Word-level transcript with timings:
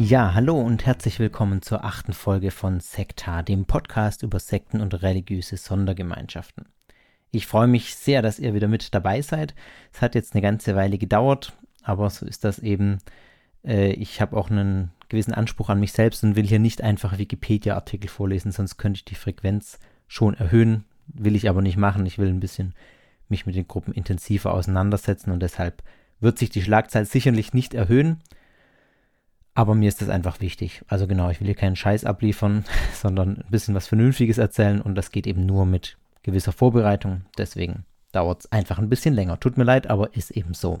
Ja, 0.00 0.32
hallo 0.32 0.56
und 0.60 0.86
herzlich 0.86 1.18
willkommen 1.18 1.60
zur 1.60 1.84
achten 1.84 2.12
Folge 2.12 2.52
von 2.52 2.78
Sektar, 2.78 3.42
dem 3.42 3.64
Podcast 3.64 4.22
über 4.22 4.38
Sekten 4.38 4.80
und 4.80 5.02
religiöse 5.02 5.56
Sondergemeinschaften. 5.56 6.66
Ich 7.32 7.48
freue 7.48 7.66
mich 7.66 7.96
sehr, 7.96 8.22
dass 8.22 8.38
ihr 8.38 8.54
wieder 8.54 8.68
mit 8.68 8.94
dabei 8.94 9.22
seid. 9.22 9.56
Es 9.92 10.00
hat 10.00 10.14
jetzt 10.14 10.34
eine 10.34 10.42
ganze 10.42 10.76
Weile 10.76 10.98
gedauert, 10.98 11.52
aber 11.82 12.08
so 12.10 12.26
ist 12.26 12.44
das 12.44 12.60
eben. 12.60 12.98
Äh, 13.64 13.90
ich 13.94 14.20
habe 14.20 14.36
auch 14.36 14.52
einen 14.52 14.92
gewissen 15.08 15.34
Anspruch 15.34 15.68
an 15.68 15.80
mich 15.80 15.90
selbst 15.90 16.22
und 16.22 16.36
will 16.36 16.46
hier 16.46 16.60
nicht 16.60 16.80
einfach 16.80 17.18
Wikipedia-Artikel 17.18 18.08
vorlesen, 18.08 18.52
sonst 18.52 18.76
könnte 18.76 18.98
ich 18.98 19.04
die 19.04 19.16
Frequenz 19.16 19.80
schon 20.06 20.34
erhöhen. 20.34 20.84
Will 21.08 21.34
ich 21.34 21.48
aber 21.48 21.60
nicht 21.60 21.76
machen. 21.76 22.06
Ich 22.06 22.18
will 22.18 22.28
ein 22.28 22.38
bisschen 22.38 22.72
mich 23.28 23.46
mit 23.46 23.56
den 23.56 23.66
Gruppen 23.66 23.92
intensiver 23.92 24.54
auseinandersetzen 24.54 25.32
und 25.32 25.40
deshalb 25.40 25.82
wird 26.20 26.38
sich 26.38 26.50
die 26.50 26.62
Schlagzahl 26.62 27.04
sicherlich 27.04 27.52
nicht 27.52 27.74
erhöhen. 27.74 28.22
Aber 29.58 29.74
mir 29.74 29.88
ist 29.88 30.00
das 30.00 30.08
einfach 30.08 30.40
wichtig. 30.40 30.84
Also 30.86 31.08
genau, 31.08 31.30
ich 31.30 31.40
will 31.40 31.48
hier 31.48 31.56
keinen 31.56 31.74
Scheiß 31.74 32.04
abliefern, 32.04 32.64
sondern 32.94 33.38
ein 33.38 33.50
bisschen 33.50 33.74
was 33.74 33.88
Vernünftiges 33.88 34.38
erzählen 34.38 34.80
und 34.80 34.94
das 34.94 35.10
geht 35.10 35.26
eben 35.26 35.46
nur 35.46 35.66
mit 35.66 35.98
gewisser 36.22 36.52
Vorbereitung. 36.52 37.22
Deswegen 37.36 37.84
dauert 38.12 38.42
es 38.42 38.52
einfach 38.52 38.78
ein 38.78 38.88
bisschen 38.88 39.14
länger. 39.14 39.40
Tut 39.40 39.56
mir 39.56 39.64
leid, 39.64 39.88
aber 39.88 40.14
ist 40.14 40.30
eben 40.30 40.54
so. 40.54 40.80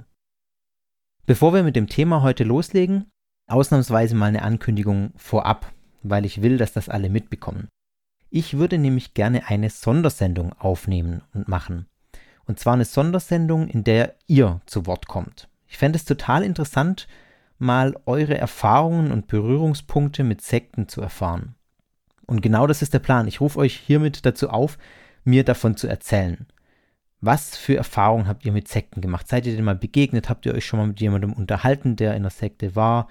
Bevor 1.26 1.54
wir 1.54 1.64
mit 1.64 1.74
dem 1.74 1.88
Thema 1.88 2.22
heute 2.22 2.44
loslegen, 2.44 3.06
ausnahmsweise 3.48 4.14
mal 4.14 4.26
eine 4.26 4.42
Ankündigung 4.42 5.10
vorab, 5.16 5.72
weil 6.04 6.24
ich 6.24 6.40
will, 6.40 6.56
dass 6.56 6.72
das 6.72 6.88
alle 6.88 7.10
mitbekommen. 7.10 7.66
Ich 8.30 8.58
würde 8.58 8.78
nämlich 8.78 9.12
gerne 9.12 9.48
eine 9.48 9.70
Sondersendung 9.70 10.52
aufnehmen 10.52 11.22
und 11.34 11.48
machen. 11.48 11.86
Und 12.46 12.60
zwar 12.60 12.74
eine 12.74 12.84
Sondersendung, 12.84 13.66
in 13.66 13.82
der 13.82 14.14
ihr 14.28 14.60
zu 14.66 14.86
Wort 14.86 15.08
kommt. 15.08 15.48
Ich 15.66 15.78
fände 15.78 15.96
es 15.96 16.04
total 16.04 16.44
interessant, 16.44 17.08
mal 17.58 17.96
eure 18.06 18.38
Erfahrungen 18.38 19.10
und 19.10 19.26
Berührungspunkte 19.26 20.24
mit 20.24 20.40
Sekten 20.40 20.88
zu 20.88 21.00
erfahren. 21.00 21.54
Und 22.26 22.42
genau 22.42 22.66
das 22.66 22.82
ist 22.82 22.94
der 22.94 23.00
Plan. 23.00 23.26
Ich 23.26 23.40
rufe 23.40 23.58
euch 23.58 23.74
hiermit 23.74 24.24
dazu 24.26 24.50
auf, 24.50 24.78
mir 25.24 25.44
davon 25.44 25.76
zu 25.76 25.88
erzählen. 25.88 26.46
Was 27.20 27.56
für 27.56 27.76
Erfahrungen 27.76 28.28
habt 28.28 28.44
ihr 28.44 28.52
mit 28.52 28.68
Sekten 28.68 29.00
gemacht? 29.00 29.26
Seid 29.26 29.46
ihr 29.46 29.56
denn 29.56 29.64
mal 29.64 29.74
begegnet? 29.74 30.28
Habt 30.28 30.46
ihr 30.46 30.54
euch 30.54 30.64
schon 30.64 30.78
mal 30.78 30.86
mit 30.86 31.00
jemandem 31.00 31.32
unterhalten, 31.32 31.96
der 31.96 32.14
in 32.14 32.22
der 32.22 32.30
Sekte 32.30 32.76
war? 32.76 33.08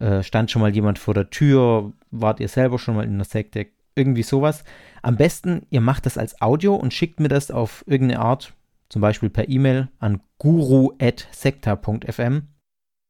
Äh, 0.00 0.22
stand 0.22 0.50
schon 0.50 0.62
mal 0.62 0.74
jemand 0.74 0.98
vor 0.98 1.12
der 1.12 1.28
Tür? 1.28 1.92
Wart 2.10 2.40
ihr 2.40 2.48
selber 2.48 2.78
schon 2.78 2.96
mal 2.96 3.04
in 3.04 3.18
der 3.18 3.26
Sekte? 3.26 3.66
Irgendwie 3.94 4.22
sowas. 4.22 4.64
Am 5.02 5.16
besten, 5.16 5.66
ihr 5.70 5.82
macht 5.82 6.06
das 6.06 6.16
als 6.16 6.40
Audio 6.40 6.74
und 6.74 6.94
schickt 6.94 7.20
mir 7.20 7.28
das 7.28 7.50
auf 7.50 7.84
irgendeine 7.86 8.20
Art, 8.20 8.54
zum 8.88 9.02
Beispiel 9.02 9.30
per 9.30 9.48
E-Mail 9.48 9.88
an 9.98 10.20
guru.sekta.fm 10.38 12.48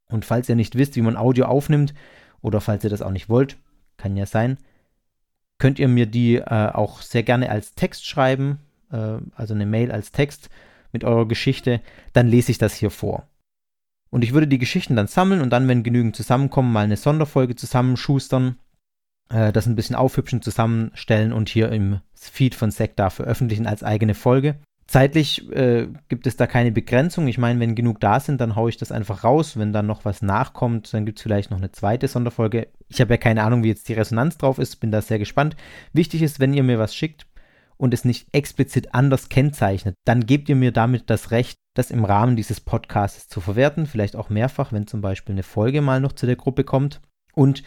und 0.09 0.25
falls 0.25 0.49
ihr 0.49 0.55
nicht 0.55 0.75
wisst, 0.75 0.95
wie 0.95 1.01
man 1.01 1.17
Audio 1.17 1.45
aufnimmt, 1.45 1.93
oder 2.41 2.61
falls 2.61 2.83
ihr 2.83 2.89
das 2.89 3.01
auch 3.01 3.11
nicht 3.11 3.29
wollt, 3.29 3.57
kann 3.97 4.15
ja 4.15 4.25
sein, 4.25 4.57
könnt 5.57 5.79
ihr 5.79 5.87
mir 5.87 6.05
die 6.05 6.35
äh, 6.35 6.69
auch 6.71 7.01
sehr 7.01 7.23
gerne 7.23 7.49
als 7.49 7.73
Text 7.73 8.05
schreiben, 8.05 8.59
äh, 8.91 9.17
also 9.35 9.53
eine 9.53 9.65
Mail 9.65 9.91
als 9.91 10.11
Text 10.11 10.49
mit 10.91 11.03
eurer 11.03 11.27
Geschichte, 11.27 11.81
dann 12.13 12.27
lese 12.27 12.51
ich 12.51 12.57
das 12.57 12.75
hier 12.75 12.91
vor. 12.91 13.27
Und 14.09 14.23
ich 14.23 14.33
würde 14.33 14.47
die 14.47 14.59
Geschichten 14.59 14.95
dann 14.95 15.07
sammeln 15.07 15.41
und 15.41 15.49
dann, 15.49 15.67
wenn 15.67 15.83
genügend 15.83 16.15
zusammenkommen, 16.15 16.71
mal 16.71 16.85
eine 16.85 16.97
Sonderfolge 16.97 17.55
zusammenschustern, 17.55 18.57
äh, 19.29 19.51
das 19.51 19.65
ein 19.65 19.75
bisschen 19.75 19.95
aufhübschen, 19.95 20.41
zusammenstellen 20.41 21.33
und 21.33 21.49
hier 21.49 21.71
im 21.71 21.99
Feed 22.13 22.55
von 22.55 22.71
Sekta 22.71 23.09
veröffentlichen 23.09 23.67
als 23.67 23.83
eigene 23.83 24.13
Folge. 24.13 24.59
Zeitlich 24.87 25.51
äh, 25.51 25.87
gibt 26.09 26.27
es 26.27 26.37
da 26.37 26.45
keine 26.45 26.71
Begrenzung. 26.71 27.27
Ich 27.27 27.39
meine, 27.39 27.59
wenn 27.59 27.73
genug 27.73 27.99
da 27.99 28.19
sind, 28.19 28.39
dann 28.39 28.55
haue 28.55 28.69
ich 28.69 28.77
das 28.77 28.91
einfach 28.91 29.23
raus. 29.23 29.57
Wenn 29.57 29.73
dann 29.73 29.87
noch 29.87 30.05
was 30.05 30.21
nachkommt, 30.21 30.93
dann 30.93 31.07
gibt 31.07 31.17
es 31.17 31.23
vielleicht 31.23 31.49
noch 31.49 31.57
eine 31.57 31.71
zweite 31.71 32.07
Sonderfolge. 32.07 32.67
Ich 32.87 33.01
habe 33.01 33.13
ja 33.13 33.17
keine 33.17 33.43
Ahnung, 33.43 33.63
wie 33.63 33.69
jetzt 33.69 33.89
die 33.89 33.93
Resonanz 33.93 34.37
drauf 34.37 34.59
ist, 34.59 34.75
bin 34.75 34.91
da 34.91 35.01
sehr 35.01 35.17
gespannt. 35.17 35.55
Wichtig 35.93 36.21
ist, 36.21 36.39
wenn 36.39 36.53
ihr 36.53 36.61
mir 36.61 36.77
was 36.77 36.95
schickt 36.95 37.25
und 37.77 37.95
es 37.95 38.05
nicht 38.05 38.27
explizit 38.31 38.93
anders 38.93 39.29
kennzeichnet, 39.29 39.95
dann 40.05 40.27
gebt 40.27 40.49
ihr 40.49 40.55
mir 40.55 40.71
damit 40.71 41.09
das 41.09 41.31
Recht, 41.31 41.57
das 41.73 41.89
im 41.89 42.05
Rahmen 42.05 42.35
dieses 42.35 42.61
Podcasts 42.61 43.27
zu 43.27 43.41
verwerten. 43.41 43.87
Vielleicht 43.87 44.15
auch 44.15 44.29
mehrfach, 44.29 44.71
wenn 44.71 44.85
zum 44.85 45.01
Beispiel 45.01 45.33
eine 45.33 45.43
Folge 45.43 45.81
mal 45.81 45.99
noch 45.99 46.13
zu 46.13 46.27
der 46.27 46.35
Gruppe 46.35 46.63
kommt. 46.63 47.01
Und 47.33 47.63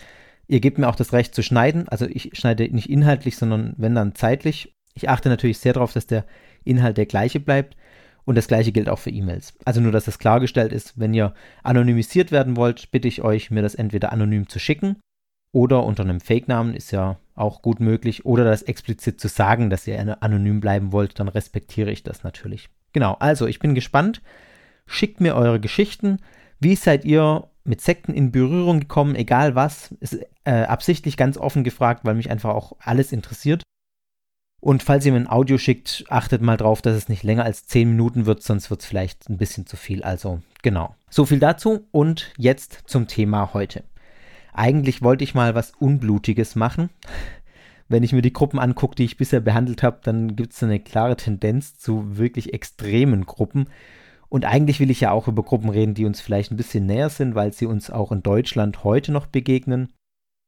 ihr 0.47 0.61
gebt 0.61 0.79
mir 0.79 0.89
auch 0.89 0.97
das 0.97 1.13
Recht 1.13 1.35
zu 1.35 1.43
schneiden. 1.43 1.89
Also 1.89 2.07
ich 2.07 2.31
schneide 2.35 2.73
nicht 2.73 2.89
inhaltlich, 2.89 3.37
sondern 3.37 3.75
wenn 3.77 3.97
dann 3.97 4.15
zeitlich. 4.15 4.77
Ich 4.95 5.09
achte 5.09 5.29
natürlich 5.29 5.59
sehr 5.59 5.73
darauf, 5.73 5.93
dass 5.93 6.07
der 6.07 6.25
Inhalt 6.69 6.97
der 6.97 7.07
gleiche 7.07 7.41
bleibt. 7.41 7.77
Und 8.25 8.37
das 8.37 8.47
gleiche 8.47 8.73
gilt 8.73 8.91
auch 8.91 8.99
für 8.99 9.11
E-Mails. 9.11 9.55
Also 9.65 9.81
nur, 9.81 9.91
dass 9.91 10.05
das 10.05 10.19
klargestellt 10.19 10.71
ist, 10.71 10.99
wenn 11.01 11.15
ihr 11.15 11.33
anonymisiert 11.63 12.31
werden 12.31 12.57
wollt, 12.57 12.91
bitte 12.91 13.09
ich 13.09 13.23
euch, 13.23 13.51
mir 13.51 13.63
das 13.63 13.75
entweder 13.75 14.13
anonym 14.13 14.49
zu 14.49 14.59
schicken 14.59 14.97
oder 15.53 15.85
unter 15.85 16.03
einem 16.03 16.21
Fake-Namen 16.21 16.75
ist 16.75 16.91
ja 16.91 17.19
auch 17.35 17.63
gut 17.63 17.81
möglich 17.81 18.27
oder 18.27 18.45
das 18.45 18.63
explizit 18.63 19.21
zu 19.21 19.29
sagen, 19.29 19.71
dass 19.71 19.87
ihr 19.87 20.23
anonym 20.23 20.61
bleiben 20.61 20.93
wollt, 20.93 21.19
dann 21.19 21.29
respektiere 21.29 21.91
ich 21.91 22.03
das 22.03 22.23
natürlich. 22.23 22.69
Genau, 22.93 23.17
also 23.19 23.47
ich 23.47 23.59
bin 23.59 23.75
gespannt. 23.75 24.23
Schickt 24.87 25.21
mir 25.21 25.35
eure 25.35 25.61
Geschichten. 25.61 26.19
Wie 26.61 26.75
seid 26.75 27.05
ihr 27.05 27.49
mit 27.65 27.81
Sekten 27.81 28.13
in 28.15 28.33
Berührung 28.33 28.81
gekommen, 28.81 29.15
egal 29.15 29.55
was? 29.55 29.93
Ist 30.01 30.19
äh, 30.45 30.63
absichtlich 30.63 31.17
ganz 31.17 31.37
offen 31.37 31.65
gefragt, 31.65 32.05
weil 32.05 32.15
mich 32.15 32.31
einfach 32.31 32.55
auch 32.55 32.73
alles 32.81 33.13
interessiert. 33.13 33.63
Und 34.61 34.83
falls 34.83 35.07
ihr 35.07 35.13
mir 35.13 35.19
ein 35.19 35.31
Audio 35.31 35.57
schickt, 35.57 36.05
achtet 36.09 36.43
mal 36.43 36.57
drauf, 36.57 36.83
dass 36.83 36.97
es 36.97 37.09
nicht 37.09 37.23
länger 37.23 37.45
als 37.45 37.67
10 37.67 37.91
Minuten 37.91 38.27
wird, 38.27 38.43
sonst 38.43 38.71
wird 38.71 38.81
es 38.81 38.87
vielleicht 38.87 39.29
ein 39.29 39.39
bisschen 39.39 39.67
zu 39.67 39.77
viel. 39.77 40.03
Also 40.03 40.41
genau. 40.63 40.95
So 41.11 41.25
viel 41.25 41.39
dazu 41.39 41.87
und 41.93 42.33
jetzt 42.37 42.83
zum 42.87 43.07
Thema 43.07 43.55
heute. 43.55 43.85
Eigentlich 44.53 45.03
wollte 45.03 45.23
ich 45.23 45.35
mal 45.35 45.55
was 45.55 45.73
Unblutiges 45.79 46.57
machen. 46.57 46.91
Wenn 47.89 48.03
ich 48.03 48.13
mir 48.13 48.23
die 48.23 48.33
Gruppen 48.33 48.59
angucke, 48.59 48.97
die 48.97 49.05
ich 49.05 49.17
bisher 49.17 49.41
behandelt 49.41 49.83
habe, 49.83 50.01
dann 50.03 50.35
gibt 50.35 50.53
es 50.53 50.63
eine 50.63 50.81
klare 50.81 51.17
Tendenz 51.17 51.79
zu 51.79 52.19
wirklich 52.19 52.53
extremen 52.53 53.25
Gruppen. 53.25 53.69
Und 54.29 54.45
eigentlich 54.45 54.81
will 54.81 54.91
ich 54.91 55.01
ja 55.01 55.13
auch 55.13 55.29
über 55.29 55.43
Gruppen 55.43 55.71
reden, 55.71 55.95
die 55.95 56.05
uns 56.05 56.21
vielleicht 56.21 56.51
ein 56.51 56.57
bisschen 56.57 56.85
näher 56.85 57.09
sind, 57.09 57.35
weil 57.35 57.53
sie 57.53 57.65
uns 57.65 57.91
auch 57.91 58.13
in 58.13 58.23
Deutschland 58.23 58.85
heute 58.85 59.13
noch 59.13 59.27
begegnen. 59.27 59.93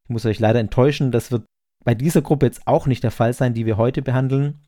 Ich 0.05 0.11
muss 0.11 0.27
euch 0.27 0.39
leider 0.39 0.61
enttäuschen, 0.61 1.13
das 1.13 1.31
wird 1.31 1.45
bei 1.85 1.95
dieser 1.95 2.23
Gruppe 2.23 2.47
jetzt 2.47 2.67
auch 2.67 2.87
nicht 2.87 3.03
der 3.03 3.11
Fall 3.11 3.33
sein, 3.33 3.55
die 3.55 3.67
wir 3.67 3.77
heute 3.77 4.03
behandeln. 4.03 4.61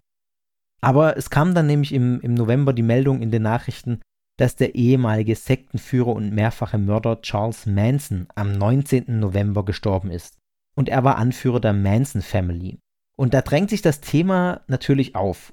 Aber 0.81 1.17
es 1.17 1.31
kam 1.31 1.55
dann 1.55 1.67
nämlich 1.67 1.93
im, 1.93 2.21
im 2.21 2.35
November 2.35 2.73
die 2.73 2.83
Meldung 2.83 3.23
in 3.23 3.31
den 3.31 3.43
Nachrichten, 3.43 4.01
dass 4.39 4.57
der 4.57 4.75
ehemalige 4.75 5.37
Sektenführer 5.37 6.09
und 6.09 6.33
mehrfache 6.33 6.79
Mörder 6.79 7.21
Charles 7.21 7.67
Manson 7.67 8.27
am 8.35 8.53
19. 8.53 9.21
November 9.21 9.65
gestorben 9.65 10.11
ist. 10.11 10.39
Und 10.75 10.89
er 10.89 11.05
war 11.05 11.17
Anführer 11.17 11.61
der 11.61 11.75
Manson 11.75 12.23
Family. 12.23 12.79
Und 13.17 13.35
da 13.35 13.43
drängt 13.43 13.71
sich 13.71 13.83
das 13.83 14.01
Thema 14.01 14.63
natürlich 14.67 15.15
auf. 15.15 15.53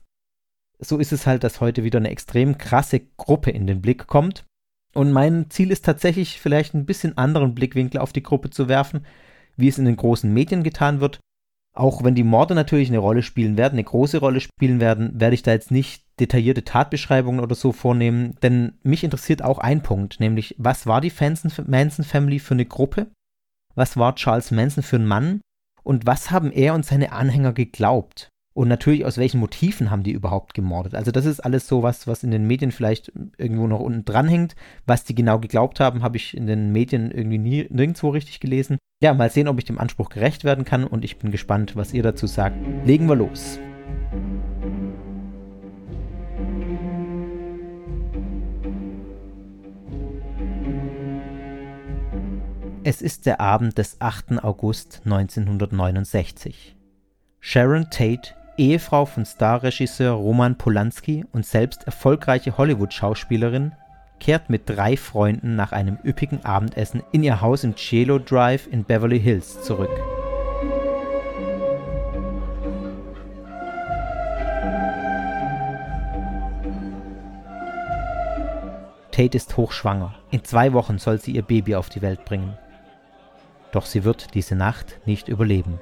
So 0.79 0.97
ist 0.97 1.11
es 1.11 1.27
halt, 1.27 1.43
dass 1.43 1.59
heute 1.59 1.83
wieder 1.83 1.99
eine 1.99 2.09
extrem 2.09 2.57
krasse 2.57 3.01
Gruppe 3.17 3.51
in 3.51 3.67
den 3.67 3.81
Blick 3.81 4.07
kommt. 4.07 4.45
Und 4.93 5.11
mein 5.11 5.49
Ziel 5.49 5.71
ist 5.71 5.85
tatsächlich 5.85 6.39
vielleicht 6.39 6.73
ein 6.73 6.85
bisschen 6.85 7.17
anderen 7.17 7.53
Blickwinkel 7.53 7.99
auf 7.99 8.13
die 8.13 8.23
Gruppe 8.23 8.49
zu 8.49 8.69
werfen, 8.69 9.05
wie 9.57 9.67
es 9.67 9.77
in 9.77 9.85
den 9.85 9.97
großen 9.97 10.33
Medien 10.33 10.63
getan 10.63 11.01
wird, 11.01 11.19
auch 11.79 12.03
wenn 12.03 12.15
die 12.15 12.23
Morde 12.23 12.55
natürlich 12.55 12.89
eine 12.89 12.97
Rolle 12.97 13.23
spielen 13.23 13.57
werden, 13.57 13.75
eine 13.75 13.83
große 13.83 14.19
Rolle 14.19 14.41
spielen 14.41 14.79
werden, 14.79 15.19
werde 15.19 15.33
ich 15.33 15.43
da 15.43 15.51
jetzt 15.51 15.71
nicht 15.71 16.03
detaillierte 16.19 16.65
Tatbeschreibungen 16.65 17.39
oder 17.39 17.55
so 17.55 17.71
vornehmen, 17.71 18.35
denn 18.43 18.73
mich 18.83 19.03
interessiert 19.03 19.41
auch 19.41 19.59
ein 19.59 19.81
Punkt, 19.81 20.19
nämlich 20.19 20.55
was 20.57 20.87
war 20.87 20.99
die 20.99 21.13
Manson 21.67 22.03
Family 22.03 22.39
für 22.39 22.53
eine 22.53 22.65
Gruppe? 22.65 23.07
Was 23.75 23.95
war 23.95 24.15
Charles 24.15 24.51
Manson 24.51 24.83
für 24.83 24.97
ein 24.97 25.05
Mann? 25.05 25.41
Und 25.83 26.05
was 26.05 26.31
haben 26.31 26.51
er 26.51 26.73
und 26.73 26.85
seine 26.85 27.13
Anhänger 27.13 27.53
geglaubt? 27.53 28.29
Und 28.59 28.67
natürlich, 28.67 29.05
aus 29.05 29.17
welchen 29.17 29.39
Motiven 29.39 29.89
haben 29.89 30.03
die 30.03 30.11
überhaupt 30.11 30.53
gemordet? 30.53 30.93
Also, 30.93 31.11
das 31.11 31.23
ist 31.23 31.39
alles 31.39 31.65
so 31.65 31.81
was, 31.81 32.07
was 32.07 32.25
in 32.25 32.31
den 32.31 32.45
Medien 32.45 32.73
vielleicht 32.73 33.09
irgendwo 33.37 33.67
noch 33.67 33.79
unten 33.79 34.03
dran 34.03 34.27
hängt. 34.27 34.57
Was 34.85 35.05
die 35.05 35.15
genau 35.15 35.39
geglaubt 35.39 35.79
haben, 35.79 36.03
habe 36.03 36.17
ich 36.17 36.35
in 36.35 36.45
den 36.45 36.73
Medien 36.73 37.09
irgendwie 37.09 37.37
nie, 37.37 37.67
nirgendwo 37.69 38.09
richtig 38.09 38.41
gelesen. 38.41 38.77
Ja, 39.01 39.13
mal 39.13 39.29
sehen, 39.29 39.47
ob 39.47 39.59
ich 39.59 39.63
dem 39.63 39.79
Anspruch 39.79 40.09
gerecht 40.09 40.43
werden 40.43 40.65
kann 40.65 40.83
und 40.83 41.05
ich 41.05 41.19
bin 41.19 41.31
gespannt, 41.31 41.77
was 41.77 41.93
ihr 41.93 42.03
dazu 42.03 42.27
sagt. 42.27 42.57
Legen 42.85 43.07
wir 43.07 43.15
los. 43.15 43.59
Es 52.83 53.01
ist 53.01 53.25
der 53.25 53.39
Abend 53.39 53.77
des 53.77 54.01
8. 54.01 54.43
August 54.43 55.03
1969. 55.05 56.75
Sharon 57.39 57.89
Tate, 57.89 58.33
Ehefrau 58.59 59.05
von 59.05 59.25
Starregisseur 59.25 60.11
Roman 60.11 60.57
Polanski 60.57 61.25
und 61.31 61.45
selbst 61.45 61.85
erfolgreiche 61.85 62.57
Hollywood-Schauspielerin, 62.57 63.71
kehrt 64.19 64.49
mit 64.49 64.69
drei 64.69 64.97
Freunden 64.97 65.55
nach 65.55 65.71
einem 65.71 65.97
üppigen 66.03 66.43
Abendessen 66.43 67.01
in 67.13 67.23
ihr 67.23 67.39
Haus 67.39 67.63
im 67.63 67.75
Cielo 67.77 68.19
Drive 68.19 68.67
in 68.67 68.83
Beverly 68.83 69.19
Hills 69.19 69.63
zurück. 69.63 69.89
Tate 79.11 79.37
ist 79.37 79.55
hochschwanger. 79.55 80.15
In 80.31 80.43
zwei 80.43 80.73
Wochen 80.73 80.97
soll 80.97 81.19
sie 81.19 81.31
ihr 81.31 81.43
Baby 81.43 81.75
auf 81.75 81.89
die 81.89 82.01
Welt 82.01 82.25
bringen 82.25 82.57
doch 83.71 83.85
sie 83.85 84.03
wird 84.03 84.33
diese 84.33 84.55
Nacht 84.55 84.99
nicht 85.05 85.27
überleben. 85.27 85.79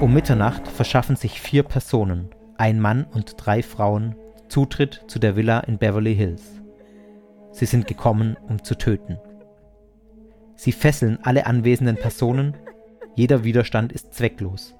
Um 0.00 0.14
Mitternacht 0.14 0.68
verschaffen 0.68 1.16
sich 1.16 1.40
vier 1.40 1.64
Personen, 1.64 2.30
ein 2.56 2.78
Mann 2.78 3.04
und 3.12 3.34
drei 3.36 3.64
Frauen, 3.64 4.14
Zutritt 4.46 5.02
zu 5.08 5.18
der 5.18 5.34
Villa 5.34 5.58
in 5.58 5.78
Beverly 5.78 6.14
Hills. 6.14 6.62
Sie 7.50 7.66
sind 7.66 7.88
gekommen, 7.88 8.36
um 8.48 8.62
zu 8.62 8.76
töten. 8.76 9.18
Sie 10.54 10.70
fesseln 10.70 11.18
alle 11.24 11.46
anwesenden 11.46 11.96
Personen, 11.96 12.56
jeder 13.16 13.42
Widerstand 13.42 13.92
ist 13.92 14.14
zwecklos. 14.14 14.76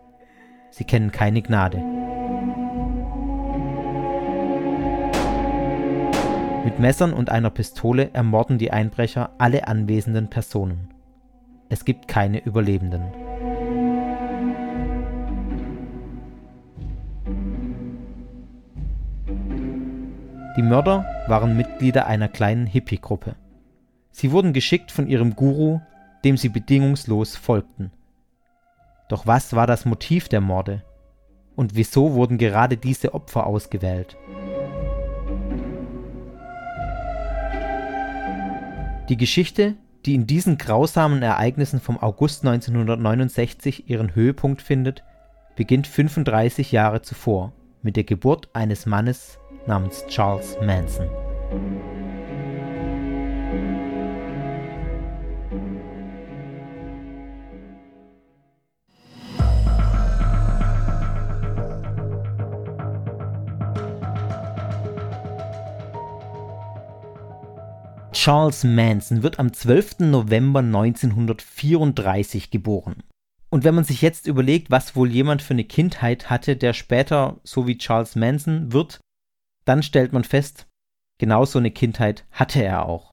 Sie 0.70 0.85
kennen 0.85 1.11
keine 1.11 1.43
Gnade. 1.43 1.79
Mit 6.65 6.79
Messern 6.79 7.12
und 7.12 7.31
einer 7.31 7.50
Pistole 7.50 8.11
ermorden 8.12 8.59
die 8.59 8.70
Einbrecher 8.70 9.31
alle 9.38 9.67
anwesenden 9.67 10.31
Personen. 10.31 10.91
Es 11.70 11.85
gibt 11.85 12.06
keine 12.06 12.44
Überlebenden. 12.44 13.28
Die 20.58 20.64
Mörder 20.64 21.06
waren 21.28 21.56
Mitglieder 21.56 22.08
einer 22.08 22.26
kleinen 22.26 22.66
Hippie-Gruppe. 22.66 23.37
Sie 24.10 24.32
wurden 24.32 24.52
geschickt 24.52 24.90
von 24.90 25.06
ihrem 25.06 25.37
Guru, 25.37 25.78
dem 26.25 26.37
sie 26.37 26.49
bedingungslos 26.49 27.37
folgten. 27.37 27.93
Doch 29.08 29.25
was 29.25 29.55
war 29.55 29.69
das 29.69 29.84
Motiv 29.84 30.28
der 30.28 30.40
Morde? 30.40 30.82
Und 31.55 31.76
wieso 31.76 32.14
wurden 32.14 32.38
gerade 32.38 32.76
diese 32.76 33.14
Opfer 33.14 33.46
ausgewählt? 33.46 34.16
Die 39.08 39.16
Geschichte, 39.16 39.76
die 40.06 40.16
in 40.16 40.26
diesen 40.26 40.58
grausamen 40.58 41.22
Ereignissen 41.22 41.78
vom 41.78 42.02
August 42.02 42.44
1969 42.44 43.88
ihren 43.88 44.12
Höhepunkt 44.16 44.60
findet, 44.60 45.05
beginnt 45.55 45.87
35 45.87 46.72
Jahre 46.72 47.00
zuvor 47.02 47.52
mit 47.82 47.94
der 47.94 48.02
Geburt 48.02 48.49
eines 48.55 48.87
Mannes 48.87 49.38
namens 49.69 50.05
Charles 50.09 50.56
Manson. 50.61 51.09
Charles 68.12 68.65
Manson 68.65 69.23
wird 69.23 69.38
am 69.38 69.53
12. 69.53 70.00
November 70.00 70.59
1934 70.59 72.50
geboren. 72.50 73.05
Und 73.49 73.65
wenn 73.65 73.75
man 73.75 73.85
sich 73.85 74.03
jetzt 74.03 74.26
überlegt, 74.26 74.70
was 74.70 74.97
wohl 74.97 75.11
jemand 75.11 75.41
für 75.41 75.55
eine 75.55 75.65
Kindheit 75.65 76.29
hatte, 76.29 76.56
der 76.56 76.75
später 76.75 77.41
so 77.44 77.67
wie 77.67 77.79
Charles 77.79 78.17
Manson 78.17 78.73
wird, 78.73 79.00
dann 79.69 79.82
stellt 79.82 80.12
man 80.12 80.25
fest, 80.25 80.67
genau 81.19 81.44
so 81.44 81.59
eine 81.59 81.70
Kindheit 81.70 82.25
hatte 82.32 82.62
er 82.62 82.87
auch. 82.87 83.11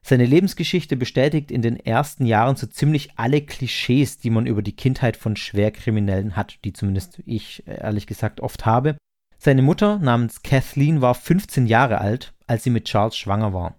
Seine 0.00 0.26
Lebensgeschichte 0.26 0.96
bestätigt 0.96 1.50
in 1.50 1.60
den 1.60 1.76
ersten 1.76 2.24
Jahren 2.24 2.56
so 2.56 2.66
ziemlich 2.66 3.10
alle 3.16 3.42
Klischees, 3.42 4.18
die 4.18 4.30
man 4.30 4.46
über 4.46 4.62
die 4.62 4.76
Kindheit 4.76 5.16
von 5.16 5.36
Schwerkriminellen 5.36 6.36
hat, 6.36 6.58
die 6.64 6.72
zumindest 6.72 7.20
ich 7.26 7.66
ehrlich 7.66 8.06
gesagt 8.06 8.40
oft 8.40 8.64
habe. 8.64 8.96
Seine 9.38 9.62
Mutter 9.62 9.98
namens 9.98 10.42
Kathleen 10.42 11.00
war 11.00 11.14
15 11.14 11.66
Jahre 11.66 12.00
alt, 12.00 12.32
als 12.46 12.64
sie 12.64 12.70
mit 12.70 12.86
Charles 12.86 13.16
schwanger 13.16 13.52
war. 13.52 13.74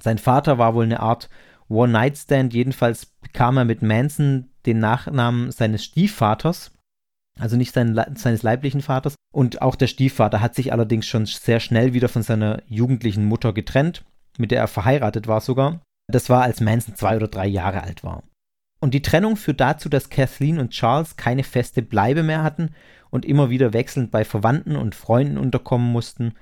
Sein 0.00 0.18
Vater 0.18 0.58
war 0.58 0.74
wohl 0.74 0.84
eine 0.84 1.00
Art 1.00 1.28
One-Night-Stand. 1.68 2.54
Jedenfalls 2.54 3.06
bekam 3.06 3.56
er 3.56 3.64
mit 3.64 3.82
Manson 3.82 4.50
den 4.66 4.78
Nachnamen 4.78 5.52
seines 5.52 5.84
Stiefvaters, 5.84 6.72
also 7.38 7.56
nicht 7.56 7.74
sein, 7.74 8.00
seines 8.14 8.42
leiblichen 8.42 8.80
Vaters. 8.80 9.14
Und 9.32 9.62
auch 9.62 9.74
der 9.74 9.86
Stiefvater 9.86 10.40
hat 10.40 10.54
sich 10.54 10.72
allerdings 10.72 11.06
schon 11.06 11.26
sehr 11.26 11.60
schnell 11.60 11.92
wieder 11.92 12.08
von 12.08 12.22
seiner 12.22 12.62
jugendlichen 12.66 13.24
Mutter 13.24 13.52
getrennt, 13.52 14.04
mit 14.38 14.50
der 14.50 14.60
er 14.60 14.68
verheiratet 14.68 15.26
war 15.26 15.40
sogar. 15.40 15.80
Das 16.06 16.28
war, 16.28 16.42
als 16.42 16.60
Manson 16.60 16.94
zwei 16.94 17.16
oder 17.16 17.28
drei 17.28 17.46
Jahre 17.46 17.82
alt 17.82 18.04
war. 18.04 18.22
Und 18.80 18.92
die 18.92 19.02
Trennung 19.02 19.36
führt 19.36 19.60
dazu, 19.60 19.88
dass 19.88 20.10
Kathleen 20.10 20.58
und 20.58 20.70
Charles 20.70 21.16
keine 21.16 21.42
feste 21.42 21.80
Bleibe 21.82 22.22
mehr 22.22 22.42
hatten 22.42 22.70
und 23.10 23.24
immer 23.24 23.48
wieder 23.48 23.72
wechselnd 23.72 24.10
bei 24.10 24.24
Verwandten 24.24 24.76
und 24.76 24.94
Freunden 24.94 25.38
unterkommen 25.38 25.90
mussten 25.90 26.34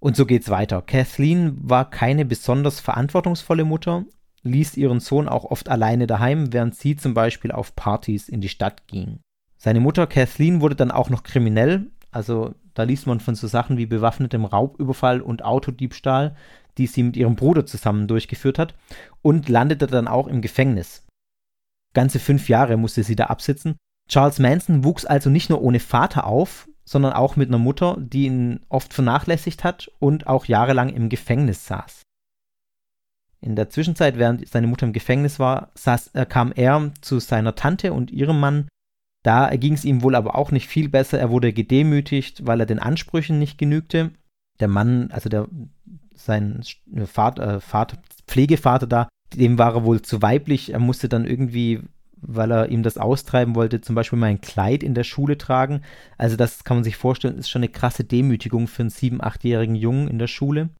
und 0.00 0.16
so 0.16 0.26
geht's 0.26 0.50
weiter. 0.50 0.82
Kathleen 0.82 1.56
war 1.60 1.90
keine 1.90 2.24
besonders 2.24 2.80
verantwortungsvolle 2.80 3.64
Mutter, 3.64 4.04
ließ 4.42 4.76
ihren 4.76 5.00
Sohn 5.00 5.28
auch 5.28 5.44
oft 5.44 5.68
alleine 5.68 6.06
daheim, 6.06 6.52
während 6.52 6.76
sie 6.76 6.96
zum 6.96 7.14
Beispiel 7.14 7.52
auf 7.52 7.74
Partys 7.74 8.28
in 8.28 8.40
die 8.40 8.48
Stadt 8.48 8.86
ging. 8.86 9.20
Seine 9.58 9.80
Mutter 9.80 10.06
Kathleen 10.06 10.60
wurde 10.60 10.76
dann 10.76 10.90
auch 10.90 11.10
noch 11.10 11.24
kriminell, 11.24 11.90
also 12.10 12.54
da 12.74 12.84
liest 12.84 13.06
man 13.06 13.20
von 13.20 13.34
so 13.34 13.48
Sachen 13.48 13.76
wie 13.76 13.86
bewaffnetem 13.86 14.44
Raubüberfall 14.44 15.20
und 15.20 15.44
Autodiebstahl, 15.44 16.36
die 16.78 16.86
sie 16.86 17.02
mit 17.02 17.16
ihrem 17.16 17.34
Bruder 17.34 17.66
zusammen 17.66 18.06
durchgeführt 18.06 18.58
hat, 18.58 18.74
und 19.20 19.48
landete 19.48 19.88
dann 19.88 20.08
auch 20.08 20.28
im 20.28 20.40
Gefängnis. 20.40 21.04
Ganze 21.92 22.20
fünf 22.20 22.48
Jahre 22.48 22.76
musste 22.76 23.02
sie 23.02 23.16
da 23.16 23.24
absitzen. 23.24 23.76
Charles 24.08 24.38
Manson 24.38 24.84
wuchs 24.84 25.04
also 25.04 25.28
nicht 25.28 25.50
nur 25.50 25.60
ohne 25.60 25.80
Vater 25.80 26.26
auf, 26.26 26.68
sondern 26.84 27.12
auch 27.12 27.36
mit 27.36 27.48
einer 27.48 27.58
Mutter, 27.58 27.96
die 27.98 28.26
ihn 28.26 28.60
oft 28.68 28.94
vernachlässigt 28.94 29.64
hat 29.64 29.90
und 29.98 30.26
auch 30.26 30.46
jahrelang 30.46 30.88
im 30.88 31.08
Gefängnis 31.08 31.66
saß. 31.66 32.02
In 33.40 33.56
der 33.56 33.70
Zwischenzeit, 33.70 34.16
während 34.16 34.48
seine 34.48 34.66
Mutter 34.66 34.86
im 34.86 34.92
Gefängnis 34.92 35.38
war, 35.38 35.70
saß, 35.74 36.14
äh, 36.14 36.26
kam 36.26 36.52
er 36.52 36.90
zu 37.00 37.18
seiner 37.18 37.54
Tante 37.54 37.92
und 37.92 38.10
ihrem 38.10 38.40
Mann. 38.40 38.68
Da 39.24 39.54
ging 39.56 39.74
es 39.74 39.84
ihm 39.84 40.02
wohl 40.02 40.14
aber 40.14 40.36
auch 40.36 40.50
nicht 40.50 40.68
viel 40.68 40.88
besser. 40.88 41.18
Er 41.18 41.30
wurde 41.30 41.52
gedemütigt, 41.52 42.46
weil 42.46 42.60
er 42.60 42.66
den 42.66 42.78
Ansprüchen 42.78 43.38
nicht 43.38 43.58
genügte. 43.58 44.12
Der 44.60 44.68
Mann, 44.68 45.10
also 45.10 45.28
der, 45.28 45.48
sein 46.14 46.62
Vater, 47.06 47.56
äh, 47.56 47.60
Vater, 47.60 47.98
Pflegevater 48.26 48.86
da, 48.86 49.08
dem 49.34 49.58
war 49.58 49.74
er 49.74 49.84
wohl 49.84 50.02
zu 50.02 50.22
weiblich. 50.22 50.72
Er 50.72 50.78
musste 50.78 51.08
dann 51.08 51.26
irgendwie 51.26 51.82
weil 52.20 52.50
er 52.50 52.68
ihm 52.68 52.82
das 52.82 52.98
austreiben 52.98 53.54
wollte, 53.54 53.80
zum 53.80 53.94
Beispiel 53.94 54.18
mal 54.18 54.26
ein 54.26 54.40
Kleid 54.40 54.82
in 54.82 54.94
der 54.94 55.04
Schule 55.04 55.38
tragen. 55.38 55.82
Also 56.16 56.36
das 56.36 56.64
kann 56.64 56.78
man 56.78 56.84
sich 56.84 56.96
vorstellen, 56.96 57.38
ist 57.38 57.50
schon 57.50 57.60
eine 57.60 57.70
krasse 57.70 58.04
Demütigung 58.04 58.68
für 58.68 58.82
einen 58.82 58.90
sieben-, 58.90 59.22
achtjährigen 59.22 59.74
Jungen 59.74 60.08
in 60.08 60.18
der 60.18 60.26
Schule. 60.26 60.70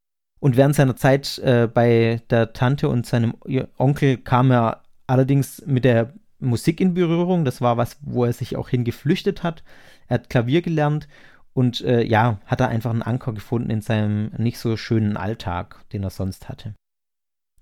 Und 0.41 0.57
während 0.57 0.77
seiner 0.77 0.97
Zeit 0.97 1.39
äh, 1.39 1.69
bei 1.73 2.23
der 2.31 2.53
Tante 2.53 2.89
und 2.89 3.07
seinem 3.07 3.35
Onkel 3.77 4.19
kam 4.19 4.51
er 4.51 4.83
allerdings 5.07 5.65
mit 5.67 5.85
der 5.85 6.13
Musik 6.41 6.81
in 6.81 6.95
Berührung. 6.95 7.45
Das 7.45 7.61
war 7.61 7.77
was, 7.77 7.99
wo 8.01 8.25
er 8.25 8.33
sich 8.33 8.57
auch 8.57 8.69
hingeflüchtet 8.69 9.43
hat. 9.43 9.63
Er 10.07 10.15
hat 10.15 10.31
Klavier 10.31 10.63
gelernt 10.63 11.09
und 11.53 11.81
äh, 11.81 12.03
ja, 12.05 12.41
hat 12.47 12.61
er 12.61 12.69
einfach 12.69 12.91
einen 12.91 13.03
Anker 13.03 13.33
gefunden 13.33 13.71
in 13.71 13.81
seinem 13.81 14.31
nicht 14.39 14.59
so 14.59 14.77
schönen 14.77 15.17
Alltag, 15.17 15.85
den 15.93 16.05
er 16.05 16.11
sonst 16.11 16.49
hatte. 16.49 16.75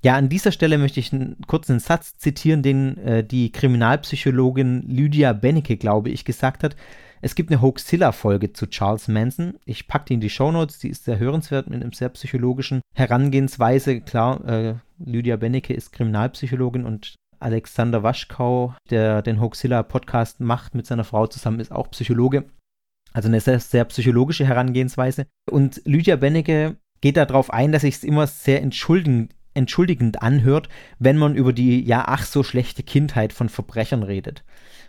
Ja, 0.03 0.15
an 0.17 0.29
dieser 0.29 0.53
Stelle 0.53 0.79
möchte 0.79 1.01
ich 1.01 1.13
einen 1.13 1.39
kurzen 1.47 1.81
Satz 1.81 2.17
zitieren, 2.19 2.63
den 2.63 2.99
äh, 2.99 3.25
die 3.25 3.51
Kriminalpsychologin 3.51 4.83
Lydia 4.83 5.33
Bennecke, 5.33 5.77
glaube 5.77 6.11
ich, 6.11 6.25
gesagt 6.25 6.63
hat. 6.63 6.77
Es 7.23 7.35
gibt 7.35 7.51
eine 7.51 7.63
Hoaxilla-Folge 7.63 8.53
zu 8.53 8.67
Charles 8.69 9.09
Manson. 9.09 9.55
Ich 9.65 9.89
packe 9.89 10.05
die 10.07 10.15
in 10.15 10.21
die 10.21 10.31
Shownotes, 10.31 10.79
die 10.79 10.91
ist 10.91 11.05
sehr 11.05 11.19
hörenswert 11.19 11.69
mit 11.69 11.83
einem 11.83 11.93
sehr 11.93 12.11
psychologischen 12.11 12.83
Herangehensweise. 12.95 14.01
Klar, 14.01 14.45
äh, 14.47 14.75
Lydia 14.99 15.37
Bennecke 15.37 15.75
ist 15.75 15.93
Kriminalpsychologin 15.93 16.85
und 16.85 17.17
Alexander 17.47 18.03
Waschkau, 18.03 18.75
der 18.91 19.23
den 19.23 19.41
Hoaxilla-Podcast 19.41 20.41
macht 20.41 20.75
mit 20.75 20.85
seiner 20.85 21.05
Frau 21.05 21.29
zusammen, 21.29 21.61
ist 21.61 21.71
auch 21.71 21.93
Psychologe. 21.93 22.47
Also 23.13 23.29
eine 23.29 23.41
sehr, 23.41 23.61
sehr 23.61 23.85
psychologische 23.85 24.45
Herangehensweise. 24.45 25.27
Und 25.49 25.81
Lydia 25.85 26.17
Bennecke 26.17 26.77
geht 27.01 27.17
darauf 27.17 27.53
ein, 27.53 27.71
dass 27.71 27.85
ich 27.85 27.95
es 27.95 28.05
immer 28.05 28.27
sehr 28.27 28.63
entschuldigend, 28.63 29.33
entschuldigend 29.55 30.23
anhört, 30.23 30.69
wenn 30.99 31.17
man 31.17 31.37
über 31.37 31.53
die 31.53 31.85
ja 31.85 32.05
ach 32.09 32.25
so 32.25 32.43
schlechte 32.43 32.83
Kindheit 32.83 33.33
von 33.33 33.49
Verbrechern 33.49 34.03
redet. 34.03 34.43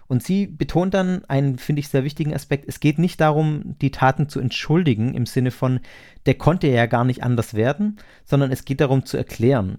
Und 0.08 0.24
sie 0.24 0.48
betont 0.48 0.96
dann 0.96 1.26
einen, 1.26 1.60
finde 1.60 1.82
ich, 1.82 1.90
sehr 1.90 2.06
wichtigen 2.06 2.34
Aspekt. 2.34 2.66
Es 2.68 2.80
geht 2.80 2.98
nicht 2.98 3.22
darum, 3.22 3.78
die 3.82 3.92
Taten 3.92 4.30
zu 4.30 4.40
entschuldigen 4.40 5.14
im 5.14 5.28
Sinne 5.28 5.52
von, 5.52 5.80
der 6.26 6.36
konnte 6.36 6.68
ja 6.68 6.88
gar 6.88 7.06
nicht 7.06 7.24
anders 7.24 7.54
werden, 7.54 7.98
sondern 8.26 8.52
es 8.52 8.66
geht 8.66 8.82
darum 8.82 9.06
zu 9.06 9.16
erklären. 9.16 9.78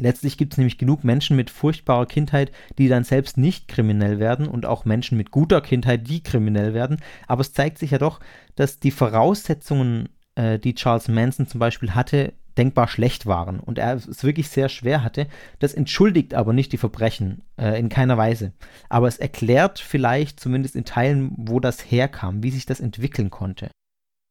Letztlich 0.00 0.36
gibt 0.36 0.54
es 0.54 0.58
nämlich 0.58 0.78
genug 0.78 1.04
Menschen 1.04 1.36
mit 1.36 1.50
furchtbarer 1.50 2.06
Kindheit, 2.06 2.52
die 2.78 2.88
dann 2.88 3.04
selbst 3.04 3.36
nicht 3.36 3.68
kriminell 3.68 4.18
werden 4.18 4.48
und 4.48 4.66
auch 4.66 4.84
Menschen 4.84 5.18
mit 5.18 5.30
guter 5.30 5.60
Kindheit, 5.60 6.08
die 6.08 6.22
kriminell 6.22 6.74
werden. 6.74 6.98
Aber 7.26 7.42
es 7.42 7.52
zeigt 7.52 7.78
sich 7.78 7.92
ja 7.92 7.98
doch, 7.98 8.20
dass 8.54 8.80
die 8.80 8.90
Voraussetzungen, 8.90 10.08
äh, 10.34 10.58
die 10.58 10.74
Charles 10.74 11.08
Manson 11.08 11.46
zum 11.46 11.60
Beispiel 11.60 11.94
hatte, 11.94 12.32
denkbar 12.56 12.88
schlecht 12.88 13.26
waren 13.26 13.60
und 13.60 13.78
er 13.78 13.94
es 13.94 14.24
wirklich 14.24 14.48
sehr 14.48 14.68
schwer 14.68 15.04
hatte. 15.04 15.26
Das 15.60 15.72
entschuldigt 15.72 16.34
aber 16.34 16.52
nicht 16.52 16.72
die 16.72 16.78
Verbrechen 16.78 17.42
äh, 17.56 17.78
in 17.78 17.88
keiner 17.88 18.18
Weise. 18.18 18.52
Aber 18.88 19.08
es 19.08 19.18
erklärt 19.18 19.78
vielleicht 19.78 20.40
zumindest 20.40 20.76
in 20.76 20.84
Teilen, 20.84 21.32
wo 21.36 21.60
das 21.60 21.90
herkam, 21.90 22.42
wie 22.42 22.50
sich 22.50 22.66
das 22.66 22.80
entwickeln 22.80 23.30
konnte. 23.30 23.70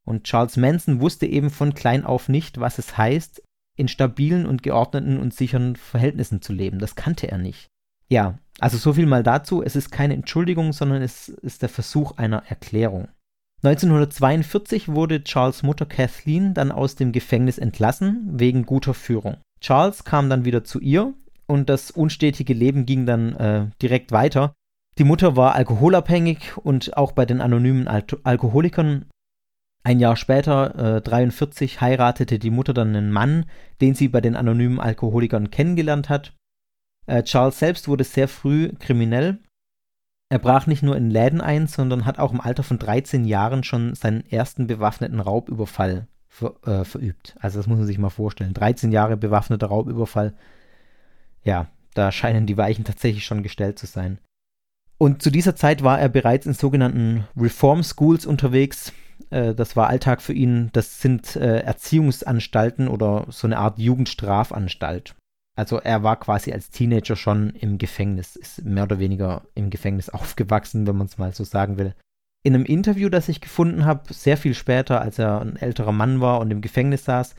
Und 0.06 0.24
Charles 0.24 0.58
Manson 0.58 1.02
wusste 1.02 1.28
eben 1.28 1.50
von 1.50 1.74
klein 1.74 2.04
auf 2.04 2.30
nicht, 2.30 2.60
was 2.60 2.80
es 2.80 2.98
heißt, 2.98 3.44
in 3.80 3.88
stabilen 3.88 4.46
und 4.46 4.62
geordneten 4.64 5.18
und 5.18 5.34
sicheren 5.34 5.76
Verhältnissen 5.76 6.42
zu 6.42 6.54
leben. 6.54 6.80
Das 6.80 6.96
kannte 6.96 7.32
er 7.32 7.38
nicht. 7.38 7.68
Ja, 8.10 8.40
also 8.60 8.78
so 8.78 8.94
viel 8.94 9.06
mal 9.06 9.24
dazu. 9.24 9.64
Es 9.64 9.76
ist 9.76 9.92
keine 9.92 10.14
Entschuldigung, 10.14 10.74
sondern 10.74 11.02
es 11.02 11.30
ist 11.30 11.62
der 11.62 11.70
Versuch 11.70 12.18
einer 12.18 12.44
Erklärung. 12.48 13.08
1942 13.64 14.88
wurde 14.88 15.24
Charles 15.24 15.64
Mutter 15.64 15.86
Kathleen 15.86 16.54
dann 16.54 16.72
aus 16.72 16.96
dem 16.96 17.12
Gefängnis 17.12 17.58
entlassen, 17.58 18.30
wegen 18.32 18.66
guter 18.66 18.94
Führung. 18.94 19.38
Charles 19.60 20.06
kam 20.06 20.30
dann 20.30 20.46
wieder 20.46 20.64
zu 20.64 20.80
ihr 20.80 21.14
und 21.46 21.70
das 21.70 21.92
unstetige 21.92 22.54
Leben 22.54 22.86
ging 22.86 23.06
dann 23.06 23.36
äh, 23.36 23.68
direkt 23.82 24.12
weiter. 24.12 24.54
Die 24.98 25.04
Mutter 25.04 25.36
war 25.36 25.56
alkoholabhängig 25.56 26.58
und 26.58 26.96
auch 26.96 27.12
bei 27.12 27.26
den 27.26 27.42
anonymen 27.42 27.88
Al 27.88 28.04
Alkoholikern. 28.24 29.06
Ein 29.84 30.00
Jahr 30.00 30.16
später, 30.16 30.98
äh, 30.98 31.02
43, 31.02 31.82
heiratete 31.82 32.38
die 32.38 32.50
Mutter 32.50 32.74
dann 32.74 32.96
einen 32.96 33.12
Mann, 33.12 33.46
den 33.82 33.96
sie 33.96 34.08
bei 34.08 34.22
den 34.22 34.36
anonymen 34.36 34.80
Alkoholikern 34.80 35.52
kennengelernt 35.52 36.10
hat. 36.10 36.34
Äh, 37.08 37.24
Charles 37.24 37.60
selbst 37.60 37.88
wurde 37.88 38.04
sehr 38.04 38.28
früh 38.28 38.72
kriminell 38.80 39.40
er 40.30 40.40
brach 40.40 40.68
nicht 40.68 40.84
nur 40.84 40.96
in 40.96 41.10
Läden 41.10 41.42
ein, 41.42 41.66
sondern 41.66 42.06
hat 42.06 42.20
auch 42.20 42.32
im 42.32 42.40
Alter 42.40 42.62
von 42.62 42.78
13 42.78 43.26
Jahren 43.26 43.64
schon 43.64 43.96
seinen 43.96 44.24
ersten 44.30 44.68
bewaffneten 44.68 45.20
Raubüberfall 45.20 46.08
ver, 46.28 46.56
äh, 46.66 46.86
verübt. 46.86 47.36
Also 47.40 47.58
das 47.58 47.66
muss 47.66 47.80
man 47.80 47.88
sich 47.88 47.98
mal 47.98 48.12
vorstellen. 48.12 48.54
13 48.54 48.92
Jahre 48.92 49.18
bewaffneter 49.18 49.68
Raubüberfall. 49.68 50.36
Ja, 51.44 51.68
da 51.96 52.12
scheinen 52.12 52.46
die 52.46 52.58
Weichen 52.58 52.86
tatsächlich 52.86 53.26
schon 53.26 53.42
gestellt 53.42 53.80
zu 53.80 53.88
sein. 53.88 54.20
Und 55.00 55.24
zu 55.24 55.32
dieser 55.32 55.56
Zeit 55.56 55.82
war 55.84 56.00
er 56.00 56.10
bereits 56.10 56.46
in 56.46 56.54
sogenannten 56.54 57.26
Reform 57.36 57.82
Schools 57.82 58.28
unterwegs. 58.28 58.94
Äh, 59.30 59.56
das 59.56 59.76
war 59.76 59.88
Alltag 59.88 60.22
für 60.22 60.34
ihn. 60.34 60.70
Das 60.74 61.02
sind 61.02 61.36
äh, 61.36 61.60
Erziehungsanstalten 61.60 62.88
oder 62.88 63.26
so 63.30 63.48
eine 63.48 63.58
Art 63.58 63.80
Jugendstrafanstalt. 63.80 65.16
Also 65.56 65.78
er 65.78 66.04
war 66.04 66.18
quasi 66.18 66.54
als 66.54 66.70
Teenager 66.70 67.16
schon 67.16 67.50
im 67.50 67.78
Gefängnis, 67.78 68.38
ist 68.38 68.64
mehr 68.64 68.84
oder 68.84 69.00
weniger 69.00 69.44
im 69.56 69.70
Gefängnis 69.70 70.10
aufgewachsen, 70.10 70.88
wenn 70.88 70.96
man 70.96 71.08
es 71.08 71.18
mal 71.18 71.34
so 71.34 71.44
sagen 71.44 71.78
will. 71.78 71.94
In 72.44 72.56
einem 72.56 72.66
Interview, 72.66 73.10
das 73.10 73.28
ich 73.28 73.42
gefunden 73.42 73.84
habe, 73.84 74.14
sehr 74.14 74.38
viel 74.38 74.54
später, 74.54 75.02
als 75.02 75.20
er 75.20 75.42
ein 75.42 75.58
älterer 75.58 75.92
Mann 75.92 76.22
war 76.22 76.40
und 76.40 76.52
im 76.52 76.62
Gefängnis 76.62 77.04
saß, 77.04 77.36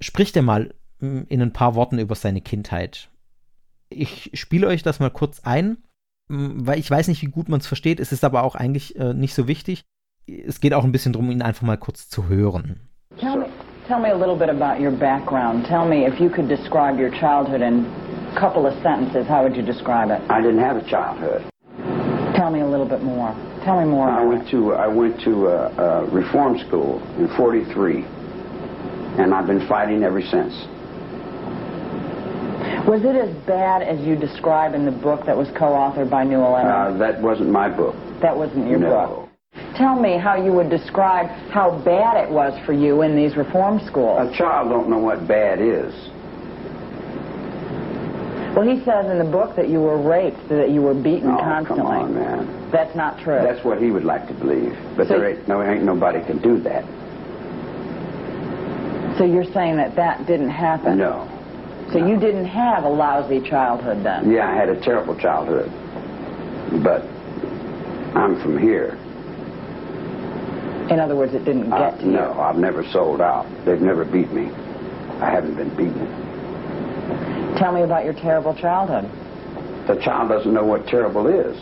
spricht 0.00 0.36
er 0.36 0.42
mal 0.42 0.72
hm, 1.00 1.26
in 1.28 1.42
ein 1.42 1.52
paar 1.52 1.74
Worten 1.74 1.98
über 1.98 2.14
seine 2.14 2.40
Kindheit. 2.40 3.10
Ich 3.90 4.30
spiele 4.34 4.68
euch 4.68 4.84
das 4.84 5.00
mal 5.00 5.10
kurz 5.10 5.40
ein, 5.40 5.78
hm, 6.30 6.64
weil 6.64 6.78
ich 6.78 6.88
weiß 6.88 7.08
nicht, 7.08 7.22
wie 7.22 7.26
gut 7.26 7.48
man 7.48 7.58
es 7.58 7.66
versteht. 7.66 7.98
Es 7.98 8.12
ist 8.12 8.22
aber 8.22 8.44
auch 8.44 8.54
eigentlich 8.54 8.94
äh, 8.96 9.14
nicht 9.14 9.34
so 9.34 9.48
wichtig. 9.48 9.84
Es 10.46 10.60
geht 10.60 10.74
auch 10.74 10.84
ein 10.84 10.92
bisschen 10.92 11.12
darum, 11.12 11.30
ihn 11.30 11.42
einfach 11.42 11.62
mal 11.62 11.76
kurz 11.78 12.08
zu 12.08 12.28
hören. 12.28 12.80
Tell 13.18 13.36
me, 13.36 13.46
Tell 13.88 13.98
me 14.00 14.10
a 14.10 14.14
little 14.14 14.36
bit 14.36 14.50
about 14.50 14.82
your 14.82 14.90
background. 14.92 15.64
Tell 15.66 15.86
me 15.88 16.04
if 16.04 16.20
you 16.20 16.28
could 16.28 16.46
describe 16.46 17.00
your 17.00 17.08
childhood 17.10 17.62
in 17.62 17.86
a 18.36 18.38
couple 18.38 18.66
of 18.66 18.74
sentences, 18.82 19.26
how 19.26 19.42
would 19.42 19.56
you 19.56 19.62
describe 19.62 20.10
it? 20.10 20.20
I 20.28 20.42
didn't 20.42 20.60
have 20.60 20.76
a 20.76 20.84
childhood. 20.84 21.42
Tell 22.36 22.50
me 22.50 22.60
a 22.60 22.66
little 22.66 22.84
bit 22.86 23.02
more. 23.02 23.32
Tell 23.64 23.80
me 23.80 23.86
more. 23.88 24.10
I 24.10 24.22
went 24.22 24.46
to 24.50 24.74
I 24.74 24.86
went 24.86 25.18
to 25.24 25.46
a, 25.46 26.02
a 26.04 26.04
reform 26.10 26.58
school 26.58 27.00
in 27.16 27.28
'43, 27.34 28.04
and 29.18 29.32
I've 29.32 29.46
been 29.46 29.66
fighting 29.66 30.02
ever 30.04 30.20
since. 30.20 30.52
Was 32.86 33.04
it 33.04 33.16
as 33.16 33.34
bad 33.46 33.82
as 33.82 34.00
you 34.06 34.16
describe 34.16 34.74
in 34.74 34.84
the 34.84 34.92
book 34.92 35.24
that 35.24 35.36
was 35.36 35.48
co-authored 35.56 36.10
by 36.10 36.24
Newell 36.24 36.54
Uh, 36.56 36.96
that 36.98 37.22
wasn't 37.22 37.50
my 37.50 37.68
book. 37.70 37.94
That 38.20 38.36
wasn't 38.36 38.68
your 38.68 38.78
no. 38.78 38.88
book. 38.90 39.27
Tell 39.76 39.98
me 40.00 40.18
how 40.18 40.34
you 40.34 40.52
would 40.52 40.70
describe 40.70 41.26
how 41.50 41.70
bad 41.84 42.16
it 42.24 42.30
was 42.30 42.58
for 42.66 42.72
you 42.72 43.02
in 43.02 43.14
these 43.14 43.36
reform 43.36 43.80
schools. 43.86 44.32
A 44.32 44.36
child 44.36 44.70
don't 44.70 44.88
know 44.88 44.98
what 44.98 45.28
bad 45.28 45.60
is. 45.60 45.94
Well, 48.56 48.66
he 48.66 48.82
says 48.84 49.08
in 49.08 49.18
the 49.18 49.30
book 49.30 49.54
that 49.54 49.68
you 49.68 49.80
were 49.80 49.98
raped, 49.98 50.48
that 50.48 50.70
you 50.70 50.82
were 50.82 50.94
beaten 50.94 51.30
oh, 51.30 51.38
constantly. 51.38 51.84
come 51.84 51.86
on, 51.86 52.14
man. 52.14 52.70
That's 52.72 52.94
not 52.96 53.20
true. 53.20 53.40
That's 53.40 53.64
what 53.64 53.80
he 53.80 53.92
would 53.92 54.04
like 54.04 54.26
to 54.26 54.34
believe, 54.34 54.76
but 54.96 55.06
So- 55.06 55.18
there 55.18 55.30
ain't 55.30 55.46
no 55.46 55.62
ain't 55.62 55.84
nobody 55.84 56.20
can 56.24 56.38
do 56.38 56.58
that. 56.60 56.84
so 59.16 59.24
you're 59.24 59.44
saying 59.52 59.76
that 59.76 59.94
that 59.96 60.26
didn't 60.26 60.50
happen? 60.50 60.98
No. 60.98 61.28
So 61.92 61.98
you 61.98 62.18
didn't 62.18 62.46
have 62.46 62.84
a 62.84 62.88
lousy 62.88 63.40
childhood 63.40 64.02
then? 64.02 64.30
Yeah, 64.30 64.48
I 64.50 64.54
had 64.54 64.68
a 64.68 64.80
terrible 64.80 65.14
childhood, 65.14 65.70
but 66.82 67.02
I'm 68.14 68.40
from 68.42 68.58
here. 68.58 68.98
In 70.90 70.98
other 71.00 71.14
words, 71.16 71.34
it 71.34 71.44
didn't 71.44 71.72
Uh, 71.72 71.78
get 71.90 72.00
to 72.00 72.06
you? 72.06 72.12
no, 72.12 72.32
I've 72.40 72.56
never 72.58 72.82
sold 72.84 73.20
out. 73.20 73.46
They've 73.64 73.80
never 73.80 74.04
beat 74.04 74.32
me. 74.32 74.50
I 75.20 75.30
haven't 75.30 75.54
been 75.56 75.70
beaten. 75.70 76.08
Tell 77.56 77.72
me 77.72 77.82
about 77.82 78.04
your 78.04 78.14
terrible 78.14 78.54
childhood. 78.54 79.04
The 79.86 79.96
child 79.96 80.28
doesn't 80.30 80.52
know 80.52 80.64
what 80.64 80.86
terrible 80.86 81.26
is. 81.26 81.56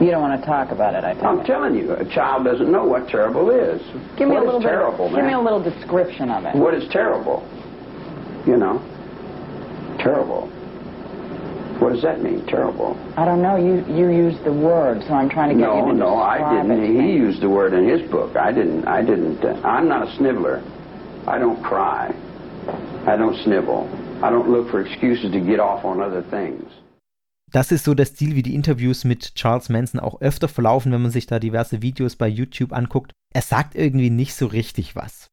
You 0.00 0.10
don't 0.10 0.20
want 0.20 0.38
to 0.40 0.44
talk 0.46 0.72
about 0.72 0.94
it, 0.94 1.04
I 1.04 1.10
I'm 1.10 1.36
think. 1.36 1.46
telling 1.46 1.74
you, 1.76 1.92
a 1.92 2.04
child 2.04 2.44
doesn't 2.44 2.70
know 2.70 2.84
what 2.84 3.08
terrible 3.08 3.48
is. 3.50 3.80
Give 4.16 4.28
me 4.28 4.34
What 4.34 4.42
a 4.42 4.42
is 4.42 4.46
little 4.46 4.60
terrible, 4.60 5.04
bit. 5.06 5.12
man? 5.14 5.20
Give 5.22 5.26
me 5.26 5.32
a 5.34 5.40
little 5.40 5.62
description 5.62 6.30
of 6.30 6.44
it. 6.44 6.54
What 6.56 6.74
is 6.74 6.88
terrible? 6.90 7.46
You 8.44 8.56
know, 8.56 8.82
terrible. 9.98 10.50
What 11.84 11.92
does 11.92 12.02
that 12.02 12.22
mean, 12.22 12.40
terrible? 12.46 12.96
I 13.14 13.26
don't 13.28 13.42
know. 13.42 13.56
You 13.56 13.74
you 14.00 14.06
used 14.26 14.42
the 14.42 14.52
word, 14.70 15.02
so 15.06 15.12
I'm 15.20 15.28
trying 15.28 15.50
to 15.52 15.56
get 15.62 15.68
you 15.68 15.82
No, 15.82 15.92
to 15.92 15.98
no, 16.06 16.12
I 16.16 16.38
describe 16.38 16.66
didn't. 16.68 16.84
it 16.84 16.86
He 16.86 17.12
me. 17.12 17.26
used 17.26 17.40
the 17.42 17.50
word 17.58 17.72
in 17.74 17.84
his 17.94 18.02
book. 18.10 18.30
I 18.36 18.52
didn't. 18.58 18.84
I 18.88 19.00
didn't. 19.10 19.44
Uh, 19.44 19.60
I'm 19.72 19.86
not 19.86 20.00
a 20.08 20.10
sniveler. 20.16 20.56
I 21.26 21.36
don't 21.38 21.60
cry. 21.62 22.04
I 23.12 23.14
don't 23.20 23.36
snivel. 23.44 23.80
I 24.22 24.30
don't 24.30 24.48
look 24.54 24.70
for 24.70 24.80
excuses 24.80 25.30
to 25.32 25.40
get 25.50 25.60
off 25.60 25.84
on 25.84 26.00
other 26.00 26.22
things. 26.36 26.64
Das 27.52 27.70
ist 27.70 27.84
so 27.84 27.92
der 27.94 28.06
Stil, 28.06 28.34
wie 28.34 28.42
die 28.42 28.54
Interviews 28.54 29.04
mit 29.04 29.34
Charles 29.34 29.68
Manson 29.68 30.00
auch 30.00 30.22
öfter 30.22 30.48
verlaufen, 30.48 30.90
wenn 30.90 31.02
man 31.02 31.10
sich 31.10 31.26
da 31.26 31.38
diverse 31.38 31.82
Videos 31.82 32.16
bei 32.16 32.28
YouTube 32.28 32.72
anguckt. 32.72 33.12
Er 33.34 33.42
sagt 33.42 33.74
irgendwie 33.76 34.08
nicht 34.10 34.34
so 34.34 34.46
richtig 34.46 34.96
was. 34.96 35.28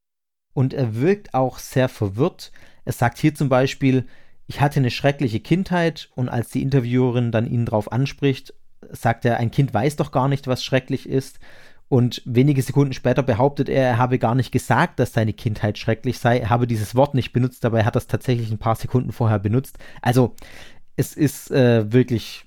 Und 0.54 0.74
er 0.74 0.96
wirkt 1.02 1.34
auch 1.34 1.60
sehr 1.60 1.88
verwirrt. 1.88 2.52
Er 2.84 2.92
sagt 2.92 3.18
hier 3.20 3.34
zum 3.34 3.48
Beispiel, 3.48 4.06
ich 4.52 4.60
hatte 4.60 4.82
eine 4.82 4.92
schreckliche 4.92 5.40
Kindheit 5.40 6.10
und 6.14 6.28
als 6.28 6.50
die 6.50 6.62
Interviewerin 6.62 7.32
dann 7.32 7.50
ihn 7.50 7.66
darauf 7.66 7.90
anspricht, 7.90 8.54
sagt 8.90 9.24
er, 9.24 9.38
ein 9.38 9.50
Kind 9.50 9.74
weiß 9.74 9.96
doch 9.96 10.12
gar 10.12 10.28
nicht, 10.28 10.46
was 10.46 10.62
schrecklich 10.62 11.08
ist. 11.08 11.40
Und 11.88 12.22
wenige 12.26 12.62
Sekunden 12.62 12.92
später 12.92 13.24
behauptet 13.24 13.70
er, 13.70 13.84
er 13.84 13.98
habe 13.98 14.20
gar 14.20 14.36
nicht 14.36 14.52
gesagt, 14.52 15.00
dass 15.00 15.14
seine 15.14 15.32
Kindheit 15.32 15.78
schrecklich 15.78 16.20
sei. 16.20 16.40
Er 16.40 16.50
habe 16.50 16.68
dieses 16.68 16.96
Wort 16.96 17.16
nicht 17.16 17.32
benutzt, 17.32 17.64
dabei 17.64 17.86
hat 17.86 17.96
er 17.96 18.00
es 18.00 18.08
tatsächlich 18.08 18.52
ein 18.52 18.58
paar 18.58 18.76
Sekunden 18.76 19.14
vorher 19.14 19.40
benutzt. 19.40 19.78
Also 20.02 20.36
es 20.98 21.14
ist 21.14 21.50
äh, 21.52 21.90
wirklich 21.94 22.44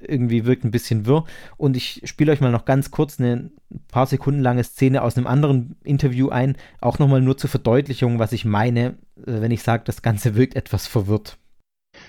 irgendwie 0.00 0.44
wirkt 0.44 0.64
ein 0.64 0.70
bisschen 0.70 1.06
wirr. 1.06 1.24
Und 1.56 1.76
ich 1.76 2.02
spiele 2.04 2.32
euch 2.32 2.40
mal 2.40 2.52
noch 2.52 2.64
ganz 2.64 2.90
kurz 2.90 3.20
eine 3.20 3.50
paar 3.88 4.06
Sekunden 4.06 4.40
lange 4.40 4.64
Szene 4.64 5.02
aus 5.02 5.16
einem 5.16 5.26
anderen 5.26 5.76
Interview 5.84 6.28
ein, 6.28 6.56
auch 6.80 6.98
nochmal 6.98 7.20
nur 7.20 7.36
zur 7.36 7.50
Verdeutlichung, 7.50 8.18
was 8.18 8.32
ich 8.32 8.44
meine, 8.44 8.96
äh, 9.18 9.40
wenn 9.40 9.50
ich 9.50 9.62
sage, 9.62 9.84
das 9.84 10.02
Ganze 10.02 10.34
wirkt 10.34 10.56
etwas 10.56 10.86
verwirrt. 10.86 11.38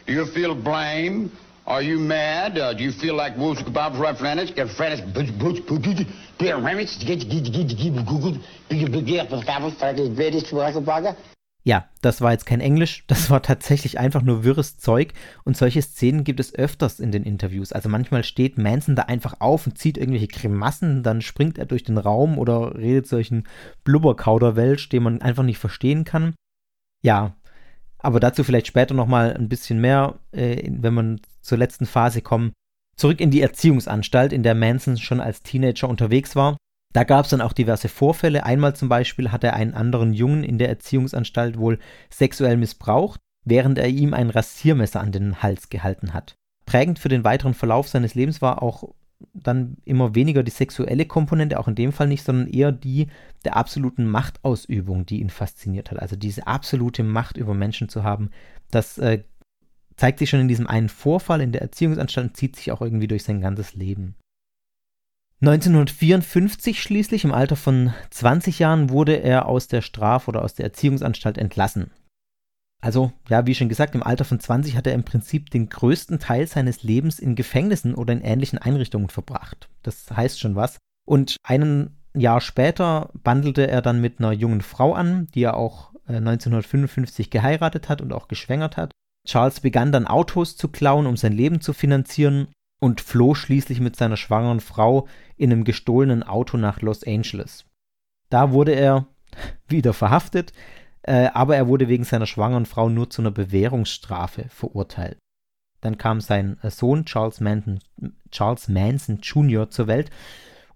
Do 0.06 0.14
you 0.14 0.26
feel 0.26 0.54
blame? 0.54 1.30
Are 1.66 1.82
you 1.82 2.00
mad? 2.00 2.58
Uh, 2.58 2.74
do 2.74 2.84
you 2.84 2.92
feel 2.94 3.14
like 3.14 3.38
Wolves 3.38 3.62
Kebab 3.62 4.00
right 4.00 4.18
Francis? 4.18 4.52
Get 4.52 4.70
Francis 4.70 5.02
ja, 11.68 11.90
das 12.02 12.22
war 12.22 12.32
jetzt 12.32 12.46
kein 12.46 12.62
Englisch, 12.62 13.04
das 13.08 13.30
war 13.30 13.42
tatsächlich 13.42 14.00
einfach 14.00 14.22
nur 14.22 14.46
wirres 14.46 14.78
Zeug 14.78 15.14
und 15.44 15.58
solche 15.58 15.82
Szenen 15.82 16.24
gibt 16.24 16.40
es 16.40 16.56
öfters 16.56 17.02
in 17.02 17.12
den 17.12 17.24
Interviews. 17.24 17.74
Also 17.74 17.90
manchmal 17.90 18.24
steht 18.24 18.58
Manson 18.58 18.96
da 18.96 19.04
einfach 19.04 19.42
auf 19.42 19.68
und 19.68 19.78
zieht 19.78 19.98
irgendwelche 19.98 20.30
Grimassen, 20.30 21.04
dann 21.04 21.22
springt 21.22 21.58
er 21.58 21.66
durch 21.66 21.84
den 21.84 21.98
Raum 21.98 22.38
oder 22.38 22.76
redet 22.76 23.08
solchen 23.08 23.44
Blubberkauderwelsch, 23.84 24.88
den 24.88 25.04
man 25.04 25.22
einfach 25.22 25.44
nicht 25.44 25.58
verstehen 25.58 26.06
kann. 26.06 26.36
Ja, 27.04 27.36
aber 27.98 28.22
dazu 28.22 28.46
vielleicht 28.46 28.68
später 28.68 28.94
nochmal 28.94 29.36
ein 29.36 29.50
bisschen 29.50 29.82
mehr, 29.82 30.20
äh, 30.32 30.70
wenn 30.72 30.94
man 30.94 31.20
zur 31.42 31.58
letzten 31.58 31.86
Phase 31.86 32.22
kommen. 32.22 32.54
Zurück 32.96 33.20
in 33.20 33.30
die 33.30 33.42
Erziehungsanstalt, 33.42 34.32
in 34.32 34.44
der 34.44 34.56
Manson 34.56 34.96
schon 34.96 35.20
als 35.20 35.44
Teenager 35.44 35.90
unterwegs 35.90 36.34
war. 36.38 36.56
Da 36.94 37.04
gab 37.04 37.26
es 37.26 37.32
dann 37.32 37.42
auch 37.42 37.54
diverse 37.54 37.90
Vorfälle. 37.90 38.46
Einmal 38.46 38.76
zum 38.76 38.90
Beispiel 38.90 39.32
hat 39.32 39.44
er 39.44 39.54
einen 39.54 39.74
anderen 39.74 40.14
Jungen 40.14 40.44
in 40.44 40.58
der 40.58 40.70
Erziehungsanstalt 40.70 41.58
wohl 41.58 41.80
sexuell 42.10 42.58
missbraucht, 42.58 43.20
während 43.46 43.78
er 43.78 43.90
ihm 43.90 44.14
ein 44.14 44.30
Rasiermesser 44.30 45.00
an 45.00 45.12
den 45.12 45.42
Hals 45.42 45.70
gehalten 45.70 46.14
hat. 46.14 46.36
Prägend 46.66 47.00
für 47.00 47.10
den 47.10 47.24
weiteren 47.24 47.54
Verlauf 47.54 47.88
seines 47.88 48.16
Lebens 48.16 48.42
war 48.42 48.62
auch 48.62 48.94
dann 49.34 49.78
immer 49.86 50.16
weniger 50.16 50.44
die 50.44 50.52
sexuelle 50.52 51.06
Komponente, 51.06 51.60
auch 51.60 51.68
in 51.68 51.76
dem 51.76 51.92
Fall 51.92 52.08
nicht, 52.08 52.24
sondern 52.24 52.48
eher 52.48 52.72
die 52.72 53.08
der 53.46 53.56
absoluten 53.56 54.06
Machtausübung, 54.06 55.06
die 55.06 55.22
ihn 55.22 55.30
fasziniert 55.30 55.92
hat. 55.92 56.00
Also 56.00 56.16
diese 56.16 56.48
absolute 56.48 57.04
Macht 57.04 57.38
über 57.38 57.54
Menschen 57.54 57.90
zu 57.90 58.04
haben, 58.04 58.30
das 58.70 58.98
äh, 58.98 59.24
zeigt 59.96 60.20
sich 60.20 60.30
schon 60.30 60.42
in 60.42 60.48
diesem 60.48 60.68
einen 60.68 60.90
Vorfall 60.90 61.42
in 61.42 61.52
der 61.52 61.62
Erziehungsanstalt 61.62 62.28
und 62.28 62.38
zieht 62.38 62.56
sich 62.56 62.72
auch 62.72 62.82
irgendwie 62.82 63.08
durch 63.08 63.24
sein 63.24 63.42
ganzes 63.42 63.74
Leben. 63.74 64.16
1954 65.40 66.82
schließlich, 66.82 67.24
im 67.24 67.32
Alter 67.32 67.56
von 67.56 67.94
20 68.10 68.58
Jahren, 68.58 68.90
wurde 68.90 69.16
er 69.16 69.48
aus 69.48 69.68
der 69.68 69.82
Straf- 69.82 70.28
oder 70.28 70.44
aus 70.44 70.56
der 70.56 70.66
Erziehungsanstalt 70.66 71.38
entlassen. 71.38 71.92
Also, 72.82 73.12
ja, 73.30 73.46
wie 73.46 73.56
schon 73.56 73.70
gesagt, 73.70 73.96
im 73.96 74.04
Alter 74.04 74.26
von 74.26 74.40
20 74.40 74.76
hat 74.76 74.88
er 74.88 74.94
im 74.94 75.04
Prinzip 75.04 75.50
den 75.50 75.70
größten 75.70 76.20
Teil 76.20 76.48
seines 76.48 76.84
Lebens 76.84 77.20
in 77.20 77.36
Gefängnissen 77.36 77.96
oder 77.96 78.14
in 78.14 78.22
ähnlichen 78.22 78.60
Einrichtungen 78.60 79.10
verbracht. 79.10 79.70
Das 79.84 80.10
heißt 80.12 80.40
schon 80.40 80.56
was. 80.56 80.78
Und 81.06 81.38
ein 81.44 81.96
Jahr 82.16 82.42
später 82.42 83.12
bandelte 83.24 83.68
er 83.68 83.82
dann 83.82 84.02
mit 84.02 84.20
einer 84.20 84.32
jungen 84.32 84.62
Frau 84.62 84.94
an, 84.94 85.28
die 85.34 85.44
er 85.44 85.58
auch 85.58 85.92
1955 86.08 87.28
äh, 87.28 87.30
geheiratet 87.30 87.90
hat 87.90 88.02
und 88.02 88.14
auch 88.14 88.28
geschwängert 88.28 88.78
hat. 88.78 88.92
Charles 89.28 89.60
begann 89.60 89.92
dann 89.92 90.08
Autos 90.08 90.56
zu 90.56 90.70
klauen, 90.70 91.06
um 91.06 91.18
sein 91.18 91.34
Leben 91.34 91.62
zu 91.62 91.74
finanzieren 91.74 92.48
und 92.80 93.02
floh 93.02 93.34
schließlich 93.34 93.80
mit 93.80 93.96
seiner 93.96 94.18
schwangeren 94.18 94.60
Frau 94.60 95.08
in 95.36 95.52
einem 95.52 95.64
gestohlenen 95.64 96.24
Auto 96.24 96.58
nach 96.58 96.82
Los 96.82 97.04
Angeles. 97.06 97.66
Da 98.30 98.52
wurde 98.52 98.74
er 98.74 99.08
wieder 99.68 99.94
verhaftet, 99.94 100.54
äh, 101.04 101.30
aber 101.34 101.56
er 101.56 101.68
wurde 101.68 101.88
wegen 101.88 102.04
seiner 102.04 102.26
schwangeren 102.26 102.66
Frau 102.66 102.90
nur 102.90 103.10
zu 103.10 103.22
einer 103.22 103.32
Bewährungsstrafe 103.32 104.46
verurteilt. 104.50 105.18
Dann 105.82 105.98
kam 105.98 106.22
sein 106.22 106.58
äh, 106.62 106.70
Sohn 106.70 107.06
Charles 107.06 107.40
Manson, 107.40 107.80
Charles 108.32 108.68
Manson 108.68 109.20
Jr. 109.22 109.70
zur 109.70 109.88
Welt 109.88 110.10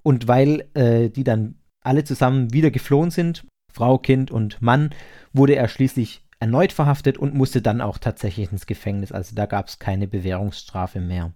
und 0.03 0.27
weil 0.27 0.67
äh, 0.74 1.10
die 1.10 1.24
dann 1.24 1.55
alle 1.84 2.03
zusammen 2.03 2.53
wieder 2.53 2.72
geflohen 2.72 3.12
sind, 3.12 3.46
Frau, 3.72 3.98
Kind 3.98 4.31
und 4.31 4.62
Mann, 4.62 4.91
wurde 5.34 5.55
er 5.55 5.67
schließlich 5.67 6.24
erneut 6.39 6.72
verhaftet 6.72 7.17
und 7.17 7.34
musste 7.34 7.62
dann 7.62 7.81
auch 7.81 7.98
tatsächlich 7.98 8.51
ins 8.51 8.65
Gefängnis. 8.65 9.12
Also 9.12 9.36
da 9.36 9.46
gab 9.46 9.67
es 9.67 9.79
keine 9.79 10.08
Bewährungsstrafe 10.08 11.00
mehr. 11.00 11.34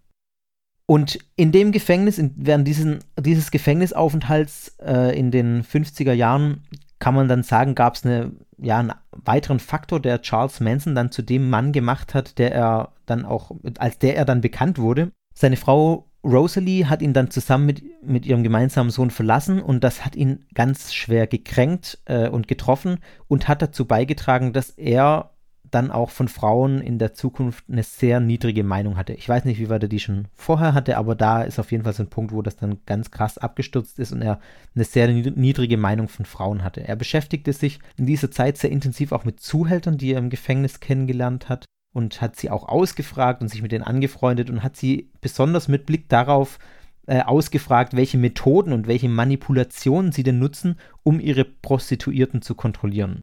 Und 0.88 1.18
in 1.36 1.52
dem 1.52 1.72
Gefängnis, 1.72 2.18
in, 2.18 2.34
während 2.36 2.68
diesen, 2.68 3.00
dieses 3.20 3.50
Gefängnisaufenthalts 3.50 4.78
äh, 4.80 5.18
in 5.18 5.32
den 5.32 5.64
50er 5.64 6.14
Jahren, 6.14 6.64
kann 7.00 7.16
man 7.16 7.28
dann 7.28 7.44
sagen, 7.44 7.76
gab 7.76 7.96
es 7.96 8.06
eine, 8.06 8.32
ja, 8.58 8.80
einen 8.80 8.94
weiteren 9.12 9.60
Faktor, 9.60 10.00
der 10.00 10.22
Charles 10.22 10.60
Manson 10.60 10.96
dann 10.96 11.12
zu 11.12 11.22
dem 11.22 11.50
Mann 11.50 11.72
gemacht 11.72 12.14
hat, 12.14 12.38
der 12.38 12.54
er 12.54 12.94
dann 13.06 13.26
auch, 13.26 13.52
als 13.78 14.00
der 14.00 14.16
er 14.16 14.26
dann 14.26 14.42
bekannt 14.42 14.78
wurde. 14.78 15.12
Seine 15.34 15.58
Frau 15.58 16.08
Rosalie 16.24 16.90
hat 16.90 17.02
ihn 17.02 17.14
dann 17.14 17.30
zusammen 17.30 17.66
mit, 17.66 17.84
mit 18.04 18.26
ihrem 18.26 18.44
gemeinsamen 18.44 18.90
Sohn 18.90 19.12
verlassen 19.12 19.62
und 19.62 19.84
das 19.84 20.06
hat 20.06 20.16
ihn 20.16 20.46
ganz 20.56 20.94
schwer 20.94 21.28
gekränkt 21.28 22.00
äh, 22.06 22.30
und 22.30 22.48
getroffen 22.48 23.00
und 23.28 23.48
hat 23.48 23.62
dazu 23.62 23.86
beigetragen, 23.86 24.52
dass 24.52 24.72
er 24.72 25.35
dann 25.72 25.92
auch 25.92 26.10
von 26.10 26.28
Frauen 26.28 26.82
in 26.82 27.00
der 27.00 27.14
Zukunft 27.14 27.66
eine 27.70 27.84
sehr 27.84 28.20
niedrige 28.20 28.64
Meinung 28.64 28.98
hatte. 28.98 29.14
Ich 29.14 29.28
weiß 29.28 29.46
nicht, 29.46 29.60
wie 29.60 29.70
weit 29.70 29.84
er 29.84 29.90
die 29.90 30.00
schon 30.00 30.28
vorher 30.34 30.74
hatte, 30.74 30.98
aber 30.98 31.16
da 31.16 31.44
ist 31.44 31.60
auf 31.60 31.72
jeden 31.72 31.84
Fall 31.84 31.94
so 31.94 32.04
ein 32.04 32.10
Punkt, 32.10 32.32
wo 32.32 32.42
das 32.42 32.58
dann 32.58 32.80
ganz 32.86 33.12
krass 33.12 33.38
abgestürzt 33.38 34.00
ist 34.00 34.12
und 34.12 34.22
er 34.22 34.40
eine 34.76 34.84
sehr 34.84 35.08
niedrige 35.08 35.78
Meinung 35.78 36.08
von 36.08 36.26
Frauen 36.26 36.64
hatte. 36.64 36.88
Er 36.88 36.96
beschäftigte 36.96 37.54
sich 37.54 37.80
in 37.98 38.06
dieser 38.06 38.32
Zeit 38.32 38.58
sehr 38.58 38.72
intensiv 38.72 39.12
auch 39.12 39.26
mit 39.26 39.40
Zuhältern, 39.40 39.98
die 39.98 40.14
er 40.14 40.20
im 40.20 40.30
Gefängnis 40.30 40.80
kennengelernt 40.80 41.50
hat 41.50 41.66
und 41.94 42.22
hat 42.22 42.36
sie 42.36 42.50
auch 42.50 42.68
ausgefragt 42.68 43.42
und 43.42 43.48
sich 43.48 43.62
mit 43.62 43.72
denen 43.72 43.84
angefreundet 43.84 44.50
und 44.50 44.64
hat 44.64 44.76
sie 44.76 45.10
besonders 45.22 45.68
mit 45.68 45.86
Blick 45.86 46.10
darauf 46.10 46.60
äh, 47.08 47.22
ausgefragt, 47.22 47.96
welche 47.96 48.18
Methoden 48.18 48.74
und 48.74 48.88
welche 48.88 49.10
Manipulationen 49.10 50.12
sie 50.12 50.24
denn 50.24 50.40
nutzen, 50.40 50.78
um 51.04 51.20
ihre 51.20 51.46
Prostituierten 51.46 52.42
zu 52.42 52.56
kontrollieren. 52.56 53.22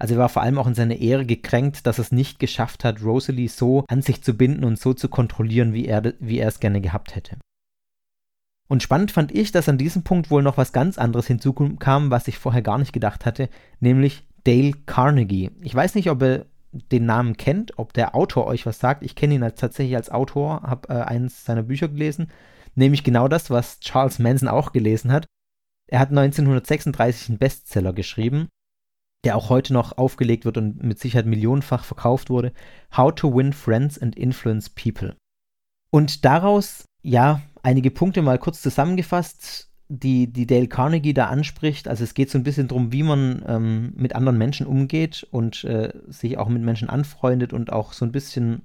Also 0.00 0.14
er 0.14 0.20
war 0.20 0.30
vor 0.30 0.42
allem 0.42 0.58
auch 0.58 0.66
in 0.66 0.74
seiner 0.74 0.96
Ehre 0.96 1.26
gekränkt, 1.26 1.86
dass 1.86 1.98
er 1.98 2.04
es 2.04 2.10
nicht 2.10 2.38
geschafft 2.38 2.84
hat, 2.84 3.02
Rosalie 3.02 3.50
so 3.50 3.84
an 3.86 4.00
sich 4.00 4.22
zu 4.22 4.32
binden 4.32 4.64
und 4.64 4.78
so 4.78 4.94
zu 4.94 5.10
kontrollieren, 5.10 5.74
wie 5.74 5.84
er, 5.84 6.14
wie 6.20 6.38
er 6.38 6.48
es 6.48 6.58
gerne 6.58 6.80
gehabt 6.80 7.14
hätte. 7.14 7.36
Und 8.66 8.82
spannend 8.82 9.10
fand 9.10 9.30
ich, 9.30 9.52
dass 9.52 9.68
an 9.68 9.76
diesem 9.76 10.02
Punkt 10.02 10.30
wohl 10.30 10.42
noch 10.42 10.56
was 10.56 10.72
ganz 10.72 10.96
anderes 10.96 11.26
hinzukam, 11.26 12.10
was 12.10 12.28
ich 12.28 12.38
vorher 12.38 12.62
gar 12.62 12.78
nicht 12.78 12.94
gedacht 12.94 13.26
hatte, 13.26 13.50
nämlich 13.80 14.24
Dale 14.44 14.72
Carnegie. 14.86 15.50
Ich 15.60 15.74
weiß 15.74 15.94
nicht, 15.94 16.08
ob 16.08 16.22
ihr 16.22 16.46
den 16.72 17.04
Namen 17.04 17.36
kennt, 17.36 17.78
ob 17.78 17.92
der 17.92 18.14
Autor 18.14 18.46
euch 18.46 18.64
was 18.64 18.78
sagt. 18.78 19.02
Ich 19.02 19.14
kenne 19.14 19.34
ihn 19.34 19.42
als, 19.42 19.60
tatsächlich 19.60 19.96
als 19.96 20.08
Autor, 20.08 20.62
habe 20.62 20.88
äh, 20.88 21.02
eines 21.02 21.44
seiner 21.44 21.64
Bücher 21.64 21.88
gelesen, 21.88 22.30
nämlich 22.74 23.04
genau 23.04 23.28
das, 23.28 23.50
was 23.50 23.80
Charles 23.80 24.18
Manson 24.18 24.48
auch 24.48 24.72
gelesen 24.72 25.12
hat. 25.12 25.26
Er 25.88 25.98
hat 25.98 26.08
1936 26.08 27.28
einen 27.28 27.38
Bestseller 27.38 27.92
geschrieben 27.92 28.48
der 29.24 29.36
auch 29.36 29.50
heute 29.50 29.72
noch 29.72 29.98
aufgelegt 29.98 30.44
wird 30.44 30.56
und 30.56 30.82
mit 30.82 30.98
Sicherheit 30.98 31.26
millionenfach 31.26 31.84
verkauft 31.84 32.30
wurde, 32.30 32.52
How 32.96 33.14
to 33.14 33.34
Win 33.34 33.52
Friends 33.52 33.98
and 33.98 34.16
Influence 34.16 34.70
People. 34.70 35.16
Und 35.90 36.24
daraus, 36.24 36.84
ja, 37.02 37.42
einige 37.62 37.90
Punkte 37.90 38.22
mal 38.22 38.38
kurz 38.38 38.62
zusammengefasst, 38.62 39.70
die, 39.88 40.32
die 40.32 40.46
Dale 40.46 40.68
Carnegie 40.68 41.12
da 41.12 41.26
anspricht. 41.26 41.88
Also 41.88 42.04
es 42.04 42.14
geht 42.14 42.30
so 42.30 42.38
ein 42.38 42.44
bisschen 42.44 42.68
darum, 42.68 42.92
wie 42.92 43.02
man 43.02 43.44
ähm, 43.46 43.92
mit 43.96 44.14
anderen 44.14 44.38
Menschen 44.38 44.66
umgeht 44.66 45.26
und 45.32 45.64
äh, 45.64 45.92
sich 46.06 46.38
auch 46.38 46.48
mit 46.48 46.62
Menschen 46.62 46.88
anfreundet 46.88 47.52
und 47.52 47.72
auch 47.72 47.92
so 47.92 48.04
ein 48.04 48.12
bisschen 48.12 48.62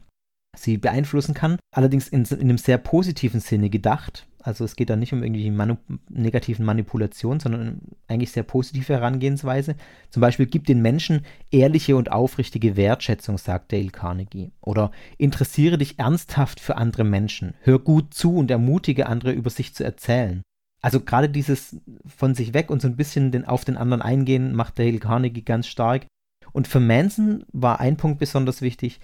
sie 0.56 0.78
beeinflussen 0.78 1.34
kann. 1.34 1.58
Allerdings 1.72 2.08
in, 2.08 2.24
in 2.26 2.42
einem 2.42 2.58
sehr 2.60 2.78
positiven 2.78 3.40
Sinne 3.40 3.70
gedacht. 3.70 4.28
Also 4.46 4.64
es 4.64 4.76
geht 4.76 4.92
da 4.92 4.96
nicht 4.96 5.12
um 5.12 5.24
irgendwie 5.24 5.50
Manu 5.50 5.78
negativen 6.08 6.66
Manipulationen, 6.66 7.40
sondern 7.40 7.82
eigentlich 8.08 8.32
sehr 8.32 8.44
positive 8.44 8.94
Herangehensweise. 8.94 9.76
Zum 10.12 10.22
Beispiel 10.22 10.46
gibt 10.46 10.70
den 10.70 10.84
Menschen 10.84 11.26
ehrliche 11.50 11.96
und 11.96 12.12
aufrichtige 12.12 12.76
Wertschätzung, 12.76 13.40
sagt 13.40 13.74
Dale 13.74 13.90
Carnegie. 13.90 14.52
Oder 14.62 14.92
interessiere 15.18 15.80
dich 15.80 15.98
ernsthaft 15.98 16.60
für 16.60 16.78
andere 16.78 17.04
Menschen. 17.04 17.56
Hör 17.62 17.80
gut 17.80 18.14
zu 18.14 18.36
und 18.36 18.52
ermutige 18.52 19.08
andere 19.08 19.32
über 19.32 19.50
sich 19.50 19.74
zu 19.74 19.84
erzählen. 19.84 20.44
Also 20.80 21.00
gerade 21.00 21.28
dieses 21.28 21.78
von 22.06 22.36
sich 22.36 22.54
weg 22.54 22.70
und 22.70 22.84
so 22.84 22.88
ein 22.88 22.98
bisschen 22.98 23.32
den, 23.32 23.46
auf 23.46 23.66
den 23.66 23.78
anderen 23.78 24.04
eingehen, 24.04 24.54
macht 24.54 24.78
Dale 24.78 25.00
Carnegie 25.00 25.42
ganz 25.42 25.66
stark. 25.66 26.06
Und 26.52 26.68
für 26.68 26.80
Manson 26.80 27.46
war 27.52 27.80
ein 27.80 27.98
Punkt 27.98 28.20
besonders 28.20 28.62
wichtig, 28.62 29.00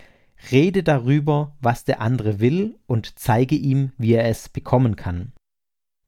Rede 0.49 0.83
darüber, 0.83 1.55
was 1.61 1.83
der 1.83 2.01
andere 2.01 2.39
will 2.39 2.79
und 2.87 3.19
zeige 3.19 3.55
ihm, 3.55 3.91
wie 3.97 4.13
er 4.13 4.25
es 4.25 4.49
bekommen 4.49 4.95
kann. 4.95 5.33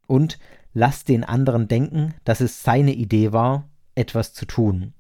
Und 0.08 0.40
lass 0.74 1.04
den 1.04 1.24
anderen 1.24 1.68
denken, 1.68 2.16
dass 2.24 2.42
es 2.42 2.64
seine 2.64 2.94
Idee 2.94 3.32
war, 3.32 3.70
etwas 3.96 4.34
zu 4.34 4.46
tun. 4.46 4.94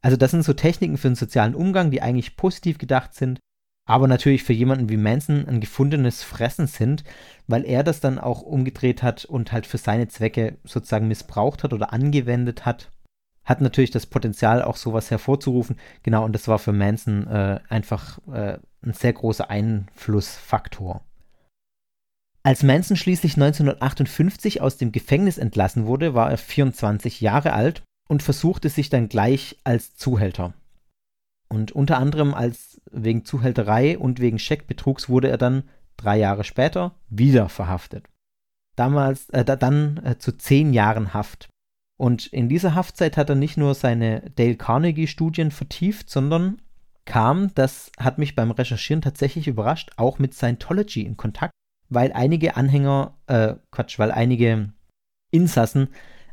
Also 0.00 0.16
das 0.16 0.30
sind 0.30 0.44
so 0.44 0.52
Techniken 0.52 0.98
für 0.98 1.08
den 1.08 1.16
sozialen 1.16 1.54
Umgang, 1.54 1.90
die 1.90 2.02
eigentlich 2.02 2.36
positiv 2.36 2.78
gedacht 2.78 3.14
sind, 3.14 3.40
aber 3.84 4.06
natürlich 4.06 4.44
für 4.44 4.52
jemanden 4.52 4.88
wie 4.88 4.96
Manson 4.96 5.46
ein 5.46 5.60
gefundenes 5.60 6.22
Fressen 6.22 6.66
sind, 6.68 7.02
weil 7.48 7.64
er 7.64 7.82
das 7.82 8.00
dann 8.00 8.18
auch 8.18 8.42
umgedreht 8.42 9.02
hat 9.02 9.24
und 9.24 9.50
halt 9.50 9.66
für 9.66 9.78
seine 9.78 10.08
Zwecke 10.08 10.58
sozusagen 10.64 11.08
missbraucht 11.08 11.64
hat 11.64 11.72
oder 11.72 11.92
angewendet 11.92 12.64
hat 12.64 12.91
hat 13.44 13.60
natürlich 13.60 13.90
das 13.90 14.06
Potenzial, 14.06 14.62
auch 14.62 14.76
sowas 14.76 15.10
hervorzurufen. 15.10 15.76
Genau, 16.02 16.24
und 16.24 16.32
das 16.32 16.48
war 16.48 16.58
für 16.58 16.72
Manson 16.72 17.26
äh, 17.26 17.60
einfach 17.68 18.18
äh, 18.32 18.58
ein 18.82 18.92
sehr 18.92 19.12
großer 19.12 19.50
Einflussfaktor. 19.50 21.02
Als 22.44 22.62
Manson 22.62 22.96
schließlich 22.96 23.34
1958 23.34 24.60
aus 24.60 24.76
dem 24.76 24.90
Gefängnis 24.90 25.38
entlassen 25.38 25.86
wurde, 25.86 26.14
war 26.14 26.30
er 26.30 26.38
24 26.38 27.20
Jahre 27.20 27.52
alt 27.52 27.82
und 28.08 28.22
versuchte 28.22 28.68
sich 28.68 28.90
dann 28.90 29.08
gleich 29.08 29.58
als 29.64 29.94
Zuhälter. 29.94 30.52
Und 31.48 31.70
unter 31.72 31.98
anderem 31.98 32.34
als 32.34 32.80
wegen 32.90 33.24
Zuhälterei 33.24 33.98
und 33.98 34.20
wegen 34.20 34.38
Scheckbetrugs 34.38 35.08
wurde 35.08 35.28
er 35.28 35.38
dann 35.38 35.64
drei 35.96 36.18
Jahre 36.18 36.44
später 36.44 36.94
wieder 37.08 37.48
verhaftet. 37.48 38.08
Damals, 38.74 39.28
äh, 39.30 39.44
dann 39.44 39.98
äh, 40.04 40.18
zu 40.18 40.32
zehn 40.32 40.72
Jahren 40.72 41.14
Haft. 41.14 41.48
Und 42.02 42.26
in 42.26 42.48
dieser 42.48 42.74
Haftzeit 42.74 43.16
hat 43.16 43.28
er 43.28 43.36
nicht 43.36 43.56
nur 43.56 43.76
seine 43.76 44.28
Dale 44.34 44.56
Carnegie-Studien 44.56 45.52
vertieft, 45.52 46.10
sondern 46.10 46.60
kam, 47.04 47.54
das 47.54 47.92
hat 47.96 48.18
mich 48.18 48.34
beim 48.34 48.50
Recherchieren 48.50 49.02
tatsächlich 49.02 49.46
überrascht, 49.46 49.92
auch 49.98 50.18
mit 50.18 50.34
Scientology 50.34 51.02
in 51.02 51.16
Kontakt, 51.16 51.52
weil 51.90 52.12
einige 52.12 52.56
Anhänger, 52.56 53.14
äh, 53.28 53.54
Quatsch, 53.70 54.00
weil 54.00 54.10
einige 54.10 54.72
Insassen 55.30 55.90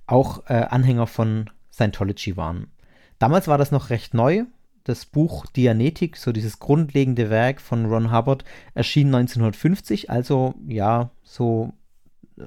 auch 0.07 0.49
äh, 0.49 0.53
Anhänger 0.53 1.05
von 1.05 1.51
Scientology 1.71 2.35
waren. 2.35 2.71
Damals 3.19 3.47
war 3.47 3.59
das 3.59 3.69
noch 3.69 3.91
recht 3.91 4.15
neu. 4.15 4.45
Das 4.85 5.05
Buch 5.05 5.45
Dianetik, 5.45 6.17
so 6.17 6.31
dieses 6.31 6.57
grundlegende 6.57 7.29
Werk 7.29 7.61
von 7.61 7.85
Ron 7.85 8.11
Hubbard, 8.11 8.43
erschien 8.73 9.13
1950, 9.13 10.09
also 10.09 10.55
ja, 10.67 11.11
so 11.21 11.73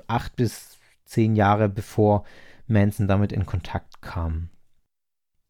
acht 0.09 0.35
bis 0.35 0.81
zehn 1.05 1.37
Jahre 1.37 1.69
bevor 1.69 2.25
Manson 2.67 3.09
damit 3.09 3.33
in 3.33 3.47
Kontakt 3.47 4.03
kam. 4.03 4.49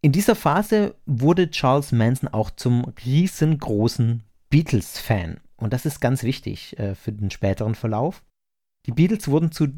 In 0.00 0.12
dieser 0.12 0.34
Phase 0.34 0.96
wurde 1.06 1.50
Charles 1.50 1.92
Manson 1.92 2.28
auch 2.28 2.50
zum 2.50 2.92
riesengroßen 3.04 4.24
Beatles-Fan. 4.50 5.40
Und 5.56 5.72
das 5.72 5.86
ist 5.86 6.00
ganz 6.00 6.24
wichtig 6.24 6.78
äh, 6.78 6.96
für 6.96 7.12
den 7.12 7.30
späteren 7.30 7.76
Verlauf. 7.76 8.24
Die 8.86 8.92
Beatles 8.92 9.28
wurden 9.28 9.52
zu 9.52 9.68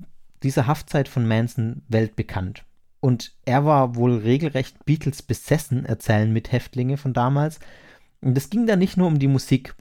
dieser 0.43 0.67
Haftzeit 0.67 1.09
von 1.09 1.29
Manson 1.29 1.83
weltbekannt. 1.89 2.65
Und 3.01 3.37
er 3.45 3.67
war 3.67 3.97
wohl 3.97 4.17
regelrecht 4.17 4.87
Beatles 4.87 5.21
besessen, 5.21 5.85
erzählen 5.85 6.33
Mithäftlinge 6.33 6.97
von 6.97 7.13
damals. 7.13 7.61
Und 8.23 8.37
es 8.39 8.49
ging 8.49 8.67
da 8.67 8.77
nicht 8.77 8.97
nur 8.97 9.09
um 9.09 9.19
die 9.19 9.29
Musik. 9.29 9.75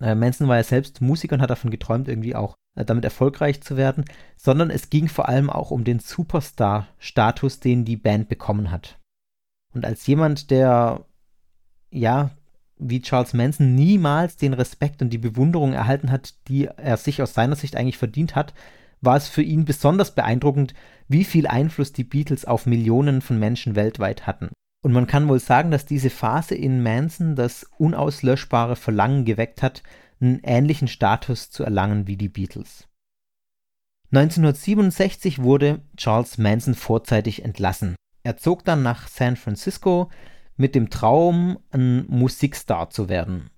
Äh, 0.00 0.16
Manson 0.16 0.48
war 0.48 0.56
ja 0.56 0.64
selbst 0.64 1.00
Musiker 1.00 1.36
und 1.36 1.40
hat 1.40 1.50
davon 1.50 1.70
geträumt, 1.70 2.08
irgendwie 2.08 2.34
auch 2.34 2.56
damit 2.84 3.04
erfolgreich 3.04 3.62
zu 3.62 3.76
werden, 3.76 4.04
sondern 4.36 4.70
es 4.70 4.90
ging 4.90 5.08
vor 5.08 5.28
allem 5.28 5.50
auch 5.50 5.70
um 5.70 5.84
den 5.84 5.98
Superstar-Status, 5.98 7.60
den 7.60 7.84
die 7.84 7.96
Band 7.96 8.28
bekommen 8.28 8.70
hat. 8.70 8.98
Und 9.74 9.84
als 9.84 10.06
jemand, 10.06 10.50
der 10.50 11.04
ja 11.90 12.30
wie 12.78 13.02
Charles 13.02 13.34
Manson 13.34 13.74
niemals 13.74 14.36
den 14.36 14.54
Respekt 14.54 15.02
und 15.02 15.10
die 15.10 15.18
Bewunderung 15.18 15.72
erhalten 15.72 16.10
hat, 16.10 16.34
die 16.48 16.66
er 16.66 16.96
sich 16.96 17.22
aus 17.22 17.34
seiner 17.34 17.56
Sicht 17.56 17.76
eigentlich 17.76 17.98
verdient 17.98 18.36
hat, 18.36 18.54
war 19.00 19.16
es 19.16 19.28
für 19.28 19.42
ihn 19.42 19.64
besonders 19.64 20.14
beeindruckend, 20.14 20.74
wie 21.08 21.24
viel 21.24 21.46
Einfluss 21.46 21.92
die 21.92 22.04
Beatles 22.04 22.44
auf 22.44 22.66
Millionen 22.66 23.20
von 23.20 23.38
Menschen 23.38 23.76
weltweit 23.76 24.26
hatten. 24.26 24.50
Und 24.82 24.92
man 24.92 25.06
kann 25.06 25.28
wohl 25.28 25.40
sagen, 25.40 25.70
dass 25.70 25.86
diese 25.86 26.10
Phase 26.10 26.54
in 26.54 26.82
Manson 26.82 27.34
das 27.34 27.66
unauslöschbare 27.78 28.76
Verlangen 28.76 29.24
geweckt 29.24 29.62
hat, 29.62 29.82
einen 30.20 30.40
ähnlichen 30.42 30.88
Status 30.88 31.50
zu 31.50 31.64
erlangen 31.64 32.06
wie 32.06 32.16
die 32.16 32.28
Beatles. 32.28 32.88
1967 34.10 35.42
wurde 35.42 35.82
Charles 35.96 36.38
Manson 36.38 36.74
vorzeitig 36.74 37.44
entlassen. 37.44 37.94
Er 38.22 38.36
zog 38.36 38.64
dann 38.64 38.82
nach 38.82 39.06
San 39.08 39.36
Francisco 39.36 40.10
mit 40.56 40.74
dem 40.74 40.90
Traum, 40.90 41.58
ein 41.70 42.06
Musikstar 42.08 42.90
zu 42.90 43.08
werden. 43.08 43.50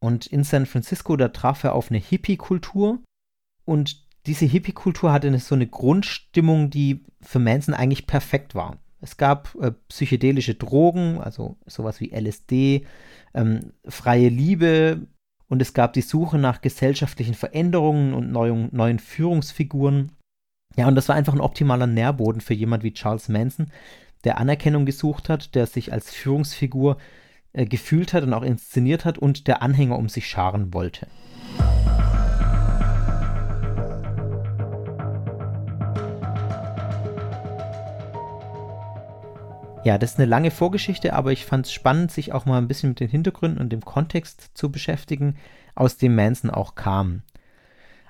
Und 0.00 0.26
in 0.26 0.44
San 0.44 0.66
Francisco, 0.66 1.16
da 1.16 1.28
traf 1.28 1.64
er 1.64 1.74
auf 1.74 1.90
eine 1.90 1.98
Hippie-Kultur 1.98 3.02
und 3.64 4.06
diese 4.26 4.44
Hippie-Kultur 4.44 5.10
hatte 5.10 5.36
so 5.38 5.54
eine 5.54 5.66
Grundstimmung, 5.66 6.70
die 6.70 7.04
für 7.20 7.38
Manson 7.38 7.74
eigentlich 7.74 8.06
perfekt 8.06 8.54
war. 8.54 8.78
Es 9.00 9.16
gab 9.16 9.54
äh, 9.60 9.72
psychedelische 9.88 10.54
Drogen, 10.54 11.20
also 11.20 11.56
sowas 11.66 12.00
wie 12.00 12.12
LSD, 12.12 12.86
ähm, 13.34 13.72
freie 13.86 14.28
Liebe, 14.28 15.06
und 15.48 15.62
es 15.62 15.72
gab 15.72 15.94
die 15.94 16.02
Suche 16.02 16.38
nach 16.38 16.60
gesellschaftlichen 16.60 17.34
Veränderungen 17.34 18.14
und 18.14 18.30
neuen, 18.30 18.68
neuen 18.72 18.98
Führungsfiguren. 18.98 20.12
Ja, 20.76 20.86
und 20.88 20.94
das 20.94 21.08
war 21.08 21.16
einfach 21.16 21.32
ein 21.32 21.40
optimaler 21.40 21.86
Nährboden 21.86 22.40
für 22.40 22.54
jemand 22.54 22.82
wie 22.82 22.92
Charles 22.92 23.28
Manson, 23.28 23.70
der 24.24 24.38
Anerkennung 24.38 24.84
gesucht 24.84 25.28
hat, 25.28 25.54
der 25.54 25.66
sich 25.66 25.92
als 25.92 26.12
Führungsfigur 26.12 26.98
äh, 27.52 27.64
gefühlt 27.64 28.12
hat 28.12 28.24
und 28.24 28.34
auch 28.34 28.42
inszeniert 28.42 29.04
hat 29.04 29.18
und 29.18 29.46
der 29.46 29.62
Anhänger 29.62 29.98
um 29.98 30.08
sich 30.08 30.28
scharen 30.28 30.74
wollte. 30.74 31.06
Ja, 39.84 39.96
das 39.96 40.12
ist 40.12 40.18
eine 40.18 40.26
lange 40.26 40.50
Vorgeschichte, 40.50 41.12
aber 41.12 41.32
ich 41.32 41.44
fand 41.44 41.66
es 41.66 41.72
spannend, 41.72 42.10
sich 42.10 42.32
auch 42.32 42.46
mal 42.46 42.58
ein 42.58 42.68
bisschen 42.68 42.90
mit 42.90 43.00
den 43.00 43.08
Hintergründen 43.08 43.60
und 43.60 43.70
dem 43.70 43.84
Kontext 43.84 44.50
zu 44.54 44.70
beschäftigen, 44.70 45.36
aus 45.74 45.96
dem 45.96 46.14
Manson 46.14 46.50
auch 46.50 46.74
kam. 46.74 47.22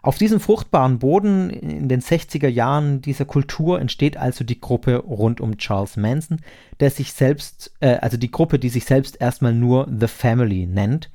Auf 0.00 0.16
diesem 0.16 0.40
fruchtbaren 0.40 1.00
Boden 1.00 1.50
in 1.50 1.88
den 1.88 2.00
60er 2.00 2.48
Jahren 2.48 3.02
dieser 3.02 3.24
Kultur 3.24 3.81
entsteht 3.81 4.16
also 4.16 4.44
die 4.44 4.61
Gruppe 4.61 4.96
rund 4.96 5.40
um 5.40 5.59
Charles 5.59 5.96
Manson, 5.96 6.40
der 6.81 6.90
sich 6.90 7.12
selbst, 7.12 7.72
äh, 7.81 7.96
also 7.96 8.16
die 8.16 8.31
Gruppe, 8.31 8.59
die 8.59 8.68
sich 8.70 8.85
selbst 8.85 9.20
erstmal 9.20 9.52
nur 9.52 9.88
The 9.88 10.07
Family 10.07 10.66
nennt 10.66 11.11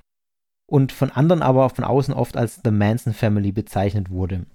und 0.68 0.92
von 0.92 1.12
anderen 1.12 1.42
aber 1.42 1.70
von 1.70 1.86
außen 1.86 2.14
oft 2.14 2.38
als 2.38 2.62
The 2.64 2.72
Manson 2.72 3.14
Family 3.14 3.52
bezeichnet 3.52 4.10
wurde. 4.10 4.46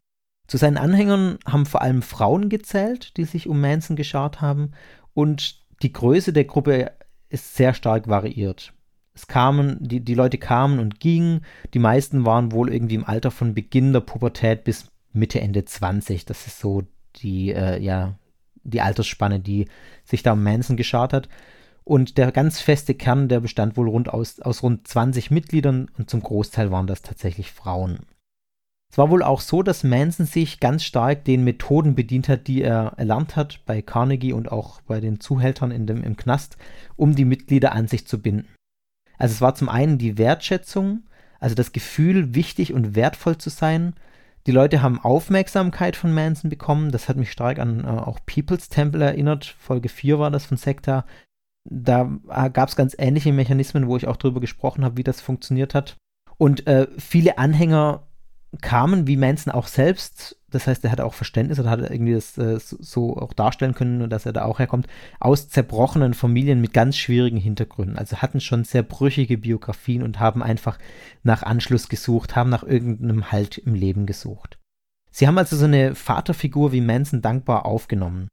Zu 0.47 0.57
seinen 0.57 0.79
Anhängern 0.79 1.39
haben 1.45 1.67
vor 1.67 1.83
allem 1.83 2.03
Frauen 2.03 2.49
gezählt, 2.49 3.17
die 3.17 3.25
sich 3.25 3.49
um 3.49 3.61
Manson 3.61 3.97
geschart 3.97 4.41
haben 4.41 4.73
und 5.15 5.58
die 5.83 5.93
Größe 5.93 6.33
der 6.33 6.45
Gruppe 6.45 6.93
ist 7.29 7.55
sehr 7.57 7.75
stark 7.75 8.09
variiert. 8.09 8.73
Es 9.15 9.27
kamen, 9.27 9.79
die, 9.81 10.01
die 10.01 10.15
Leute 10.15 10.39
kamen 10.39 10.79
und 10.79 11.01
gingen. 11.01 11.45
Die 11.75 11.81
meisten 11.81 12.25
waren 12.25 12.53
wohl 12.53 12.73
irgendwie 12.73 12.95
im 12.95 13.05
Alter 13.05 13.31
von 13.31 13.55
Beginn 13.55 13.93
der 13.93 14.01
Pubertät 14.01 14.65
bis 14.65 14.91
Mitte, 15.13 15.41
Ende 15.41 15.65
20. 15.65 16.25
Das 16.25 16.47
ist 16.47 16.61
so 16.61 16.85
die, 17.17 17.51
äh, 17.51 17.83
ja, 17.83 18.17
die 18.63 18.81
Altersspanne, 18.81 19.41
die 19.41 19.67
sich 20.05 20.23
da 20.23 20.33
um 20.33 20.43
Manson 20.43 20.77
geschart 20.77 21.13
hat. 21.13 21.29
Und 21.85 22.19
der 22.19 22.33
ganz 22.33 22.61
feste 22.61 22.95
Kern, 22.95 23.29
der 23.29 23.41
bestand 23.41 23.77
wohl 23.77 23.89
rund 23.89 24.09
aus, 24.09 24.41
aus 24.41 24.63
rund 24.63 24.87
20 24.87 25.31
Mitgliedern 25.31 25.91
und 25.97 26.11
zum 26.11 26.23
Großteil 26.23 26.71
waren 26.71 26.87
das 26.87 27.03
tatsächlich 27.03 27.51
Frauen. 27.51 28.01
Es 28.91 28.97
war 28.97 29.11
wohl 29.11 29.23
auch 29.23 29.41
so, 29.41 29.63
dass 29.63 29.85
Manson 29.85 30.27
sich 30.27 30.61
ganz 30.61 30.83
stark 30.83 31.25
den 31.25 31.45
Methoden 31.45 31.95
bedient 31.95 32.29
hat, 32.29 32.47
die 32.47 32.63
er 32.63 32.95
erlernt 32.97 33.37
hat 33.37 33.61
bei 33.67 33.83
Carnegie 33.83 34.33
und 34.33 34.51
auch 34.51 34.81
bei 34.83 35.01
den 35.01 35.21
Zuhältern 35.21 35.71
in 35.71 35.87
dem, 35.87 36.03
im 36.03 36.17
Knast, 36.17 36.57
um 36.97 37.15
die 37.15 37.27
Mitglieder 37.27 37.73
an 37.73 37.87
sich 37.87 38.07
zu 38.07 38.21
binden. 38.21 38.49
Also 39.19 39.35
es 39.35 39.41
war 39.41 39.55
zum 39.55 39.69
einen 39.69 39.99
die 39.99 40.17
Wertschätzung, 40.17 41.05
also 41.39 41.55
das 41.55 41.73
Gefühl, 41.73 42.35
wichtig 42.35 42.73
und 42.73 42.95
wertvoll 42.95 43.37
zu 43.37 43.51
sein. 43.51 43.95
Die 44.47 44.53
Leute 44.53 44.81
haben 44.81 45.01
Aufmerksamkeit 45.01 45.95
von 45.95 46.15
Manson 46.15 46.49
bekommen. 46.49 46.91
Das 46.91 47.09
hat 47.09 47.17
mich 47.17 47.31
stark 47.31 47.59
an 47.59 47.85
äh, 47.85 47.89
auch 47.89 48.21
People's 48.25 48.71
Temple 48.71 49.05
erinnert. 49.05 49.45
Folge 49.45 49.91
4 49.91 50.19
war 50.19 50.31
das 50.31 50.47
von 50.47 50.57
Sekta. 50.57 51.05
Da 51.69 52.11
äh, 52.31 52.49
gab 52.49 52.71
es 52.71 52.77
ganz 52.77 52.97
ähnliche 52.99 53.33
Mechanismen, 53.33 53.89
wo 53.89 53.97
ich 53.97 54.07
auch 54.07 54.17
drüber 54.17 54.41
gesprochen 54.41 54.85
habe, 54.85 54.97
wie 54.97 55.05
das 55.05 55.21
funktioniert 55.21 55.75
hat. 55.75 55.99
Und 56.39 56.67
äh, 56.67 56.87
viele 56.97 57.37
Anhänger 57.37 58.08
kamen, 58.63 59.07
wie 59.07 59.17
Manson 59.17 59.53
auch 59.53 59.67
selbst, 59.67 60.37
das 60.51 60.67
heißt, 60.67 60.83
er 60.85 60.91
hatte 60.91 61.05
auch 61.05 61.15
Verständnis 61.15 61.61
oder 61.61 61.71
hat 61.71 61.81
irgendwie 61.91 62.15
das 62.15 62.39
äh, 62.39 62.59
so 62.59 63.17
auch 63.17 63.35
darstellen 63.35 63.75
können, 63.75 64.09
dass 64.09 64.25
er 64.25 64.33
da 64.33 64.45
auch 64.45 64.59
herkommt, 64.59 64.87
aus 65.21 65.49
zerbrochenen 65.49 66.15
Familien 66.15 66.61
mit 66.61 66.73
ganz 66.73 66.97
schwierigen 66.97 67.37
Hintergründen. 67.37 67.99
Also 67.99 68.19
hatten 68.19 68.41
schon 68.41 68.65
sehr 68.65 68.83
brüchige 68.83 69.37
Biografien 69.37 70.03
und 70.03 70.19
haben 70.19 70.43
einfach 70.43 70.79
nach 71.23 71.43
Anschluss 71.43 71.89
gesucht, 71.89 72.37
haben 72.37 72.51
nach 72.51 72.63
irgendeinem 72.63 73.31
Halt 73.31 73.59
im 73.59 73.75
Leben 73.75 74.07
gesucht. 74.07 74.59
Sie 75.11 75.27
haben 75.27 75.39
also 75.39 75.57
so 75.57 75.67
eine 75.67 75.95
Vaterfigur 75.95 76.73
wie 76.73 76.81
Manson 76.81 77.21
dankbar 77.21 77.67
aufgenommen. 77.67 78.29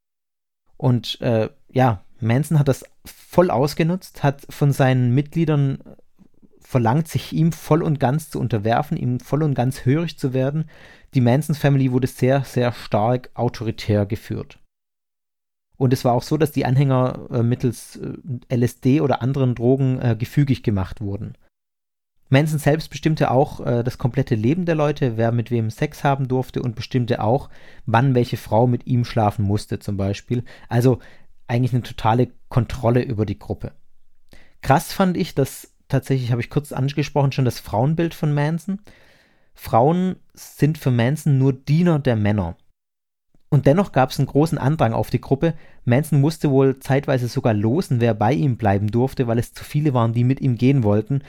Und 0.77 1.19
äh, 1.21 1.49
ja, 1.71 2.03
Manson 2.19 2.59
hat 2.59 2.67
das 2.67 2.85
voll 3.03 3.49
ausgenutzt, 3.49 4.23
hat 4.23 4.45
von 4.49 4.71
seinen 4.71 5.13
Mitgliedern 5.13 5.79
verlangt, 6.65 7.07
sich 7.07 7.33
ihm 7.33 7.51
voll 7.51 7.83
und 7.83 7.99
ganz 7.99 8.29
zu 8.29 8.39
unterwerfen, 8.39 8.97
ihm 8.97 9.19
voll 9.19 9.43
und 9.43 9.53
ganz 9.53 9.85
hörig 9.85 10.17
zu 10.17 10.33
werden. 10.33 10.65
Die 11.13 11.21
Manson 11.21 11.55
Family 11.55 11.91
wurde 11.91 12.07
sehr, 12.07 12.43
sehr 12.43 12.71
stark 12.71 13.29
autoritär 13.35 14.05
geführt. 14.05 14.59
Und 15.77 15.93
es 15.93 16.05
war 16.05 16.13
auch 16.13 16.23
so, 16.23 16.37
dass 16.37 16.51
die 16.51 16.65
Anhänger 16.65 17.27
äh, 17.31 17.43
mittels 17.43 17.97
äh, 17.97 18.55
LSD 18.55 19.01
oder 19.01 19.21
anderen 19.21 19.55
Drogen 19.55 19.99
äh, 19.99 20.15
gefügig 20.17 20.63
gemacht 20.63 21.01
wurden. 21.01 21.37
Manson 22.29 22.59
selbst 22.59 22.89
bestimmte 22.89 23.29
auch 23.29 23.59
äh, 23.59 23.83
das 23.83 23.97
komplette 23.97 24.35
Leben 24.35 24.65
der 24.65 24.75
Leute, 24.75 25.17
wer 25.17 25.31
mit 25.31 25.51
wem 25.51 25.69
Sex 25.69 26.03
haben 26.03 26.27
durfte 26.27 26.61
und 26.61 26.75
bestimmte 26.75 27.21
auch, 27.21 27.49
wann 27.85 28.15
welche 28.15 28.37
Frau 28.37 28.67
mit 28.67 28.87
ihm 28.87 29.05
schlafen 29.05 29.45
musste, 29.45 29.79
zum 29.79 29.97
Beispiel. 29.97 30.43
Also 30.67 30.99
eigentlich 31.47 31.73
eine 31.73 31.83
totale 31.83 32.29
Kontrolle 32.49 33.03
über 33.03 33.25
die 33.25 33.37
Gruppe. 33.37 33.73
Krass 34.61 34.91
fand 34.91 35.15
ich, 35.17 35.35
dass 35.35 35.74
tatsächlich, 35.87 36.31
habe 36.31 36.41
ich 36.41 36.49
kurz 36.49 36.71
angesprochen, 36.71 37.31
schon 37.31 37.45
das 37.45 37.59
Frauenbild 37.59 38.13
von 38.13 38.33
Manson. 38.33 38.79
Frauen 39.53 40.17
sind 40.33 40.77
für 40.77 40.91
Manson 40.91 41.37
nur 41.37 41.53
Diener 41.53 41.99
der 41.99 42.15
Männer. 42.15 42.57
Und 43.49 43.67
dennoch 43.67 43.91
gab 43.91 44.09
es 44.09 44.19
einen 44.19 44.27
großen 44.27 44.57
Andrang 44.57 44.93
auf 44.93 45.09
die 45.09 45.21
Gruppe. 45.21 45.53
Manson 45.85 46.19
musste 46.19 46.49
wohl 46.49 46.79
zeitweise 46.79 47.27
sogar 47.27 47.53
losen, 47.53 48.01
wer 48.01 48.13
bei 48.13 48.33
ihm 48.33 48.57
bleiben 48.57 48.91
durfte, 48.91 49.27
weil 49.27 49.39
es 49.39 49.53
zu 49.53 49.63
viele 49.63 49.93
waren, 49.93 50.13
die 50.13 50.23
mit 50.23 50.41
ihm 50.41 50.57
gehen 50.57 50.83
wollten. 50.83 51.21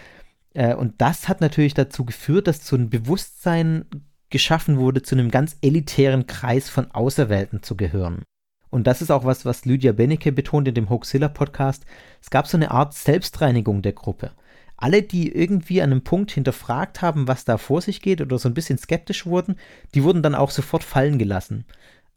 Äh, 0.54 0.74
und 0.74 0.94
das 0.98 1.28
hat 1.28 1.40
natürlich 1.40 1.74
dazu 1.74 2.04
geführt, 2.04 2.48
dass 2.48 2.66
so 2.66 2.76
ein 2.76 2.90
Bewusstsein 2.90 3.84
geschaffen 4.30 4.78
wurde, 4.78 5.02
zu 5.02 5.14
einem 5.14 5.30
ganz 5.30 5.56
elitären 5.60 6.26
Kreis 6.26 6.68
von 6.68 6.90
Auserwählten 6.90 7.62
zu 7.62 7.76
gehören. 7.76 8.22
Und 8.70 8.86
das 8.86 9.02
ist 9.02 9.10
auch 9.10 9.24
was, 9.24 9.44
was 9.44 9.64
Lydia 9.64 9.92
Benecke 9.92 10.32
betont 10.32 10.66
in 10.66 10.74
dem 10.74 10.90
Hoaxilla 10.90 11.28
Podcast. 11.28 11.86
Es 12.20 12.30
gab 12.30 12.46
so 12.46 12.56
eine 12.56 12.72
Art 12.72 12.94
Selbstreinigung 12.94 13.82
der 13.82 13.92
Gruppe. 13.92 14.32
Alle, 14.76 15.02
die 15.02 15.32
irgendwie 15.32 15.80
an 15.80 15.90
einem 15.90 16.02
Punkt 16.02 16.30
hinterfragt 16.30 17.02
haben, 17.02 17.28
was 17.28 17.44
da 17.44 17.58
vor 17.58 17.80
sich 17.80 18.02
geht 18.02 18.20
oder 18.20 18.38
so 18.38 18.48
ein 18.48 18.54
bisschen 18.54 18.78
skeptisch 18.78 19.26
wurden, 19.26 19.56
die 19.94 20.02
wurden 20.02 20.22
dann 20.22 20.34
auch 20.34 20.50
sofort 20.50 20.84
fallen 20.84 21.18
gelassen. 21.18 21.64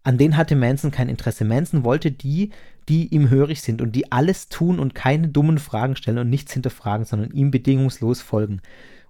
An 0.03 0.17
denen 0.17 0.37
hatte 0.37 0.55
Manson 0.55 0.91
kein 0.91 1.09
Interesse. 1.09 1.45
Manson 1.45 1.83
wollte 1.83 2.11
die, 2.11 2.51
die 2.87 3.07
ihm 3.07 3.29
hörig 3.29 3.61
sind 3.61 3.81
und 3.81 3.95
die 3.95 4.11
alles 4.11 4.49
tun 4.49 4.79
und 4.79 4.95
keine 4.95 5.27
dummen 5.27 5.57
Fragen 5.57 5.95
stellen 5.95 6.17
und 6.17 6.29
nichts 6.29 6.53
hinterfragen, 6.53 7.05
sondern 7.05 7.31
ihm 7.31 7.51
bedingungslos 7.51 8.21
folgen. 8.21 8.61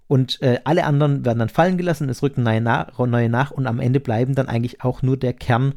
Und 0.06 0.42
äh, 0.42 0.60
alle 0.64 0.84
anderen 0.84 1.24
werden 1.24 1.38
dann 1.38 1.48
fallen 1.48 1.78
gelassen, 1.78 2.08
es 2.08 2.22
rücken 2.22 2.42
neue 2.42 2.60
nach, 2.60 2.98
neue 2.98 3.28
nach 3.28 3.52
und 3.52 3.66
am 3.66 3.78
Ende 3.78 4.00
bleiben 4.00 4.34
dann 4.34 4.48
eigentlich 4.48 4.82
auch 4.82 5.02
nur 5.02 5.16
der 5.16 5.32
Kern, 5.32 5.74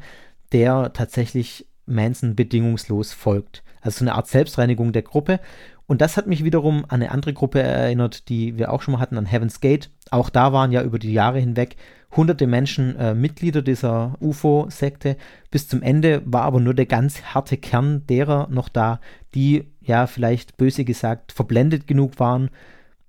der 0.52 0.92
tatsächlich 0.92 1.66
Manson 1.86 2.34
bedingungslos 2.34 3.12
folgt. 3.12 3.62
Also 3.80 3.98
so 3.98 4.04
eine 4.04 4.14
Art 4.14 4.26
Selbstreinigung 4.26 4.92
der 4.92 5.02
Gruppe. 5.02 5.40
Und 5.86 6.00
das 6.00 6.16
hat 6.16 6.26
mich 6.26 6.44
wiederum 6.44 6.84
an 6.84 7.02
eine 7.02 7.10
andere 7.10 7.34
Gruppe 7.34 7.62
erinnert, 7.62 8.28
die 8.28 8.56
wir 8.56 8.72
auch 8.72 8.80
schon 8.80 8.92
mal 8.92 9.00
hatten, 9.00 9.18
an 9.18 9.26
Heaven's 9.26 9.60
Gate. 9.60 9.90
Auch 10.10 10.30
da 10.30 10.52
waren 10.52 10.72
ja 10.72 10.82
über 10.82 10.98
die 10.98 11.12
Jahre 11.12 11.38
hinweg 11.38 11.76
hunderte 12.16 12.46
Menschen 12.46 12.96
äh, 12.96 13.14
Mitglieder 13.14 13.62
dieser 13.62 14.14
UFO-Sekte. 14.20 15.16
Bis 15.50 15.68
zum 15.68 15.82
Ende 15.82 16.22
war 16.24 16.42
aber 16.42 16.60
nur 16.60 16.74
der 16.74 16.86
ganz 16.86 17.22
harte 17.22 17.56
Kern 17.56 18.06
derer 18.06 18.48
noch 18.50 18.68
da, 18.68 19.00
die 19.34 19.70
ja 19.80 20.06
vielleicht 20.06 20.56
böse 20.56 20.84
gesagt 20.84 21.32
verblendet 21.32 21.86
genug 21.86 22.18
waren, 22.18 22.50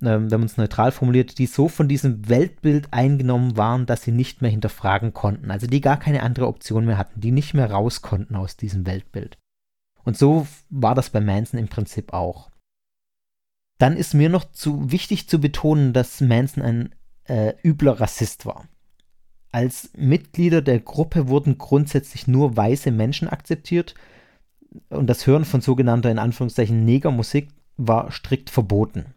ähm, 0.01 0.31
wenn 0.31 0.39
man 0.39 0.47
es 0.47 0.57
neutral 0.57 0.91
formuliert, 0.91 1.37
die 1.37 1.45
so 1.45 1.67
von 1.67 1.87
diesem 1.87 2.27
Weltbild 2.27 2.87
eingenommen 2.91 3.55
waren, 3.57 3.85
dass 3.85 4.03
sie 4.03 4.11
nicht 4.11 4.41
mehr 4.41 4.51
hinterfragen 4.51 5.13
konnten. 5.13 5.51
Also 5.51 5.67
die 5.67 5.81
gar 5.81 5.97
keine 5.97 6.23
andere 6.23 6.47
Option 6.47 6.85
mehr 6.85 6.97
hatten, 6.97 7.21
die 7.21 7.31
nicht 7.31 7.53
mehr 7.53 7.71
raus 7.71 8.01
konnten 8.01 8.35
aus 8.35 8.57
diesem 8.57 8.85
Weltbild. 8.85 9.37
Und 10.03 10.17
so 10.17 10.45
war 10.69 10.93
das 10.93 11.09
bei 11.09 11.21
Manson 11.21 11.59
im 11.59 11.67
Prinzip 11.67 12.13
auch. 12.13 12.51
Dann 13.77 13.97
ist 13.97 14.13
mir 14.13 14.29
noch 14.29 14.51
zu 14.51 14.91
wichtig 14.91 15.27
zu 15.27 15.39
betonen, 15.39 15.93
dass 15.93 16.21
Manson 16.21 16.63
ein 16.63 16.95
äh, 17.25 17.53
übler 17.63 17.99
Rassist 17.99 18.45
war. 18.45 18.67
Als 19.51 19.89
Mitglieder 19.95 20.61
der 20.61 20.79
Gruppe 20.79 21.27
wurden 21.27 21.57
grundsätzlich 21.57 22.27
nur 22.27 22.55
weiße 22.55 22.91
Menschen 22.91 23.27
akzeptiert 23.27 23.95
und 24.89 25.07
das 25.07 25.25
Hören 25.27 25.45
von 25.45 25.61
sogenannter 25.61 26.11
in 26.11 26.19
Anführungszeichen 26.19 26.83
Negermusik 26.83 27.49
war 27.77 28.11
strikt 28.11 28.49
verboten. 28.49 29.13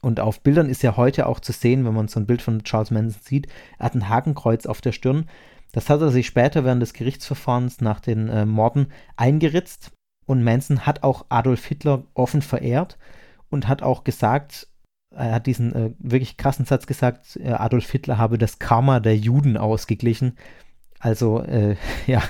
Und 0.00 0.20
auf 0.20 0.40
Bildern 0.42 0.68
ist 0.68 0.82
ja 0.82 0.98
heute 0.98 1.26
auch 1.26 1.40
zu 1.40 1.52
sehen, 1.52 1.86
wenn 1.86 1.94
man 1.94 2.08
so 2.08 2.20
ein 2.20 2.26
Bild 2.26 2.42
von 2.42 2.62
Charles 2.62 2.90
Manson 2.90 3.22
sieht, 3.22 3.48
er 3.78 3.86
hat 3.86 3.94
ein 3.94 4.08
Hakenkreuz 4.08 4.66
auf 4.66 4.82
der 4.82 4.92
Stirn. 4.92 5.30
Das 5.72 5.88
hat 5.88 6.02
er 6.02 6.10
sich 6.10 6.26
später 6.26 6.64
während 6.64 6.82
des 6.82 6.92
Gerichtsverfahrens 6.92 7.80
nach 7.80 8.00
den 8.00 8.28
äh, 8.28 8.44
Morden 8.44 8.88
eingeritzt. 9.16 9.92
Und 10.26 10.44
Manson 10.44 10.86
hat 10.86 11.02
auch 11.02 11.26
Adolf 11.30 11.64
Hitler 11.64 12.04
offen 12.14 12.42
verehrt 12.42 12.98
und 13.54 13.68
hat 13.68 13.82
auch 13.82 14.04
gesagt, 14.04 14.68
er 15.10 15.32
hat 15.32 15.46
diesen 15.46 15.74
äh, 15.74 15.90
wirklich 15.98 16.36
krassen 16.36 16.66
Satz 16.66 16.86
gesagt, 16.86 17.38
äh, 17.42 17.52
Adolf 17.52 17.90
Hitler 17.90 18.18
habe 18.18 18.36
das 18.36 18.58
Karma 18.58 19.00
der 19.00 19.16
Juden 19.16 19.56
ausgeglichen. 19.56 20.36
Also, 20.98 21.42
äh, 21.42 21.76
ja, 22.06 22.22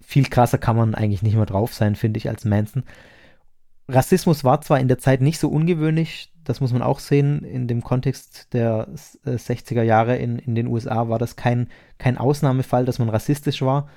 viel 0.00 0.24
krasser 0.28 0.58
kann 0.58 0.76
man 0.76 0.94
eigentlich 0.94 1.22
nicht 1.22 1.36
mehr 1.36 1.46
drauf 1.46 1.74
sein, 1.74 1.94
finde 1.94 2.18
ich, 2.18 2.28
als 2.28 2.44
Manson. 2.44 2.84
Rassismus 3.88 4.42
war 4.42 4.60
zwar 4.60 4.80
in 4.80 4.88
der 4.88 4.98
Zeit 4.98 5.20
nicht 5.20 5.38
so 5.38 5.48
ungewöhnlich, 5.48 6.32
das 6.44 6.60
muss 6.60 6.72
man 6.72 6.82
auch 6.82 6.98
sehen, 6.98 7.44
in 7.44 7.68
dem 7.68 7.82
Kontext 7.82 8.52
der 8.52 8.88
60er 8.88 9.82
äh, 9.82 9.86
Jahre 9.86 10.16
in, 10.16 10.38
in 10.38 10.54
den 10.54 10.66
USA 10.66 11.08
war 11.08 11.18
das 11.18 11.36
kein, 11.36 11.68
kein 11.98 12.18
Ausnahmefall, 12.18 12.84
dass 12.84 12.98
man 12.98 13.08
rassistisch 13.08 13.62
war. 13.62 13.88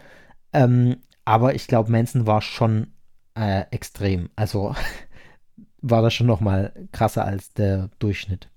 Ähm, 0.54 0.98
aber 1.24 1.56
ich 1.56 1.68
glaube, 1.68 1.92
Manson 1.92 2.28
war 2.28 2.42
schon 2.42 2.94
äh, 3.36 3.66
extrem. 3.72 4.30
Also 4.36 4.76
war 5.88 6.02
das 6.02 6.14
schon 6.14 6.28
noch 6.28 6.42
mal 6.42 6.74
krasser 6.92 7.26
als 7.26 7.54
der 7.54 7.90
Durchschnitt. 8.00 8.50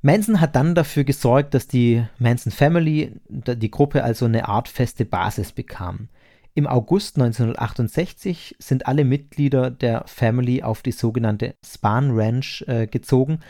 Manson 0.00 0.40
hat 0.40 0.54
dann 0.54 0.74
dafür 0.74 1.04
gesorgt, 1.04 1.54
dass 1.54 1.66
die 1.66 2.04
Manson 2.18 2.52
Family, 2.52 3.12
die 3.28 3.70
Gruppe 3.70 4.04
also 4.04 4.24
eine 4.24 4.48
Art 4.48 4.68
feste 4.68 5.04
Basis 5.04 5.52
bekam. 5.52 6.08
Im 6.54 6.66
August 6.66 7.16
1968 7.16 8.56
sind 8.58 8.86
alle 8.86 9.04
Mitglieder 9.04 9.70
der 9.70 10.04
Family 10.06 10.62
auf 10.62 10.82
die 10.82 10.92
sogenannte 10.92 11.54
Spahn 11.64 12.12
Ranch 12.12 12.64
äh, 12.66 12.86
gezogen. 12.86 13.40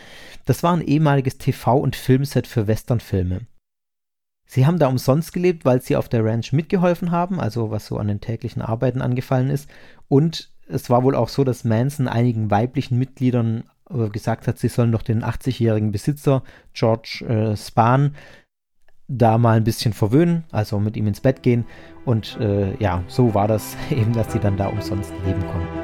Das 0.47 0.63
war 0.63 0.75
ein 0.75 0.83
ehemaliges 0.83 1.39
TV- 1.39 1.81
und 1.81 1.97
Filmset 1.97 2.47
für 2.47 2.67
Westernfilme. 2.67 3.43
Sie 4.47 4.67
haben 4.67 4.79
da 4.79 4.89
umsonst 4.89 5.33
gelebt, 5.33 5.65
weil 5.65 5.81
sie 5.83 5.97
auf 5.97 6.09
der 6.09 6.25
Ranch 6.25 6.53
mitgeholfen 6.53 7.11
haben, 7.11 7.39
also 7.39 7.71
was 7.71 7.87
so 7.87 7.99
an 7.99 8.09
den 8.09 8.21
täglichen 8.21 8.63
Arbeiten 8.63 9.03
angefallen 9.03 9.51
ist. 9.51 9.71
Und 10.09 10.51
es 10.69 10.91
war 10.91 11.03
wohl 11.03 11.15
auch 11.15 11.29
so, 11.29 11.45
dass 11.45 11.65
Manson 11.65 12.09
einigen 12.09 12.51
weiblichen 12.51 12.99
Mitgliedern 12.99 13.65
äh, 13.91 14.09
gesagt 14.09 14.47
hat, 14.47 14.59
sie 14.59 14.69
sollen 14.69 14.93
doch 14.93 15.03
den 15.03 15.25
80-jährigen 15.25 15.93
Besitzer 15.93 16.43
George 16.75 17.25
äh, 17.29 17.57
Spahn 17.57 18.15
da 19.09 19.39
mal 19.39 19.57
ein 19.57 19.65
bisschen 19.65 19.95
verwöhnen, 19.95 20.45
also 20.53 20.79
mit 20.79 20.97
ihm 20.97 21.07
ins 21.07 21.21
Bett 21.21 21.43
gehen. 21.43 21.65
Und 22.05 22.39
äh, 22.41 22.77
ja, 22.77 23.03
so 23.09 23.35
war 23.35 23.49
das 23.49 23.77
eben, 23.91 24.13
dass 24.13 24.33
sie 24.33 24.39
dann 24.39 24.57
da 24.57 24.69
umsonst 24.69 25.13
leben 25.25 25.41
konnten. 25.47 25.78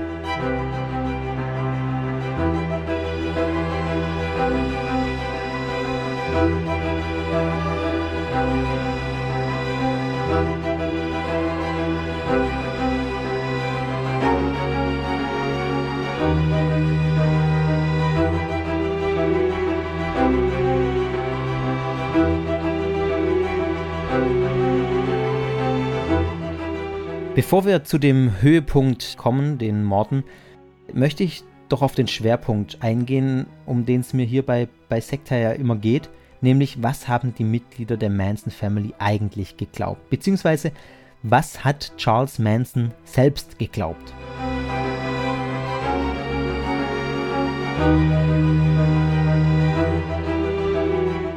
Bevor 27.35 27.65
wir 27.65 27.83
zu 27.83 27.99
dem 27.99 28.41
Höhepunkt 28.43 29.17
kommen, 29.17 29.59
den 29.59 29.83
Morden, 29.83 30.23
möchte 30.93 31.25
ich 31.25 31.43
doch 31.69 31.83
auf 31.83 31.97
den 31.97 32.07
Schwerpunkt 32.07 32.81
eingehen, 32.81 33.47
um 33.67 33.85
den 33.85 34.03
es 34.03 34.13
mir 34.13 34.25
hier 34.25 34.47
bei, 34.47 34.69
bei 34.89 35.01
Sekta 35.01 35.35
ja 35.35 35.51
immer 35.51 35.75
geht, 35.75 36.09
nämlich 36.43 36.81
was 36.81 37.09
haben 37.09 37.35
die 37.35 37.43
Mitglieder 37.43 37.97
der 37.97 38.11
Manson 38.11 38.53
Family 38.53 38.95
eigentlich 39.01 39.57
geglaubt, 39.57 40.11
beziehungsweise 40.11 40.71
was 41.25 41.65
hat 41.65 41.93
Charles 41.97 42.39
Manson 42.39 42.93
selbst 43.03 43.59
geglaubt. 43.59 44.15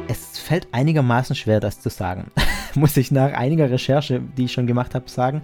Es 0.06 0.38
fällt 0.38 0.68
einigermaßen 0.70 1.34
schwer, 1.34 1.58
das 1.58 1.80
zu 1.80 1.88
sagen, 1.90 2.30
muss 2.76 2.96
ich 2.96 3.10
nach 3.10 3.32
einiger 3.32 3.68
Recherche, 3.68 4.20
die 4.36 4.44
ich 4.44 4.52
schon 4.52 4.68
gemacht 4.68 4.94
habe, 4.94 5.10
sagen. 5.10 5.42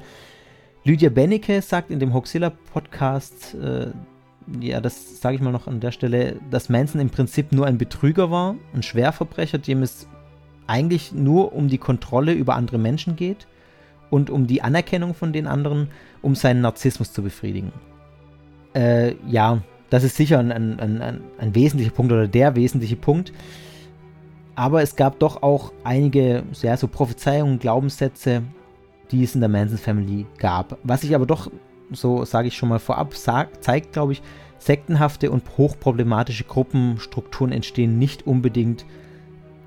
Lydia 0.86 1.08
Bennecke 1.08 1.62
sagt 1.62 1.90
in 1.90 1.98
dem 1.98 2.12
Hoxilla 2.12 2.50
Podcast, 2.50 3.54
äh, 3.54 3.86
ja, 4.60 4.82
das 4.82 5.22
sage 5.22 5.36
ich 5.36 5.40
mal 5.40 5.50
noch 5.50 5.66
an 5.66 5.80
der 5.80 5.92
Stelle, 5.92 6.36
dass 6.50 6.68
Manson 6.68 7.00
im 7.00 7.08
Prinzip 7.08 7.52
nur 7.52 7.66
ein 7.66 7.78
Betrüger 7.78 8.30
war, 8.30 8.56
ein 8.74 8.82
Schwerverbrecher, 8.82 9.56
dem 9.56 9.82
es 9.82 10.06
eigentlich 10.66 11.12
nur 11.12 11.54
um 11.54 11.68
die 11.68 11.78
Kontrolle 11.78 12.34
über 12.34 12.54
andere 12.54 12.76
Menschen 12.76 13.16
geht 13.16 13.46
und 14.10 14.28
um 14.28 14.46
die 14.46 14.60
Anerkennung 14.60 15.14
von 15.14 15.32
den 15.32 15.46
anderen, 15.46 15.88
um 16.20 16.34
seinen 16.34 16.60
Narzissmus 16.60 17.14
zu 17.14 17.22
befriedigen. 17.22 17.72
Äh, 18.74 19.14
ja, 19.26 19.62
das 19.88 20.04
ist 20.04 20.16
sicher 20.16 20.38
ein, 20.38 20.52
ein, 20.52 20.80
ein, 20.80 21.20
ein 21.38 21.54
wesentlicher 21.54 21.92
Punkt 21.92 22.12
oder 22.12 22.28
der 22.28 22.56
wesentliche 22.56 22.96
Punkt. 22.96 23.32
Aber 24.54 24.82
es 24.82 24.96
gab 24.96 25.18
doch 25.18 25.42
auch 25.42 25.72
einige, 25.82 26.42
sehr 26.52 26.76
so 26.76 26.88
Prophezeiungen, 26.88 27.58
Glaubenssätze, 27.58 28.42
die 29.14 29.22
es 29.22 29.34
in 29.34 29.40
der 29.40 29.48
Manson 29.48 29.78
Family 29.78 30.26
gab. 30.38 30.78
Was 30.82 31.02
sich 31.02 31.14
aber 31.14 31.26
doch, 31.26 31.50
so 31.92 32.24
sage 32.24 32.48
ich 32.48 32.56
schon 32.56 32.68
mal 32.68 32.80
vorab, 32.80 33.14
zeigt, 33.14 33.92
glaube 33.92 34.12
ich, 34.12 34.22
sektenhafte 34.58 35.30
und 35.30 35.42
hochproblematische 35.56 36.44
Gruppenstrukturen 36.44 37.52
entstehen 37.52 37.98
nicht 37.98 38.26
unbedingt 38.26 38.84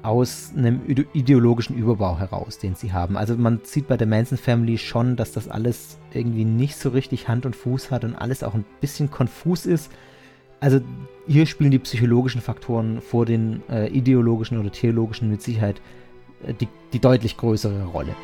aus 0.03 0.51
einem 0.55 0.81
ideologischen 1.13 1.75
Überbau 1.75 2.17
heraus, 2.17 2.59
den 2.59 2.75
sie 2.75 2.93
haben. 2.93 3.17
Also 3.17 3.35
man 3.35 3.61
sieht 3.63 3.87
bei 3.87 3.97
der 3.97 4.07
Manson 4.07 4.37
Family 4.37 4.77
schon, 4.77 5.15
dass 5.15 5.31
das 5.31 5.47
alles 5.47 5.97
irgendwie 6.13 6.45
nicht 6.45 6.77
so 6.77 6.89
richtig 6.89 7.27
Hand 7.27 7.45
und 7.45 7.55
Fuß 7.55 7.91
hat 7.91 8.03
und 8.03 8.15
alles 8.15 8.43
auch 8.43 8.53
ein 8.53 8.65
bisschen 8.79 9.11
konfus 9.11 9.65
ist. 9.65 9.91
Also 10.59 10.79
hier 11.27 11.45
spielen 11.45 11.71
die 11.71 11.79
psychologischen 11.79 12.41
Faktoren 12.41 13.01
vor 13.01 13.25
den 13.25 13.61
äh, 13.69 13.87
ideologischen 13.87 14.57
oder 14.59 14.71
theologischen 14.71 15.29
mit 15.29 15.41
Sicherheit 15.41 15.81
äh, 16.45 16.53
die, 16.53 16.67
die 16.93 16.99
deutlich 16.99 17.37
größere 17.37 17.85
Rolle. 17.85 18.15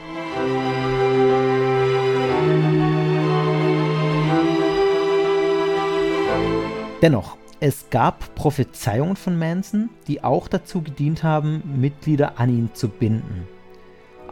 Dennoch, 7.04 7.36
es 7.60 7.90
gab 7.90 8.34
Prophezeiungen 8.34 9.18
von 9.18 9.38
Manson, 9.38 9.90
die 10.08 10.24
auch 10.24 10.48
dazu 10.48 10.82
gedient 10.82 11.22
haben, 11.22 11.62
Mitglieder 11.82 12.40
an 12.40 12.48
ihn 12.48 12.70
zu 12.74 12.88
binden. 12.88 13.46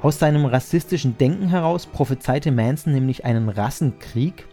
Aus 0.01 0.19
seinem 0.19 0.45
rassistischen 0.45 1.17
Denken 1.17 1.49
heraus 1.49 1.85
prophezeite 1.85 2.49
Manson 2.49 2.93
nämlich 2.93 3.25
einen 3.25 3.49
Rassenkrieg. 3.49 4.47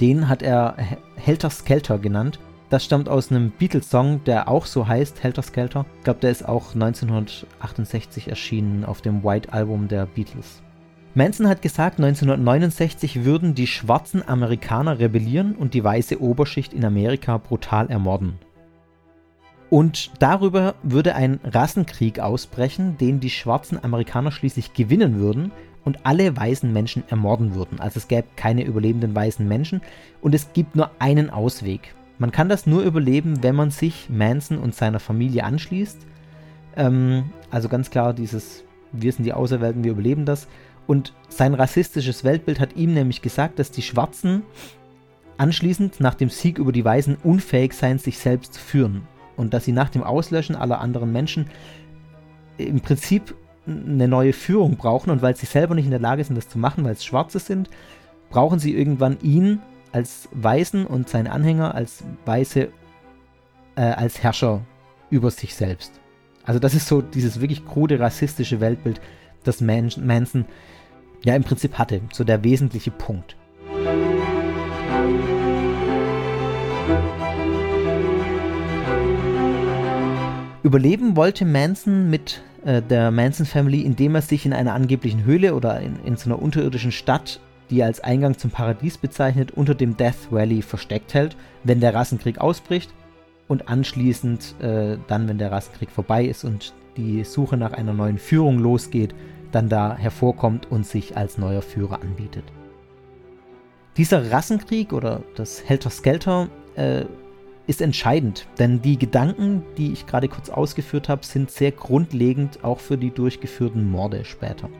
Den 0.00 0.28
hat 0.28 0.42
er 0.42 0.74
Helter 1.14 1.50
Skelter 1.50 2.00
genannt. 2.00 2.40
Das 2.70 2.84
stammt 2.84 3.08
aus 3.08 3.30
einem 3.30 3.52
Beatles-Song, 3.52 4.24
der 4.24 4.48
auch 4.48 4.66
so 4.66 4.88
heißt, 4.88 5.22
Helter 5.22 5.42
Skelter. 5.42 5.86
Ich 5.98 6.04
glaube, 6.04 6.18
der 6.18 6.32
ist 6.32 6.44
auch 6.44 6.74
1968 6.74 8.26
erschienen 8.26 8.84
auf 8.84 9.00
dem 9.00 9.22
White 9.22 9.52
Album 9.52 9.86
der 9.86 10.06
Beatles. 10.06 10.60
Manson 11.14 11.48
hat 11.48 11.62
gesagt, 11.62 11.98
1969 11.98 13.24
würden 13.24 13.54
die 13.54 13.66
schwarzen 13.66 14.26
Amerikaner 14.26 14.98
rebellieren 14.98 15.54
und 15.54 15.74
die 15.74 15.82
weiße 15.82 16.20
Oberschicht 16.20 16.72
in 16.72 16.84
Amerika 16.84 17.38
brutal 17.38 17.90
ermorden. 17.90 18.38
Und 19.70 20.12
darüber 20.18 20.74
würde 20.82 21.14
ein 21.14 21.40
Rassenkrieg 21.44 22.20
ausbrechen, 22.20 22.96
den 22.98 23.20
die 23.20 23.30
schwarzen 23.30 23.82
Amerikaner 23.82 24.32
schließlich 24.32 24.72
gewinnen 24.72 25.18
würden 25.18 25.52
und 25.84 26.06
alle 26.06 26.36
weißen 26.36 26.72
Menschen 26.72 27.02
ermorden 27.08 27.54
würden. 27.54 27.80
Also 27.80 27.98
es 27.98 28.08
gäbe 28.08 28.28
keine 28.36 28.64
überlebenden 28.64 29.14
weißen 29.14 29.46
Menschen 29.46 29.82
und 30.20 30.34
es 30.34 30.52
gibt 30.52 30.76
nur 30.76 30.90
einen 30.98 31.30
Ausweg. 31.30 31.94
Man 32.18 32.32
kann 32.32 32.48
das 32.48 32.66
nur 32.66 32.82
überleben, 32.82 33.42
wenn 33.42 33.54
man 33.54 33.70
sich 33.70 34.08
Manson 34.10 34.58
und 34.58 34.74
seiner 34.74 35.00
Familie 35.00 35.44
anschließt. 35.44 36.06
Ähm, 36.76 37.30
also 37.50 37.68
ganz 37.68 37.90
klar 37.90 38.12
dieses, 38.12 38.64
wir 38.92 39.12
sind 39.12 39.24
die 39.24 39.32
Auserwählten, 39.32 39.84
wir 39.84 39.92
überleben 39.92 40.24
das. 40.24 40.48
Und 40.88 41.12
sein 41.28 41.52
rassistisches 41.52 42.24
Weltbild 42.24 42.58
hat 42.58 42.74
ihm 42.74 42.94
nämlich 42.94 43.20
gesagt, 43.20 43.58
dass 43.58 43.70
die 43.70 43.82
Schwarzen 43.82 44.42
anschließend 45.36 46.00
nach 46.00 46.14
dem 46.14 46.30
Sieg 46.30 46.58
über 46.58 46.72
die 46.72 46.84
Weißen 46.84 47.18
unfähig 47.22 47.74
seien, 47.74 47.98
sich 47.98 48.18
selbst 48.18 48.54
zu 48.54 48.60
führen 48.60 49.06
und 49.36 49.52
dass 49.52 49.66
sie 49.66 49.72
nach 49.72 49.90
dem 49.90 50.02
Auslöschen 50.02 50.56
aller 50.56 50.80
anderen 50.80 51.12
Menschen 51.12 51.50
im 52.56 52.80
Prinzip 52.80 53.34
eine 53.66 54.08
neue 54.08 54.32
Führung 54.32 54.78
brauchen 54.78 55.10
und 55.10 55.20
weil 55.20 55.36
sie 55.36 55.44
selber 55.44 55.74
nicht 55.74 55.84
in 55.84 55.90
der 55.90 56.00
Lage 56.00 56.24
sind, 56.24 56.36
das 56.36 56.48
zu 56.48 56.58
machen, 56.58 56.84
weil 56.84 56.92
es 56.92 57.04
Schwarze 57.04 57.38
sind, 57.38 57.68
brauchen 58.30 58.58
sie 58.58 58.74
irgendwann 58.74 59.18
ihn 59.20 59.60
als 59.92 60.30
Weißen 60.32 60.86
und 60.86 61.10
seine 61.10 61.32
Anhänger 61.32 61.74
als 61.74 62.02
Weiße 62.24 62.68
äh, 63.76 63.80
als 63.80 64.22
Herrscher 64.22 64.62
über 65.10 65.30
sich 65.30 65.54
selbst. 65.54 66.00
Also 66.44 66.58
das 66.58 66.72
ist 66.72 66.88
so 66.88 67.02
dieses 67.02 67.42
wirklich 67.42 67.66
krude 67.66 68.00
rassistische 68.00 68.60
Weltbild, 68.60 69.02
das 69.44 69.60
Manson 69.60 70.46
ja 71.24 71.34
im 71.34 71.44
Prinzip 71.44 71.78
hatte, 71.78 72.00
so 72.12 72.24
der 72.24 72.44
wesentliche 72.44 72.90
Punkt. 72.90 73.36
Überleben 80.62 81.16
wollte 81.16 81.44
Manson 81.44 82.10
mit 82.10 82.42
äh, 82.64 82.82
der 82.82 83.10
Manson 83.10 83.46
Family, 83.46 83.82
indem 83.82 84.14
er 84.14 84.22
sich 84.22 84.44
in 84.44 84.52
einer 84.52 84.74
angeblichen 84.74 85.24
Höhle 85.24 85.54
oder 85.54 85.80
in, 85.80 85.96
in 86.04 86.16
so 86.16 86.28
einer 86.28 86.42
unterirdischen 86.42 86.92
Stadt, 86.92 87.40
die 87.70 87.80
er 87.80 87.86
als 87.86 88.00
Eingang 88.00 88.36
zum 88.36 88.50
Paradies 88.50 88.98
bezeichnet, 88.98 89.52
unter 89.52 89.74
dem 89.74 89.96
Death 89.96 90.30
Valley 90.30 90.62
versteckt 90.62 91.14
hält, 91.14 91.36
wenn 91.64 91.80
der 91.80 91.94
Rassenkrieg 91.94 92.38
ausbricht 92.38 92.92
und 93.46 93.68
anschließend 93.68 94.56
äh, 94.60 94.98
dann, 95.06 95.28
wenn 95.28 95.38
der 95.38 95.52
Rassenkrieg 95.52 95.90
vorbei 95.90 96.26
ist 96.26 96.44
und 96.44 96.74
die 96.96 97.24
Suche 97.24 97.56
nach 97.56 97.72
einer 97.72 97.94
neuen 97.94 98.18
Führung 98.18 98.58
losgeht, 98.58 99.14
dann 99.52 99.68
da 99.68 99.96
hervorkommt 99.96 100.70
und 100.70 100.86
sich 100.86 101.16
als 101.16 101.38
neuer 101.38 101.62
Führer 101.62 102.02
anbietet. 102.02 102.44
Dieser 103.96 104.30
Rassenkrieg 104.30 104.92
oder 104.92 105.22
das 105.34 105.64
Helter 105.64 105.90
Skelter 105.90 106.48
äh, 106.76 107.04
ist 107.66 107.82
entscheidend, 107.82 108.46
denn 108.58 108.80
die 108.80 108.98
Gedanken, 108.98 109.62
die 109.76 109.92
ich 109.92 110.06
gerade 110.06 110.28
kurz 110.28 110.48
ausgeführt 110.48 111.08
habe, 111.08 111.24
sind 111.24 111.50
sehr 111.50 111.72
grundlegend 111.72 112.64
auch 112.64 112.80
für 112.80 112.96
die 112.96 113.10
durchgeführten 113.10 113.90
Morde 113.90 114.24
später. 114.24 114.70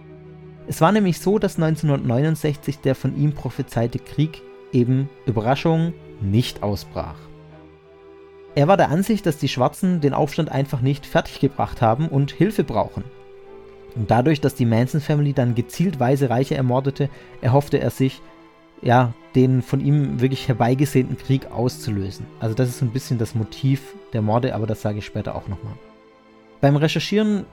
Es 0.69 0.81
war 0.81 0.93
nämlich 0.93 1.19
so, 1.19 1.39
dass 1.39 1.57
1969 1.57 2.79
der 2.79 2.95
von 2.95 3.17
ihm 3.17 3.33
prophezeite 3.33 3.99
Krieg 3.99 4.43
eben 4.73 5.09
Überraschung 5.27 5.93
nicht 6.21 6.63
ausbrach. 6.63 7.17
Er 8.55 8.69
war 8.69 8.77
der 8.77 8.91
Ansicht, 8.91 9.27
dass 9.27 9.39
die 9.39 9.49
Schwarzen 9.49 10.01
den 10.01 10.15
Aufstand 10.15 10.51
einfach 10.51 10.81
nicht 10.81 11.07
fertiggebracht 11.07 11.81
haben 11.81 12.09
und 12.09 12.33
Hilfe 12.33 12.65
brauchen. 12.65 13.05
Und 13.95 14.11
dadurch, 14.11 14.41
dass 14.41 14.55
die 14.55 14.67
Manson 14.67 15.01
Family 15.01 15.33
dann 15.33 15.55
gezielt 15.55 15.99
weise 15.99 16.31
Reiche 16.31 16.55
ermordete, 16.55 17.09
erhoffte 17.41 17.81
er 17.81 17.91
sich, 17.91 18.21
ja, 18.83 19.13
den 19.35 19.63
von 19.63 19.81
ihm 19.81 20.21
wirklich 20.21 20.49
herbeigesehnten 20.49 21.17
Krieg 21.17 21.51
auszulösen. 21.51 22.27
Also 22.41 22.55
das 22.55 22.69
ist 22.69 22.79
so 22.79 22.85
ein 22.85 22.93
bisschen 22.93 23.19
das 23.19 23.35
Motiv 23.35 23.95
der 24.13 24.23
Morde, 24.23 24.55
aber 24.55 24.67
das 24.67 24.83
sage 24.83 24.99
ich 24.99 25.07
später 25.07 25.35
auch 25.35 25.49
nochmal. 25.49 25.75
Beim 26.61 26.77
Recherchieren 26.77 27.45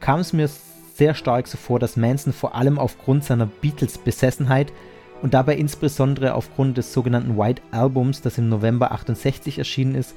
kam 0.00 0.20
es 0.20 0.32
mir 0.32 0.48
sehr 0.94 1.14
stark 1.14 1.46
so 1.46 1.56
vor, 1.56 1.78
dass 1.78 1.96
Manson 1.96 2.32
vor 2.32 2.54
allem 2.54 2.78
aufgrund 2.78 3.24
seiner 3.24 3.46
Beatles-Besessenheit 3.46 4.72
und 5.22 5.34
dabei 5.34 5.56
insbesondere 5.56 6.34
aufgrund 6.34 6.78
des 6.78 6.92
sogenannten 6.92 7.36
White 7.36 7.62
Albums, 7.70 8.20
das 8.20 8.38
im 8.38 8.48
November 8.48 8.92
68 8.92 9.58
erschienen 9.58 9.94
ist, 9.94 10.14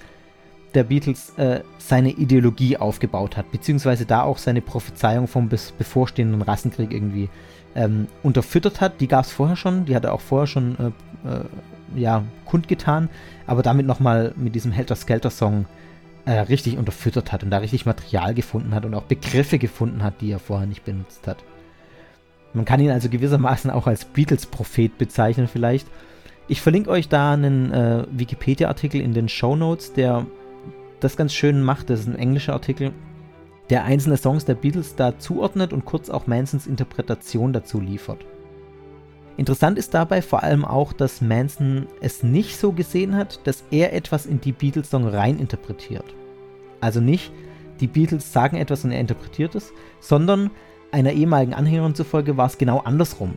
der 0.74 0.84
Beatles 0.84 1.38
äh, 1.38 1.62
seine 1.78 2.12
Ideologie 2.12 2.78
aufgebaut 2.78 3.38
hat, 3.38 3.52
beziehungsweise 3.52 4.06
da 4.06 4.24
auch 4.24 4.38
seine 4.38 4.62
Prophezeiung 4.62 5.28
vom 5.28 5.50
bevorstehenden 5.50 6.42
Rassenkrieg 6.42 6.94
irgendwie 6.94 7.30
ähm, 7.76 8.08
unterfüttert 8.24 8.82
hat. 8.82 9.02
Die 9.02 9.08
gab 9.08 9.26
es 9.26 9.32
vorher 9.32 9.56
schon, 9.56 9.86
die 9.86 9.96
hat 9.96 10.06
er 10.06 10.14
auch 10.14 10.22
vorher 10.22 10.48
schon 10.48 10.78
äh, 10.80 11.30
äh, 11.30 12.00
ja, 12.00 12.24
kundgetan, 12.46 13.10
aber 13.48 13.64
damit 13.64 13.86
nochmal 13.86 14.34
mit 14.38 14.56
diesem 14.56 14.72
Helter-Skelter-Song 14.72 15.66
äh, 16.26 16.32
richtig 16.32 16.78
unterfüttert 16.78 17.32
hat 17.32 17.44
und 17.44 17.50
da 17.50 17.58
richtig 17.58 17.86
Material 17.86 18.34
gefunden 18.34 18.74
hat 18.74 18.86
und 18.86 18.94
auch 18.94 19.04
Begriffe 19.04 19.58
gefunden 19.60 20.04
hat, 20.04 20.22
die 20.22 20.32
er 20.32 20.40
vorher 20.40 20.68
nicht 20.68 20.86
benutzt 20.86 21.28
hat. 21.28 21.44
Man 22.54 22.66
kann 22.66 22.80
ihn 22.80 22.92
also 22.92 23.10
gewissermaßen 23.10 23.72
auch 23.72 23.88
als 23.88 24.06
Beatles-Prophet 24.06 24.98
bezeichnen 24.98 25.48
vielleicht. 25.48 25.88
Ich 26.48 26.62
verlinke 26.62 26.90
euch 26.90 27.08
da 27.08 27.34
einen 27.34 27.72
äh, 27.72 28.06
Wikipedia-Artikel 28.12 29.00
in 29.00 29.14
den 29.14 29.30
Show 29.30 29.56
Notes, 29.56 29.94
der 29.94 30.26
das 31.04 31.18
ganz 31.18 31.34
schön 31.34 31.62
macht. 31.62 31.90
Das 31.90 32.02
ist 32.02 32.08
ein 32.08 32.16
englischer 32.16 32.54
Artikel 32.54 32.94
der 33.72 33.86
einzelne 33.86 34.18
Songs 34.18 34.44
der 34.44 34.56
Beatles 34.56 34.96
da 34.98 35.18
zuordnet 35.18 35.72
und 35.72 35.86
kurz 35.86 36.10
auch 36.10 36.28
Mansons 36.28 36.68
Interpretation 36.68 37.54
dazu 37.54 37.80
liefert. 37.80 38.26
Interessant 39.38 39.78
ist 39.78 39.94
dabei 39.94 40.22
vor 40.22 40.44
allem 40.44 40.66
auch, 40.66 40.92
dass 40.92 41.22
Manson 41.22 41.88
es 42.02 42.22
nicht 42.22 42.58
so 42.58 42.74
gesehen 42.74 43.16
hat, 43.16 43.40
dass 43.48 43.64
er 43.72 43.94
etwas 43.94 44.26
in 44.26 44.42
die 44.42 44.52
Beatles-Song 44.52 45.08
reininterpretiert. 45.08 46.04
Also 46.82 47.00
nicht, 47.00 47.32
die 47.80 47.88
Beatles 47.88 48.34
sagen 48.34 48.58
etwas 48.58 48.84
und 48.84 48.92
er 48.92 49.00
interpretiert 49.00 49.56
es, 49.56 49.72
sondern 50.02 50.52
einer 50.92 51.14
ehemaligen 51.14 51.54
Anhängerin 51.54 51.96
zufolge 51.96 52.36
war 52.36 52.48
es 52.48 52.58
genau 52.58 52.80
andersrum. 52.80 53.34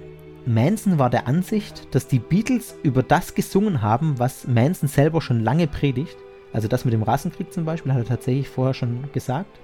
Manson 0.46 0.98
war 0.98 1.10
der 1.10 1.28
Ansicht, 1.28 1.94
dass 1.94 2.08
die 2.08 2.18
Beatles 2.18 2.74
über 2.82 3.04
das 3.04 3.34
gesungen 3.34 3.80
haben, 3.80 4.18
was 4.18 4.48
Manson 4.48 4.88
selber 4.88 5.22
schon 5.22 5.40
lange 5.40 5.68
predigt. 5.68 6.16
Also 6.54 6.68
das 6.68 6.84
mit 6.84 6.94
dem 6.94 7.02
Rassenkrieg 7.02 7.52
zum 7.52 7.66
Beispiel 7.66 7.92
hat 7.92 7.98
er 7.98 8.06
tatsächlich 8.06 8.48
vorher 8.48 8.74
schon 8.74 9.10
gesagt 9.12 9.58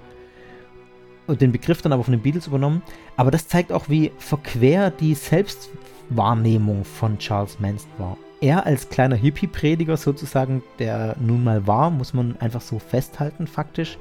und 1.25 1.39
den 1.41 1.53
Begriff 1.53 1.81
dann 1.81 1.93
aber 1.93 2.03
von 2.03 2.11
den 2.11 2.21
Beatles 2.21 2.47
übernommen. 2.47 2.83
Aber 3.15 3.31
das 3.31 3.47
zeigt 3.47 3.71
auch, 3.71 3.87
wie 3.87 4.11
verquer 4.17 4.91
die 4.91 5.15
Selbstwahrnehmung 5.15 6.83
von 6.83 7.17
Charles 7.17 7.59
Manson 7.59 7.89
war. 7.97 8.17
Er 8.41 8.65
als 8.65 8.89
kleiner 8.89 9.15
Hippie-Prediger 9.15 9.95
sozusagen, 9.95 10.63
der 10.79 11.15
nun 11.19 11.43
mal 11.43 11.65
war, 11.65 11.91
muss 11.91 12.13
man 12.13 12.35
einfach 12.37 12.61
so 12.61 12.79
festhalten, 12.79 13.47
faktisch, 13.47 13.97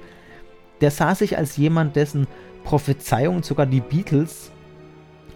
der 0.81 0.90
sah 0.90 1.14
sich 1.14 1.38
als 1.38 1.57
jemand, 1.57 1.94
dessen 1.94 2.26
Prophezeiungen 2.64 3.42
sogar 3.44 3.66
die 3.66 3.83
Beatles 3.83 4.50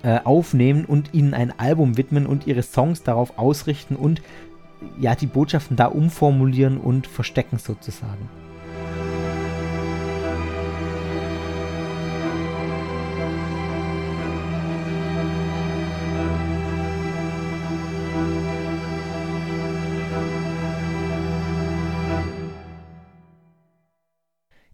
äh, 0.02 0.20
aufnehmen 0.24 0.84
und 0.86 1.14
ihnen 1.14 1.34
ein 1.34 1.59
Album 1.59 1.96
widmen 1.96 2.26
und 2.26 2.46
ihre 2.46 2.62
Songs 2.62 3.02
darauf 3.02 3.38
ausrichten 3.38 3.94
und 3.94 4.22
ja, 4.99 5.14
die 5.14 5.26
Botschaften 5.26 5.76
da 5.76 5.87
umformulieren 5.87 6.78
und 6.78 7.07
verstecken 7.07 7.59
sozusagen. 7.59 8.28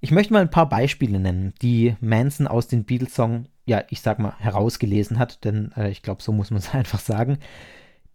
Ich 0.03 0.13
möchte 0.13 0.33
mal 0.33 0.41
ein 0.41 0.51
paar 0.51 0.69
Beispiele 0.69 1.21
nennen, 1.21 1.53
die 1.61 1.95
Manson 2.01 2.49
aus 2.49 2.67
den 2.67 2.85
Beatles-Song, 2.85 3.47
ja, 3.67 3.85
ich 3.91 4.01
sag 4.01 4.19
mal, 4.19 4.35
herausgelesen 4.39 5.19
hat, 5.19 5.45
denn 5.45 5.73
äh, 5.77 5.91
ich 5.91 6.03
glaube, 6.03 6.23
so 6.23 6.33
muss 6.33 6.51
man 6.51 6.59
es 6.59 6.75
einfach 6.75 6.99
sagen. 6.99 7.39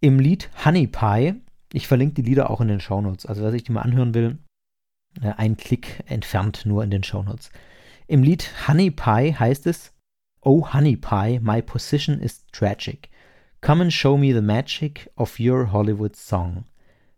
Im 0.00 0.18
Lied 0.18 0.50
Honey 0.64 0.88
Pie 0.88 1.40
Ich 1.76 1.88
verlinke 1.88 2.14
die 2.14 2.22
Lieder 2.22 2.48
auch 2.48 2.62
in 2.62 2.68
den 2.68 2.80
Shownotes. 2.80 3.26
Also 3.26 3.42
wer 3.42 3.50
sich 3.50 3.62
die 3.62 3.72
mal 3.72 3.82
anhören 3.82 4.14
will, 4.14 4.38
äh, 5.20 5.34
ein 5.36 5.58
Klick 5.58 6.02
entfernt 6.06 6.64
nur 6.64 6.82
in 6.82 6.90
den 6.90 7.02
Shownotes. 7.02 7.50
Im 8.06 8.22
Lied 8.22 8.50
Honey 8.66 8.90
Pie 8.90 9.34
heißt 9.34 9.66
es, 9.66 9.92
Oh 10.40 10.72
Honey 10.72 10.96
Pie, 10.96 11.38
my 11.42 11.60
position 11.60 12.18
is 12.18 12.46
tragic. 12.46 13.10
Come 13.60 13.82
and 13.82 13.92
show 13.92 14.16
me 14.16 14.32
the 14.32 14.40
magic 14.40 15.10
of 15.16 15.38
your 15.38 15.70
Hollywood 15.70 16.16
song. 16.16 16.64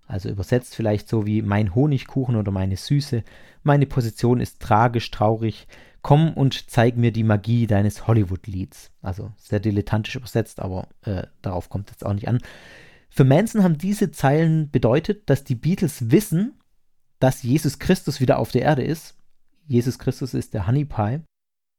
Also 0.09 0.29
übersetzt 0.29 0.75
vielleicht 0.75 1.09
so 1.09 1.25
wie 1.25 1.41
mein 1.41 1.77
Honigkuchen 1.77 2.35
oder 2.35 2.51
meine 2.51 2.77
Süße. 2.77 3.23
Meine 3.63 3.87
Position 3.87 4.41
ist 4.41 4.59
tragisch, 4.59 5.13
traurig. 5.13 5.69
Komm 6.03 6.33
und 6.35 6.69
zeig 6.69 6.97
mir 6.97 7.13
die 7.13 7.23
Magie 7.23 7.69
deines 7.69 8.09
Hollywood-Lieds. 8.09 8.91
Also 9.03 9.31
sehr 9.37 9.61
dilettantisch 9.61 10.17
übersetzt, 10.17 10.59
aber 10.59 10.89
äh, 11.03 11.29
darauf 11.43 11.69
kommt 11.69 11.91
es 11.91 11.95
jetzt 11.95 12.07
auch 12.07 12.15
nicht 12.15 12.27
an. 12.27 12.41
Für 13.09 13.25
Manson 13.25 13.63
haben 13.63 13.79
diese 13.79 14.11
Zeilen 14.11 14.71
bedeutet, 14.71 15.29
dass 15.29 15.45
die 15.45 15.55
Beatles 15.55 16.11
wissen, 16.11 16.59
dass 17.19 17.43
Jesus 17.43 17.79
Christus 17.79 18.21
wieder 18.21 18.39
auf 18.39 18.53
der 18.53 18.63
Erde 18.63 18.85
ist. 18.85 19.17
Jesus 19.67 19.99
Christus 19.99 20.35
ist 20.35 20.55
der 20.55 20.67
Honey 20.67 20.85
Pie. 20.85 21.21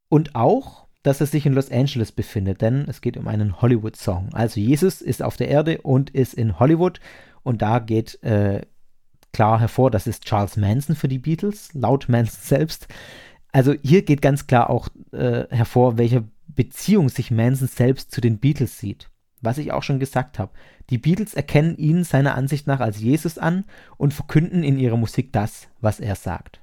Und 0.10 0.36
auch, 0.36 0.88
dass 1.04 1.22
er 1.22 1.28
sich 1.28 1.46
in 1.46 1.54
Los 1.54 1.72
Angeles 1.72 2.12
befindet, 2.12 2.62
denn 2.62 2.86
es 2.88 3.02
geht 3.02 3.16
um 3.16 3.28
einen 3.28 3.62
Hollywood-Song. 3.62 4.30
Also 4.34 4.60
Jesus 4.60 5.02
ist 5.02 5.24
auf 5.24 5.38
der 5.38 5.48
Erde 5.48 5.82
und 5.82 6.10
ist 6.10 6.34
in 6.34 6.60
Hollywood 6.60 7.00
und 7.44 7.62
da 7.62 7.80
geht 7.80 8.22
äh, 8.24 8.62
klar 9.32 9.60
hervor, 9.60 9.92
das 9.92 10.08
ist 10.08 10.26
Charles 10.26 10.58
Manson 10.58 10.96
für 10.96 11.08
die 11.08 11.20
Beatles, 11.20 11.74
laut 11.74 12.10
Manson 12.10 12.40
selbst. 12.42 12.88
Also 13.52 13.74
hier 13.82 14.04
geht 14.04 14.22
ganz 14.22 14.48
klar 14.48 14.70
auch 14.70 14.90
äh, 15.12 15.46
hervor, 15.50 15.98
welche 15.98 16.26
Beziehung 16.48 17.10
sich 17.10 17.32
Manson 17.32 17.68
selbst 17.68 18.12
zu 18.12 18.22
den 18.22 18.40
Beatles 18.40 18.78
sieht. 18.80 19.10
Was 19.42 19.58
ich 19.58 19.72
auch 19.72 19.84
schon 19.84 20.00
gesagt 20.00 20.40
habe. 20.40 20.52
Die 20.90 20.98
Beatles 20.98 21.34
erkennen 21.34 21.78
ihn 21.78 22.04
seiner 22.04 22.36
Ansicht 22.36 22.68
nach 22.68 22.80
als 22.80 23.00
Jesus 23.00 23.38
an 23.38 23.66
und 23.98 24.14
verkünden 24.14 24.64
in 24.64 24.78
ihrer 24.78 24.98
Musik 24.98 25.32
das, 25.32 25.70
was 25.80 26.00
er 26.00 26.16
sagt. 26.16 26.62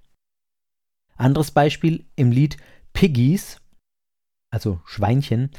Anderes 1.17 1.51
Beispiel 1.51 2.05
im 2.17 2.31
Lied 2.31 2.59
Piggies, 2.93 3.61
also 4.51 4.81
Schweinchen, 4.85 5.51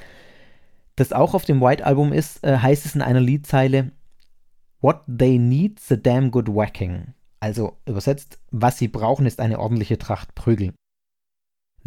das 0.96 1.14
auch 1.14 1.34
auf 1.34 1.46
dem 1.46 1.62
White 1.62 1.86
Album 1.86 2.14
ist, 2.14 2.44
äh, 2.44 2.58
heißt 2.58 2.86
es 2.86 2.96
in 2.96 3.02
einer 3.02 3.22
Liedzeile, 3.22 3.92
What 4.80 5.02
they 5.08 5.40
need's 5.40 5.92
a 5.92 5.96
damn 5.96 6.30
good 6.30 6.48
whacking. 6.48 7.14
Also 7.40 7.78
übersetzt, 7.86 8.40
was 8.52 8.78
sie 8.78 8.88
brauchen, 8.88 9.26
ist 9.26 9.40
eine 9.40 9.60
ordentliche 9.60 9.98
Tracht 9.98 10.36
Prügel. 10.36 10.74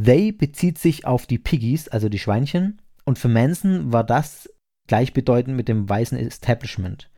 They 0.03 0.33
bezieht 0.33 0.79
sich 0.79 1.07
auf 1.07 1.27
die 1.27 1.39
Piggies, 1.39 1.89
also 1.89 2.09
die 2.09 2.19
Schweinchen, 2.19 2.81
und 3.05 3.19
für 3.19 3.29
Manson 3.29 3.93
war 3.93 4.05
das 4.05 4.49
gleichbedeutend 4.91 5.57
mit 5.57 5.69
dem 5.69 5.89
weißen 5.89 6.19
Establishment. 6.19 7.09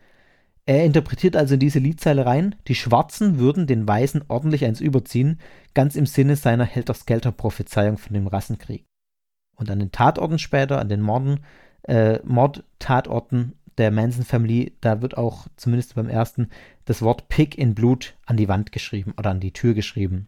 Er 0.67 0.85
interpretiert 0.85 1.35
also 1.35 1.55
in 1.55 1.59
diese 1.59 1.79
Liedzeile 1.79 2.23
rein, 2.23 2.55
die 2.67 2.75
Schwarzen 2.75 3.39
würden 3.39 3.65
den 3.65 3.87
Weißen 3.87 4.25
ordentlich 4.27 4.63
eins 4.63 4.79
überziehen, 4.79 5.39
ganz 5.73 5.95
im 5.95 6.05
Sinne 6.05 6.35
seiner 6.35 6.65
Helter-Skelter-Prophezeiung 6.65 7.97
von 7.97 8.13
dem 8.13 8.27
Rassenkrieg. 8.27 8.85
Und 9.55 9.71
an 9.71 9.79
den 9.79 9.91
Tatorten 9.91 10.37
später, 10.37 10.79
an 10.79 10.87
den 10.87 11.01
Morden, 11.01 11.39
äh, 11.81 12.19
Mordtatorten 12.23 13.53
der 13.79 13.89
Manson 13.89 14.23
Family, 14.23 14.77
da 14.79 15.01
wird 15.01 15.17
auch 15.17 15.47
zumindest 15.57 15.95
beim 15.95 16.09
ersten 16.09 16.49
das 16.85 17.01
Wort 17.01 17.27
Pig 17.27 17.57
in 17.57 17.73
Blut 17.73 18.13
an 18.27 18.37
die 18.37 18.49
Wand 18.49 18.71
geschrieben 18.71 19.15
oder 19.17 19.31
an 19.31 19.39
die 19.39 19.51
Tür 19.51 19.73
geschrieben. 19.73 20.27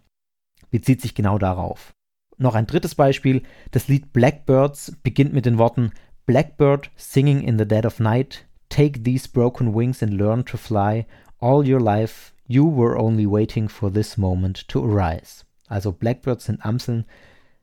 Bezieht 0.72 1.00
sich 1.00 1.14
genau 1.14 1.38
darauf. 1.38 1.94
Noch 2.40 2.56
ein 2.56 2.66
drittes 2.66 2.96
Beispiel, 2.96 3.44
das 3.70 3.88
Lied 3.88 4.14
Blackbirds 4.14 4.98
beginnt 5.04 5.34
mit 5.34 5.46
den 5.46 5.60
Worten 5.60 5.92
Blackbird 6.26 6.90
singing 6.96 7.44
in 7.44 7.58
the 7.58 7.66
dead 7.66 7.86
of 7.86 8.00
night, 8.00 8.46
take 8.70 9.04
these 9.04 9.28
broken 9.28 9.74
wings 9.74 10.02
and 10.02 10.14
learn 10.14 10.44
to 10.46 10.58
fly. 10.58 11.06
All 11.40 11.68
your 11.68 11.80
life 11.80 12.34
you 12.48 12.66
were 12.66 12.98
only 12.98 13.26
waiting 13.26 13.68
for 13.68 13.92
this 13.92 14.18
moment 14.18 14.68
to 14.68 14.84
arise. 14.84 15.46
Also 15.68 15.92
Blackbirds 15.92 16.46
sind 16.46 16.66
Amseln, 16.66 17.06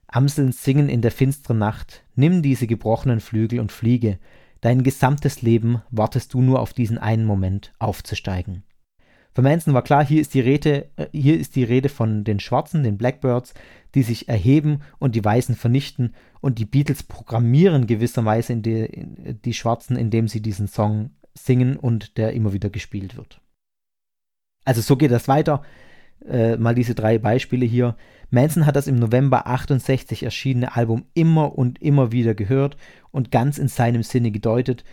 Amseln 0.08 0.52
singen 0.52 0.88
in 0.88 1.00
der 1.00 1.10
finsteren 1.10 1.58
Nacht. 1.58 2.02
Nimm 2.14 2.42
diese 2.42 2.66
gebrochenen 2.66 3.20
Flügel 3.20 3.60
und 3.60 3.72
fliege. 3.72 4.18
Dein 4.60 4.82
gesamtes 4.82 5.42
Leben 5.42 5.82
wartest 5.90 6.34
du 6.34 6.42
nur 6.42 6.60
auf 6.60 6.72
diesen 6.72 6.98
einen 6.98 7.24
Moment 7.24 7.72
aufzusteigen. 7.78 8.62
Für 9.35 9.43
Manson 9.43 9.72
war 9.74 9.83
klar, 9.83 10.05
hier 10.05 10.20
ist 10.20 10.35
die 10.35 10.41
Rede, 10.41 10.91
äh, 10.97 11.07
hier 11.12 11.39
ist 11.39 11.57
die 11.57 11.64
Rede 11.64 11.89
von 11.89 12.24
den 12.24 12.41
Schwarzen, 12.41 12.83
den 12.83 12.99
Blackbirds, 12.99 13.55
die 13.95 14.03
sich 14.03 14.28
erheben 14.28 14.80
und 14.99 15.14
die 15.14 15.24
Weißen 15.24 15.55
vernichten 15.55 16.14
und 16.41 16.59
die 16.59 16.64
Beatles 16.64 17.03
programmieren 17.03 17.87
gewisserweise 17.87 18.53
in 18.53 18.62
die, 18.62 18.85
in 18.85 19.41
die 19.43 19.55
Schwarzen, 19.55 19.97
indem 19.97 20.28
sie 20.28 20.41
diesen 20.41 20.68
Song 20.68 21.11
singen 21.35 21.76
und 21.76 22.18
der 22.18 22.33
immer 22.33 22.53
wieder 22.53 22.68
gespielt 22.68 23.16
wird. 23.16 23.41
Also 24.64 24.80
so 24.80 24.97
geht 24.97 25.11
das 25.11 25.28
weiter. 25.28 25.62
Äh, 26.28 26.57
mal 26.57 26.74
diese 26.74 26.95
drei 26.95 27.18
Beispiele 27.18 27.66
hier. 27.66 27.97
Manson 28.30 28.64
hat 28.64 28.76
das 28.76 28.87
im 28.87 28.97
November 28.97 29.47
68 29.47 30.22
erschienene 30.22 30.76
Album 30.76 31.05
immer 31.14 31.59
und 31.59 31.83
immer 31.83 32.12
wieder 32.12 32.35
gehört 32.35 32.76
und 33.11 33.30
ganz 33.30 33.59
in 33.59 33.68
seinem 33.68 34.03
Sinne 34.03 34.30
gedeutet. 34.30 34.85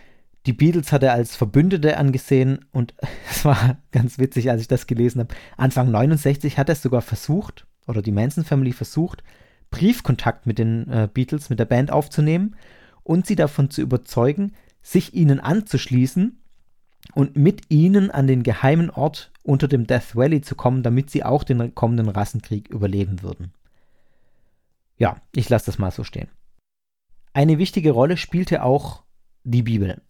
Die 0.46 0.52
Beatles 0.52 0.90
hat 0.92 1.02
er 1.02 1.12
als 1.12 1.36
Verbündete 1.36 1.98
angesehen 1.98 2.64
und 2.72 2.94
es 3.30 3.44
war 3.44 3.78
ganz 3.92 4.18
witzig, 4.18 4.50
als 4.50 4.62
ich 4.62 4.68
das 4.68 4.86
gelesen 4.86 5.20
habe. 5.20 5.34
Anfang 5.56 5.90
69 5.90 6.58
hat 6.58 6.68
er 6.68 6.74
es 6.74 6.82
sogar 6.82 7.02
versucht, 7.02 7.66
oder 7.86 8.02
die 8.02 8.12
Manson 8.12 8.44
Family 8.44 8.72
versucht, 8.72 9.22
Briefkontakt 9.70 10.46
mit 10.46 10.58
den 10.58 10.88
äh, 10.88 11.08
Beatles, 11.12 11.50
mit 11.50 11.58
der 11.58 11.64
Band 11.64 11.90
aufzunehmen 11.90 12.56
und 13.02 13.26
sie 13.26 13.36
davon 13.36 13.70
zu 13.70 13.82
überzeugen, 13.82 14.52
sich 14.82 15.14
ihnen 15.14 15.40
anzuschließen 15.40 16.40
und 17.14 17.36
mit 17.36 17.70
ihnen 17.70 18.10
an 18.10 18.26
den 18.26 18.42
geheimen 18.42 18.90
Ort 18.90 19.32
unter 19.42 19.68
dem 19.68 19.86
Death 19.86 20.16
Valley 20.16 20.40
zu 20.40 20.54
kommen, 20.54 20.82
damit 20.82 21.10
sie 21.10 21.24
auch 21.24 21.44
den 21.44 21.74
kommenden 21.74 22.08
Rassenkrieg 22.08 22.68
überleben 22.68 23.22
würden. 23.22 23.52
Ja, 24.96 25.16
ich 25.34 25.48
lasse 25.48 25.66
das 25.66 25.78
mal 25.78 25.90
so 25.90 26.04
stehen. 26.04 26.28
Eine 27.32 27.58
wichtige 27.58 27.92
Rolle 27.92 28.16
spielte 28.16 28.62
auch 28.62 29.02
die 29.44 29.62
Bibel. 29.62 30.02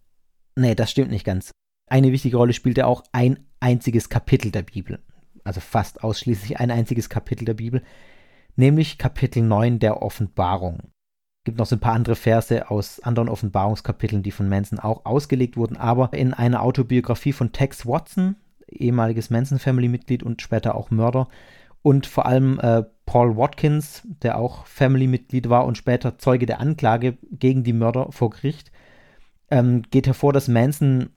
Nee, 0.61 0.75
das 0.75 0.91
stimmt 0.91 1.09
nicht 1.09 1.25
ganz. 1.25 1.49
Eine 1.89 2.11
wichtige 2.11 2.37
Rolle 2.37 2.53
spielte 2.53 2.85
auch 2.85 3.03
ein 3.13 3.39
einziges 3.59 4.09
Kapitel 4.09 4.51
der 4.51 4.61
Bibel. 4.61 4.99
Also 5.43 5.59
fast 5.59 6.03
ausschließlich 6.03 6.59
ein 6.59 6.69
einziges 6.69 7.09
Kapitel 7.09 7.45
der 7.45 7.55
Bibel, 7.55 7.81
nämlich 8.55 8.99
Kapitel 8.99 9.41
9 9.41 9.79
der 9.79 10.03
Offenbarung. 10.03 10.77
Es 10.83 11.45
gibt 11.45 11.57
noch 11.57 11.65
so 11.65 11.75
ein 11.75 11.79
paar 11.79 11.95
andere 11.95 12.15
Verse 12.15 12.69
aus 12.69 12.99
anderen 12.99 13.27
Offenbarungskapiteln, 13.27 14.21
die 14.21 14.29
von 14.29 14.49
Manson 14.49 14.77
auch 14.77 15.03
ausgelegt 15.03 15.57
wurden, 15.57 15.77
aber 15.77 16.13
in 16.13 16.35
einer 16.35 16.61
Autobiografie 16.61 17.33
von 17.33 17.53
Tex 17.53 17.87
Watson, 17.87 18.35
ehemaliges 18.67 19.31
Manson 19.31 19.57
Family 19.57 19.87
Mitglied 19.87 20.21
und 20.21 20.43
später 20.43 20.75
auch 20.75 20.91
Mörder, 20.91 21.27
und 21.81 22.05
vor 22.05 22.27
allem 22.27 22.59
äh, 22.59 22.83
Paul 23.07 23.35
Watkins, 23.35 24.03
der 24.05 24.37
auch 24.37 24.67
Family-Mitglied 24.67 25.49
war 25.49 25.65
und 25.65 25.79
später 25.79 26.19
Zeuge 26.19 26.45
der 26.45 26.59
Anklage 26.59 27.17
gegen 27.31 27.63
die 27.63 27.73
Mörder 27.73 28.11
vor 28.11 28.29
Gericht, 28.29 28.71
ähm, 29.51 29.83
geht 29.91 30.07
hervor, 30.07 30.33
dass 30.33 30.47
Manson 30.47 31.09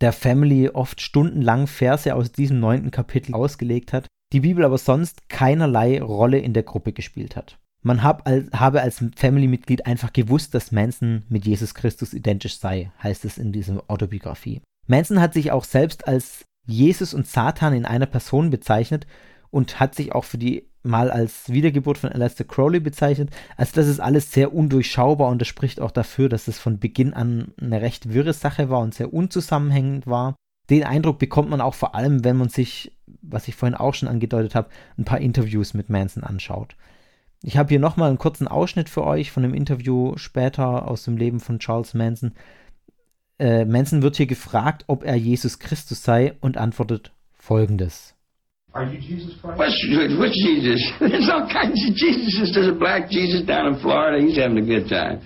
der 0.00 0.12
Family 0.12 0.68
oft 0.68 1.00
stundenlang 1.00 1.66
Verse 1.66 2.14
aus 2.14 2.32
diesem 2.32 2.58
neunten 2.58 2.90
Kapitel 2.90 3.34
ausgelegt 3.34 3.92
hat, 3.92 4.06
die 4.32 4.40
Bibel 4.40 4.64
aber 4.64 4.78
sonst 4.78 5.28
keinerlei 5.28 6.02
Rolle 6.02 6.38
in 6.38 6.54
der 6.54 6.62
Gruppe 6.62 6.92
gespielt 6.92 7.36
hat. 7.36 7.58
Man 7.82 8.02
hab 8.02 8.26
als, 8.26 8.50
habe 8.52 8.80
als 8.80 9.04
Family-Mitglied 9.16 9.86
einfach 9.86 10.12
gewusst, 10.12 10.54
dass 10.54 10.72
Manson 10.72 11.24
mit 11.28 11.46
Jesus 11.46 11.74
Christus 11.74 12.14
identisch 12.14 12.58
sei, 12.58 12.92
heißt 13.02 13.24
es 13.24 13.38
in 13.38 13.52
dieser 13.52 13.82
Autobiografie. 13.88 14.62
Manson 14.86 15.20
hat 15.20 15.34
sich 15.34 15.50
auch 15.50 15.64
selbst 15.64 16.06
als 16.08 16.44
Jesus 16.66 17.12
und 17.12 17.26
Satan 17.26 17.74
in 17.74 17.84
einer 17.84 18.06
Person 18.06 18.50
bezeichnet 18.50 19.06
und 19.50 19.80
hat 19.80 19.94
sich 19.94 20.12
auch 20.12 20.24
für 20.24 20.38
die 20.38 20.68
mal 20.82 21.10
als 21.10 21.50
Wiedergeburt 21.50 21.98
von 21.98 22.10
Aleister 22.10 22.44
Crowley 22.44 22.80
bezeichnet. 22.80 23.30
Also 23.56 23.72
das 23.74 23.86
ist 23.86 24.00
alles 24.00 24.32
sehr 24.32 24.54
undurchschaubar 24.54 25.28
und 25.28 25.40
das 25.40 25.48
spricht 25.48 25.80
auch 25.80 25.90
dafür, 25.90 26.28
dass 26.28 26.48
es 26.48 26.58
von 26.58 26.78
Beginn 26.78 27.14
an 27.14 27.52
eine 27.60 27.80
recht 27.80 28.12
wirre 28.12 28.32
Sache 28.32 28.70
war 28.70 28.80
und 28.80 28.94
sehr 28.94 29.12
unzusammenhängend 29.12 30.06
war. 30.06 30.36
Den 30.70 30.84
Eindruck 30.84 31.18
bekommt 31.18 31.50
man 31.50 31.60
auch 31.60 31.74
vor 31.74 31.94
allem, 31.94 32.24
wenn 32.24 32.36
man 32.36 32.48
sich, 32.48 32.96
was 33.20 33.48
ich 33.48 33.54
vorhin 33.54 33.74
auch 33.74 33.94
schon 33.94 34.08
angedeutet 34.08 34.54
habe, 34.54 34.70
ein 34.96 35.04
paar 35.04 35.20
Interviews 35.20 35.74
mit 35.74 35.90
Manson 35.90 36.24
anschaut. 36.24 36.76
Ich 37.42 37.56
habe 37.56 37.70
hier 37.70 37.80
nochmal 37.80 38.08
einen 38.08 38.18
kurzen 38.18 38.46
Ausschnitt 38.46 38.88
für 38.88 39.04
euch 39.04 39.32
von 39.32 39.44
einem 39.44 39.54
Interview 39.54 40.16
später 40.16 40.86
aus 40.88 41.04
dem 41.04 41.16
Leben 41.16 41.40
von 41.40 41.58
Charles 41.58 41.92
Manson. 41.92 42.34
Äh, 43.38 43.64
Manson 43.64 44.02
wird 44.02 44.16
hier 44.16 44.26
gefragt, 44.26 44.84
ob 44.86 45.04
er 45.04 45.16
Jesus 45.16 45.58
Christus 45.58 46.04
sei 46.04 46.34
und 46.40 46.56
antwortet 46.56 47.12
folgendes. 47.32 48.14
Are 48.74 48.84
you 48.84 49.00
Jesus 49.00 49.36
Christ? 49.40 49.60
Which, 49.60 50.16
which 50.16 50.32
Jesus? 50.32 50.80
There's 51.00 51.28
all 51.28 51.44
kinds 51.52 51.76
of 51.84 51.92
Jesuses. 51.92 52.56
There's 52.56 52.72
a 52.72 52.78
black 52.78 53.10
Jesus 53.10 53.44
down 53.44 53.68
in 53.68 53.80
Florida. 53.80 54.24
He's 54.24 54.38
having 54.38 54.58
a 54.58 54.64
good 54.64 54.88
time. 54.88 55.20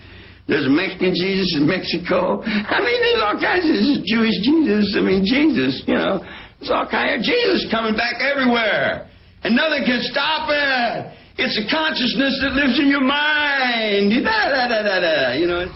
There's 0.48 0.66
a 0.66 0.70
Mexican 0.70 1.14
Jesus 1.14 1.54
in 1.54 1.66
Mexico. 1.66 2.42
I 2.42 2.78
mean, 2.82 2.98
there's 3.02 3.22
all 3.22 3.38
kinds 3.38 3.66
of 3.66 4.04
Jewish 4.06 4.34
Jesus. 4.42 4.94
I 4.98 5.02
mean, 5.02 5.22
Jesus, 5.26 5.82
you 5.86 5.94
know. 5.94 6.22
There's 6.58 6.70
all 6.70 6.86
kinds 6.86 7.18
of 7.18 7.22
Jesus 7.22 7.66
coming 7.70 7.94
back 7.94 8.18
everywhere. 8.22 9.10
And 9.42 9.54
nothing 9.54 9.84
can 9.84 10.02
stop 10.02 10.48
it. 10.50 11.12
It's 11.38 11.58
a 11.58 11.70
consciousness 11.70 12.38
that 12.42 12.54
lives 12.54 12.78
in 12.78 12.88
your 12.88 13.02
mind. 13.02 14.24
Da, 14.24 14.48
da, 14.48 14.68
da, 14.68 14.82
da, 14.82 15.00
da, 15.00 15.32
you 15.34 15.46
know. 15.46 15.66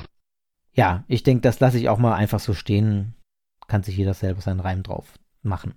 Ja, 0.73 1.05
ich 1.09 1.23
denke, 1.23 1.43
das 1.43 1.61
lasse 1.61 1.79
ich 1.79 1.89
auch 1.89 1.99
mal 1.99 2.14
einfach 2.14 2.41
so 2.41 2.55
stehen. 2.55 3.14
Kann 3.68 3.83
sich 3.83 3.97
jeder 3.97 4.14
selber 4.14 4.41
seinen 4.41 4.61
Reim 4.61 4.83
drauf 4.83 5.07
machen. 5.43 5.75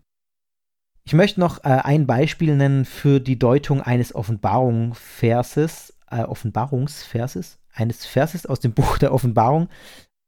Ich 1.05 1.13
möchte 1.13 1.39
noch 1.39 1.63
äh, 1.65 1.81
ein 1.83 2.07
Beispiel 2.07 2.55
nennen 2.55 2.85
für 2.85 3.19
die 3.19 3.37
Deutung 3.37 3.81
eines 3.81 4.15
Offenbarungsverses, 4.15 5.93
äh, 6.09 6.23
Offenbarungsverses, 6.23 7.59
eines 7.73 8.05
Verses 8.05 8.45
aus 8.45 8.59
dem 8.61 8.73
Buch 8.75 8.97
der 8.97 9.13
Offenbarung, 9.13 9.67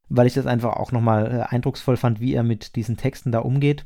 weil 0.09 0.27
ich 0.27 0.33
das 0.33 0.45
einfach 0.45 0.73
auch 0.73 0.91
nochmal 0.91 1.31
äh, 1.31 1.53
eindrucksvoll 1.53 1.97
fand, 1.97 2.19
wie 2.19 2.33
er 2.33 2.43
mit 2.43 2.75
diesen 2.75 2.97
Texten 2.97 3.31
da 3.31 3.39
umgeht. 3.39 3.85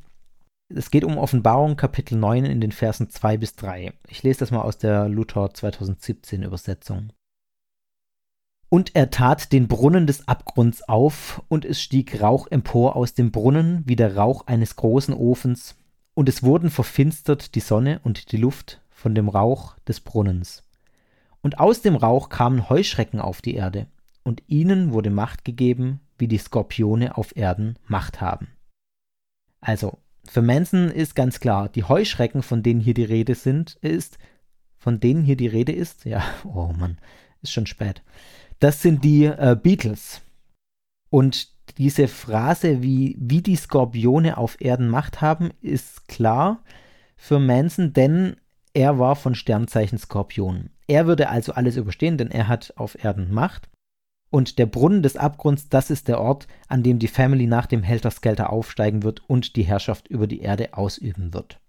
Es 0.74 0.92
geht 0.92 1.04
um 1.04 1.18
Offenbarung 1.18 1.78
Kapitel 1.78 2.18
9 2.18 2.46
in 2.46 2.62
den 2.62 2.72
Versen 2.72 3.10
2 3.10 3.38
bis 3.38 3.56
3. 3.56 3.94
Ich 4.08 4.22
lese 4.24 4.40
das 4.40 4.52
mal 4.52 4.62
aus 4.62 4.78
der 4.78 5.10
Luther 5.10 5.52
2017 5.54 6.44
Übersetzung. 6.44 7.12
Und 8.70 8.96
er 8.96 9.10
tat 9.10 9.52
den 9.52 9.68
Brunnen 9.68 10.06
des 10.06 10.28
Abgrunds 10.28 10.88
auf, 10.88 11.42
und 11.48 11.66
es 11.66 11.82
stieg 11.82 12.22
Rauch 12.22 12.46
empor 12.52 12.96
aus 12.96 13.16
dem 13.16 13.32
Brunnen, 13.32 13.82
wie 13.86 13.96
der 13.96 14.16
Rauch 14.16 14.46
eines 14.46 14.76
großen 14.76 15.16
Ofens, 15.16 15.76
und 16.20 16.28
es 16.28 16.44
wurden 16.44 16.70
verfinstert 16.70 17.56
die 17.56 17.62
Sonne 17.62 18.02
und 18.04 18.34
die 18.34 18.38
Luft 18.38 18.82
von 18.90 19.16
dem 19.16 19.30
Rauch 19.30 19.78
des 19.88 20.02
Brunnens. 20.02 20.66
Und 21.40 21.62
aus 21.62 21.82
dem 21.82 21.96
Rauch 21.96 22.28
kamen 22.28 22.68
Heuschrecken 22.68 23.22
auf 23.22 23.42
die 23.42 23.56
Erde, 23.56 23.88
und 24.24 24.44
ihnen 24.48 24.92
wurde 24.92 25.12
Macht 25.12 25.46
gegeben, 25.46 26.02
wie 26.18 26.28
die 26.28 26.38
Skorpione 26.38 27.16
auf 27.16 27.38
Erden 27.38 27.80
Macht 27.88 28.20
haben. 28.20 28.50
Also, 29.62 29.98
für 30.26 30.42
Manson 30.42 30.90
ist 30.90 31.16
ganz 31.16 31.40
klar, 31.40 31.70
die 31.70 31.86
Heuschrecken, 31.86 32.44
von 32.44 32.64
denen 32.64 32.82
hier 32.82 32.96
die 32.96 33.06
Rede 33.06 33.34
sind, 33.34 33.78
ist, 33.80 34.18
von 34.78 35.00
denen 35.00 35.24
hier 35.24 35.38
die 35.38 35.48
Rede 35.48 35.72
ist, 35.72 36.04
ja, 36.04 36.22
oh 36.44 36.74
Mann, 36.78 36.98
ist 37.42 37.54
schon 37.54 37.66
spät. 37.66 38.04
Das 38.60 38.82
sind 38.82 39.06
die 39.06 39.24
äh, 39.24 39.58
Beatles. 39.58 40.20
Und 41.10 41.54
diese 41.78 42.08
Phrase, 42.08 42.82
wie, 42.82 43.16
wie 43.20 43.42
die 43.42 43.56
Skorpione 43.56 44.38
auf 44.38 44.60
Erden 44.60 44.90
Macht 44.90 45.22
haben, 45.22 45.52
ist 45.62 46.08
klar 46.08 46.64
für 47.16 47.40
Manson, 47.40 47.94
denn 47.94 48.38
er 48.74 49.00
war 49.00 49.16
von 49.16 49.36
Sternzeichen 49.36 49.98
Skorpion. 49.98 50.70
Er 50.88 51.06
würde 51.08 51.30
also 51.30 51.54
alles 51.54 51.78
überstehen, 51.78 52.18
denn 52.18 52.32
er 52.32 52.48
hat 52.48 52.74
auf 52.78 53.04
Erden 53.04 53.34
Macht. 53.34 53.70
Und 54.32 54.60
der 54.60 54.68
Brunnen 54.68 55.02
des 55.02 55.18
Abgrunds, 55.18 55.70
das 55.70 55.90
ist 55.90 56.08
der 56.08 56.22
Ort, 56.22 56.48
an 56.68 56.84
dem 56.84 57.00
die 57.00 57.08
Family 57.08 57.48
nach 57.48 57.66
dem 57.66 57.82
Helter 57.84 58.12
Skelter 58.12 58.52
aufsteigen 58.52 59.04
wird 59.04 59.28
und 59.28 59.56
die 59.56 59.64
Herrschaft 59.64 60.08
über 60.08 60.28
die 60.28 60.42
Erde 60.42 60.74
ausüben 60.76 61.34
wird. 61.34 61.60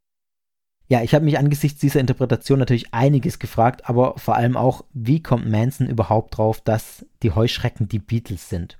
Ja, 0.90 1.02
ich 1.02 1.14
habe 1.14 1.24
mich 1.24 1.38
angesichts 1.38 1.80
dieser 1.80 2.00
Interpretation 2.00 2.58
natürlich 2.58 2.92
einiges 2.92 3.38
gefragt, 3.38 3.88
aber 3.88 4.18
vor 4.18 4.34
allem 4.34 4.56
auch, 4.56 4.84
wie 4.92 5.22
kommt 5.22 5.48
Manson 5.48 5.86
überhaupt 5.86 6.36
drauf, 6.36 6.60
dass 6.60 7.06
die 7.22 7.30
Heuschrecken 7.30 7.88
die 7.88 8.00
Beatles 8.00 8.48
sind? 8.48 8.79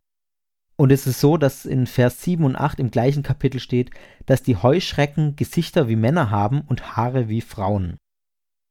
Und 0.81 0.91
es 0.93 1.07
ist 1.07 1.21
so, 1.21 1.37
dass 1.37 1.67
in 1.67 1.87
Vers 1.87 2.23
7 2.23 2.43
und 2.43 2.57
8 2.57 2.81
im 2.81 2.91
gleichen 2.91 3.23
Kapitel 3.23 3.61
steht, 3.61 3.91
dass 4.25 4.43
die 4.43 4.57
Heuschrecken 4.57 5.37
Gesichter 5.37 5.91
wie 5.91 5.95
Männer 5.95 6.31
haben 6.31 6.63
und 6.63 6.97
Haare 6.97 7.29
wie 7.29 7.43
Frauen. 7.43 7.99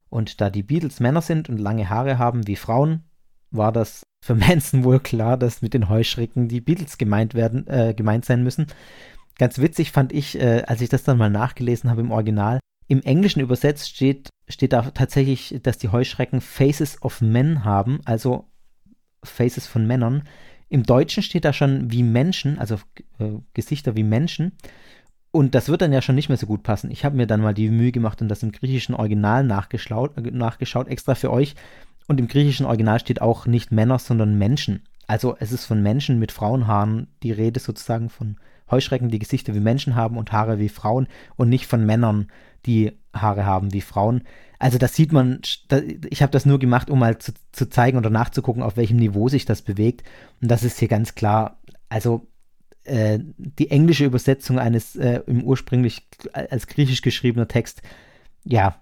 Und 0.10 0.42
da 0.42 0.50
die 0.50 0.64
Beatles 0.64 1.00
Männer 1.00 1.22
sind 1.22 1.50
und 1.50 1.60
lange 1.60 1.88
Haare 1.88 2.18
haben 2.18 2.48
wie 2.48 2.56
Frauen, 2.56 3.04
war 3.52 3.72
das 3.72 4.02
für 4.26 4.34
Manson 4.48 4.84
wohl 4.84 5.00
klar, 5.00 5.38
dass 5.38 5.62
mit 5.62 5.76
den 5.76 5.88
Heuschrecken 5.88 6.48
die 6.48 6.62
Beatles 6.62 6.98
gemeint 6.98 7.36
werden, 7.36 7.68
äh, 7.68 7.94
gemeint 7.96 8.26
sein 8.26 8.42
müssen. 8.42 8.66
Ganz 9.38 9.60
witzig 9.60 9.92
fand 9.92 10.12
ich, 10.12 10.36
äh, 10.42 10.64
als 10.66 10.82
ich 10.82 10.90
das 10.90 11.04
dann 11.04 11.20
mal 11.20 11.30
nachgelesen 11.30 11.92
habe 11.92 12.02
im 12.02 12.10
Original, 12.10 12.60
im 12.88 13.04
Englischen 13.04 13.40
übersetzt 13.40 13.88
steht, 13.88 14.30
steht 14.48 14.74
da 14.74 14.82
tatsächlich, 14.90 15.60
dass 15.62 15.78
die 15.78 15.90
Heuschrecken 15.90 16.42
Faces 16.42 17.04
of 17.04 17.22
Men 17.22 17.66
haben, 17.66 18.00
also 18.06 18.48
Faces 19.24 19.68
von 19.68 19.86
Männern. 19.86 20.24
Im 20.70 20.84
Deutschen 20.84 21.24
steht 21.24 21.46
da 21.46 21.54
schon 21.54 21.92
wie 21.92 22.04
Menschen, 22.04 22.60
also 22.60 22.76
äh, 23.18 23.40
Gesichter 23.54 23.96
wie 23.96 24.04
Menschen. 24.04 24.54
Und 25.32 25.54
das 25.56 25.70
wird 25.70 25.82
dann 25.82 25.94
ja 25.94 26.02
schon 26.02 26.16
nicht 26.16 26.30
mehr 26.30 26.38
so 26.38 26.48
gut 26.48 26.64
passen. 26.64 26.90
Ich 26.92 27.06
habe 27.06 27.18
mir 27.18 27.28
dann 27.28 27.42
mal 27.42 27.54
die 27.54 27.70
Mühe 27.70 27.92
gemacht 27.92 28.22
und 28.22 28.30
das 28.30 28.44
im 28.44 28.52
griechischen 28.52 28.96
Original 28.96 29.44
nachgeschaut, 29.44 30.18
äh, 30.18 30.32
nachgeschaut, 30.32 30.88
extra 30.88 31.16
für 31.16 31.32
euch. 31.32 31.56
Und 32.08 32.20
im 32.20 32.28
griechischen 32.28 32.66
Original 32.66 33.00
steht 33.00 33.22
auch 33.22 33.46
nicht 33.46 33.72
Männer, 33.72 34.00
sondern 34.00 34.38
Menschen. 34.38 34.84
Also 35.08 35.36
es 35.40 35.52
ist 35.52 35.66
von 35.66 35.82
Menschen 35.82 36.20
mit 36.20 36.32
Frauenhaaren 36.32 37.08
die 37.24 37.32
Rede 37.32 37.60
sozusagen 37.60 38.10
von 38.10 38.38
Heuschrecken, 38.70 39.10
die 39.10 39.20
Gesichter 39.20 39.56
wie 39.56 39.60
Menschen 39.60 39.96
haben 39.96 40.18
und 40.18 40.32
Haare 40.32 40.60
wie 40.60 40.70
Frauen 40.70 41.08
und 41.36 41.50
nicht 41.50 41.66
von 41.66 41.86
Männern, 41.86 42.28
die 42.66 42.92
Haare 43.14 43.46
haben 43.46 43.74
wie 43.74 43.82
Frauen. 43.82 44.24
Also 44.60 44.78
das 44.78 44.94
sieht 44.94 45.14
man, 45.14 45.42
ich 46.10 46.22
habe 46.22 46.34
das 46.34 46.46
nur 46.46 46.60
gemacht, 46.60 46.90
um 46.90 47.00
mal 47.00 47.18
zu, 47.18 47.32
zu, 47.54 47.70
zeigen 47.70 47.98
oder 47.98 48.10
nachzugucken, 48.10 48.62
auf 48.62 48.76
welchem 48.76 48.98
Niveau 48.98 49.30
sich 49.30 49.46
das 49.46 49.62
bewegt. 49.62 50.04
Und 50.42 50.52
das 50.52 50.64
ist 50.64 50.78
hier 50.78 50.90
ganz 50.90 51.16
klar, 51.16 51.62
also 51.88 52.28
äh, 52.84 53.20
die 53.38 53.72
englische 53.72 54.04
Übersetzung 54.04 54.60
eines 54.60 54.98
äh, 54.98 55.22
im 55.28 55.44
ursprünglich 55.44 56.08
als 56.34 56.68
griechisch 56.68 57.02
geschriebener 57.02 57.48
Text, 57.48 57.82
ja, 58.44 58.82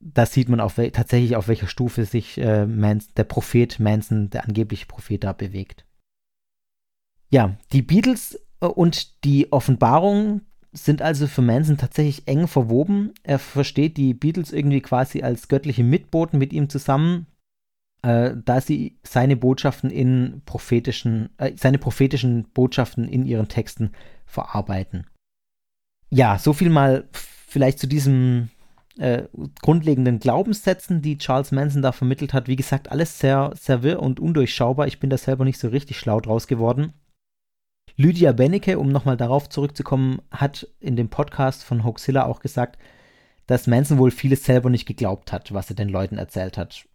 das 0.00 0.32
sieht 0.32 0.48
man 0.48 0.58
auf 0.58 0.74
tatsächlich, 0.74 1.36
auf 1.36 1.46
welcher 1.46 1.68
Stufe 1.68 2.04
sich 2.04 2.38
äh, 2.38 2.66
Manson, 2.66 3.12
der 3.16 3.24
Prophet 3.24 3.78
Manson, 3.78 4.30
der 4.30 4.44
angebliche 4.44 4.86
Prophet 4.86 5.22
da 5.22 5.32
bewegt. 5.32 5.84
Ja, 7.30 7.56
die 7.72 7.82
Beatles 7.82 8.40
äh, 8.60 8.66
und 8.66 9.24
die 9.24 9.52
Offenbarung 9.52 10.42
sind 10.72 11.02
also 11.02 11.26
für 11.26 11.42
Manson 11.42 11.76
tatsächlich 11.76 12.26
eng 12.26 12.48
verwoben. 12.48 13.12
Er 13.22 13.38
versteht 13.38 13.96
die 13.96 14.14
Beatles 14.14 14.52
irgendwie 14.52 14.80
quasi 14.80 15.22
als 15.22 15.48
göttliche 15.48 15.84
Mitboten 15.84 16.38
mit 16.38 16.52
ihm 16.52 16.68
zusammen, 16.68 17.26
äh, 18.02 18.32
da 18.44 18.60
sie 18.60 18.98
seine 19.02 19.36
Botschaften 19.36 19.90
in 19.90 20.42
prophetischen, 20.46 21.30
äh, 21.38 21.52
seine 21.56 21.78
prophetischen 21.78 22.44
Botschaften 22.54 23.06
in 23.06 23.26
ihren 23.26 23.48
Texten 23.48 23.92
verarbeiten. 24.24 25.06
Ja, 26.08 26.38
so 26.38 26.52
viel 26.52 26.70
mal 26.70 27.08
vielleicht 27.12 27.78
zu 27.78 27.86
diesen 27.86 28.50
äh, 28.98 29.24
grundlegenden 29.60 30.18
Glaubenssätzen, 30.18 31.02
die 31.02 31.18
Charles 31.18 31.52
Manson 31.52 31.82
da 31.82 31.92
vermittelt 31.92 32.32
hat. 32.32 32.48
Wie 32.48 32.56
gesagt, 32.56 32.90
alles 32.90 33.18
sehr, 33.18 33.52
sehr 33.58 33.82
wirr 33.82 34.00
und 34.00 34.20
undurchschaubar. 34.20 34.86
Ich 34.86 35.00
bin 35.00 35.10
da 35.10 35.18
selber 35.18 35.44
nicht 35.44 35.58
so 35.58 35.68
richtig 35.68 35.98
schlau 35.98 36.20
draus 36.20 36.46
geworden. 36.46 36.92
Lydia 37.96 38.32
Bennecke, 38.32 38.78
um 38.78 38.88
nochmal 38.88 39.16
darauf 39.16 39.48
zurückzukommen, 39.48 40.20
hat 40.30 40.66
in 40.80 40.96
dem 40.96 41.08
Podcast 41.08 41.64
von 41.64 41.84
Hoaxilla 41.84 42.24
auch 42.24 42.40
gesagt, 42.40 42.78
dass 43.46 43.66
Manson 43.66 43.98
wohl 43.98 44.10
vieles 44.10 44.44
selber 44.44 44.70
nicht 44.70 44.86
geglaubt 44.86 45.32
hat, 45.32 45.52
was 45.52 45.68
er 45.68 45.76
den 45.76 45.88
Leuten 45.88 46.18
erzählt 46.18 46.56
hat. 46.56 46.86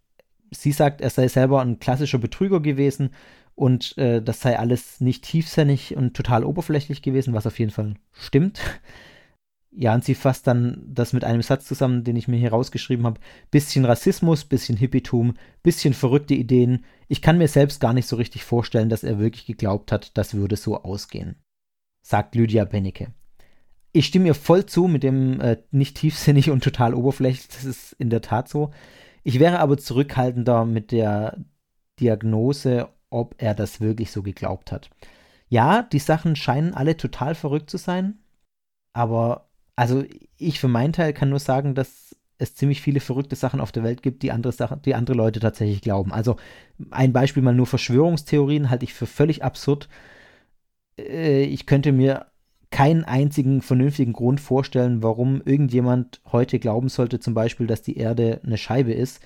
Sie 0.50 0.72
sagt, 0.72 1.00
er 1.00 1.10
sei 1.10 1.28
selber 1.28 1.60
ein 1.60 1.78
klassischer 1.78 2.18
Betrüger 2.18 2.60
gewesen 2.60 3.10
und 3.54 3.96
äh, 3.98 4.22
das 4.22 4.40
sei 4.40 4.58
alles 4.58 5.00
nicht 5.00 5.24
tiefsinnig 5.24 5.96
und 5.96 6.14
total 6.14 6.44
oberflächlich 6.44 7.02
gewesen, 7.02 7.34
was 7.34 7.46
auf 7.46 7.58
jeden 7.58 7.70
Fall 7.70 7.94
stimmt. 8.12 8.60
Ja, 9.70 9.94
und 9.94 10.04
sie 10.04 10.14
fasst 10.14 10.46
dann 10.46 10.82
das 10.86 11.12
mit 11.12 11.24
einem 11.24 11.42
Satz 11.42 11.66
zusammen, 11.66 12.02
den 12.02 12.16
ich 12.16 12.26
mir 12.26 12.38
hier 12.38 12.50
rausgeschrieben 12.50 13.04
habe. 13.04 13.20
Bisschen 13.50 13.84
Rassismus, 13.84 14.44
bisschen 14.44 14.78
Hippietum, 14.78 15.34
bisschen 15.62 15.94
verrückte 15.94 16.34
Ideen. 16.34 16.84
Ich 17.06 17.20
kann 17.22 17.38
mir 17.38 17.48
selbst 17.48 17.80
gar 17.80 17.92
nicht 17.92 18.06
so 18.06 18.16
richtig 18.16 18.44
vorstellen, 18.44 18.88
dass 18.88 19.04
er 19.04 19.18
wirklich 19.18 19.46
geglaubt 19.46 19.92
hat, 19.92 20.16
das 20.16 20.34
würde 20.34 20.56
so 20.56 20.82
ausgehen. 20.82 21.36
Sagt 22.00 22.34
Lydia 22.34 22.64
Bennecke. 22.64 23.12
Ich 23.92 24.06
stimme 24.06 24.26
ihr 24.26 24.34
voll 24.34 24.66
zu 24.66 24.86
mit 24.86 25.02
dem 25.02 25.40
äh, 25.40 25.58
nicht 25.70 25.96
tiefsinnig 25.96 26.50
und 26.50 26.64
total 26.64 26.94
oberflächlich. 26.94 27.48
Das 27.48 27.64
ist 27.64 27.92
in 27.92 28.10
der 28.10 28.22
Tat 28.22 28.48
so. 28.48 28.70
Ich 29.22 29.38
wäre 29.38 29.58
aber 29.58 29.76
zurückhaltender 29.76 30.64
mit 30.64 30.92
der 30.92 31.38
Diagnose, 32.00 32.88
ob 33.10 33.34
er 33.38 33.54
das 33.54 33.80
wirklich 33.80 34.10
so 34.10 34.22
geglaubt 34.22 34.72
hat. 34.72 34.90
Ja, 35.48 35.82
die 35.82 35.98
Sachen 35.98 36.36
scheinen 36.36 36.74
alle 36.74 36.96
total 36.96 37.34
verrückt 37.34 37.70
zu 37.70 37.78
sein, 37.78 38.18
aber 38.92 39.47
also 39.78 40.02
ich 40.38 40.58
für 40.58 40.66
meinen 40.66 40.92
Teil 40.92 41.12
kann 41.12 41.30
nur 41.30 41.38
sagen, 41.38 41.76
dass 41.76 42.16
es 42.38 42.56
ziemlich 42.56 42.82
viele 42.82 42.98
verrückte 42.98 43.36
Sachen 43.36 43.60
auf 43.60 43.70
der 43.70 43.84
Welt 43.84 44.02
gibt, 44.02 44.24
die 44.24 44.32
andere 44.32 44.52
Sachen, 44.52 44.82
die 44.82 44.96
andere 44.96 45.16
Leute 45.16 45.38
tatsächlich 45.38 45.82
glauben. 45.82 46.12
Also 46.12 46.34
ein 46.90 47.12
Beispiel 47.12 47.44
mal 47.44 47.54
nur 47.54 47.68
Verschwörungstheorien 47.68 48.70
halte 48.70 48.84
ich 48.84 48.92
für 48.92 49.06
völlig 49.06 49.44
absurd. 49.44 49.88
Äh, 50.98 51.44
ich 51.44 51.66
könnte 51.66 51.92
mir 51.92 52.26
keinen 52.70 53.04
einzigen 53.04 53.62
vernünftigen 53.62 54.14
Grund 54.14 54.40
vorstellen, 54.40 55.04
warum 55.04 55.42
irgendjemand 55.44 56.22
heute 56.32 56.58
glauben 56.58 56.88
sollte, 56.88 57.20
zum 57.20 57.34
Beispiel, 57.34 57.68
dass 57.68 57.80
die 57.80 57.98
Erde 57.98 58.40
eine 58.44 58.58
Scheibe 58.58 58.92
ist. 58.92 59.20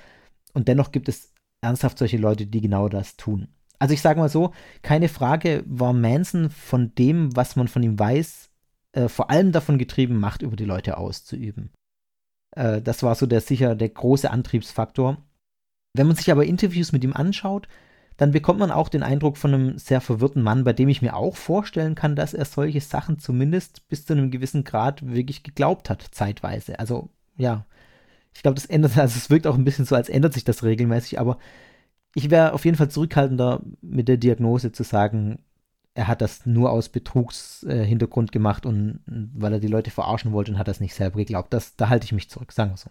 Und 0.52 0.68
dennoch 0.68 0.92
gibt 0.92 1.08
es 1.08 1.32
ernsthaft 1.62 1.96
solche 1.96 2.18
Leute, 2.18 2.44
die 2.44 2.60
genau 2.60 2.90
das 2.90 3.16
tun. 3.16 3.48
Also 3.78 3.94
ich 3.94 4.02
sage 4.02 4.20
mal 4.20 4.28
so, 4.28 4.52
keine 4.82 5.08
Frage, 5.08 5.64
war 5.66 5.94
Manson 5.94 6.50
von 6.50 6.94
dem, 6.94 7.34
was 7.34 7.56
man 7.56 7.68
von 7.68 7.82
ihm 7.82 7.98
weiß, 7.98 8.50
äh, 8.92 9.08
vor 9.08 9.30
allem 9.30 9.52
davon 9.52 9.78
getrieben, 9.78 10.18
Macht 10.18 10.42
über 10.42 10.56
die 10.56 10.64
Leute 10.64 10.96
auszuüben. 10.96 11.70
Äh, 12.52 12.82
das 12.82 13.02
war 13.02 13.14
so 13.14 13.26
der 13.26 13.40
sicher 13.40 13.74
der 13.74 13.88
große 13.88 14.30
Antriebsfaktor. 14.30 15.18
Wenn 15.94 16.06
man 16.06 16.16
sich 16.16 16.30
aber 16.30 16.44
Interviews 16.44 16.92
mit 16.92 17.04
ihm 17.04 17.12
anschaut, 17.12 17.68
dann 18.16 18.30
bekommt 18.30 18.60
man 18.60 18.70
auch 18.70 18.88
den 18.88 19.02
Eindruck 19.02 19.36
von 19.36 19.54
einem 19.54 19.78
sehr 19.78 20.00
verwirrten 20.00 20.42
Mann, 20.42 20.64
bei 20.64 20.72
dem 20.72 20.88
ich 20.88 21.02
mir 21.02 21.16
auch 21.16 21.36
vorstellen 21.36 21.94
kann, 21.94 22.16
dass 22.16 22.34
er 22.34 22.44
solche 22.44 22.80
Sachen 22.80 23.18
zumindest 23.18 23.88
bis 23.88 24.04
zu 24.04 24.12
einem 24.12 24.30
gewissen 24.30 24.64
Grad 24.64 25.06
wirklich 25.06 25.42
geglaubt 25.42 25.90
hat, 25.90 26.06
zeitweise. 26.12 26.78
Also, 26.78 27.10
ja, 27.36 27.66
ich 28.34 28.42
glaube, 28.42 28.54
das 28.56 28.66
ändert, 28.66 28.96
also 28.98 29.16
es 29.16 29.30
wirkt 29.30 29.46
auch 29.46 29.56
ein 29.56 29.64
bisschen 29.64 29.84
so, 29.86 29.96
als 29.96 30.08
ändert 30.08 30.34
sich 30.34 30.44
das 30.44 30.62
regelmäßig, 30.62 31.18
aber 31.18 31.38
ich 32.14 32.30
wäre 32.30 32.52
auf 32.52 32.64
jeden 32.64 32.76
Fall 32.76 32.90
zurückhaltender 32.90 33.62
mit 33.80 34.08
der 34.08 34.18
Diagnose 34.18 34.72
zu 34.72 34.82
sagen, 34.82 35.42
er 35.94 36.08
hat 36.08 36.22
das 36.22 36.46
nur 36.46 36.70
aus 36.70 36.88
Betrugshintergrund 36.88 38.30
äh, 38.30 38.32
gemacht 38.32 38.64
und 38.64 39.00
weil 39.06 39.54
er 39.54 39.60
die 39.60 39.68
Leute 39.68 39.90
verarschen 39.90 40.32
wollte 40.32 40.52
und 40.52 40.58
hat 40.58 40.68
das 40.68 40.80
nicht 40.80 40.94
selber 40.94 41.18
geglaubt. 41.18 41.52
Das, 41.52 41.76
da 41.76 41.88
halte 41.88 42.04
ich 42.04 42.12
mich 42.12 42.30
zurück, 42.30 42.52
sagen 42.52 42.70
wir 42.70 42.76
so. 42.78 42.90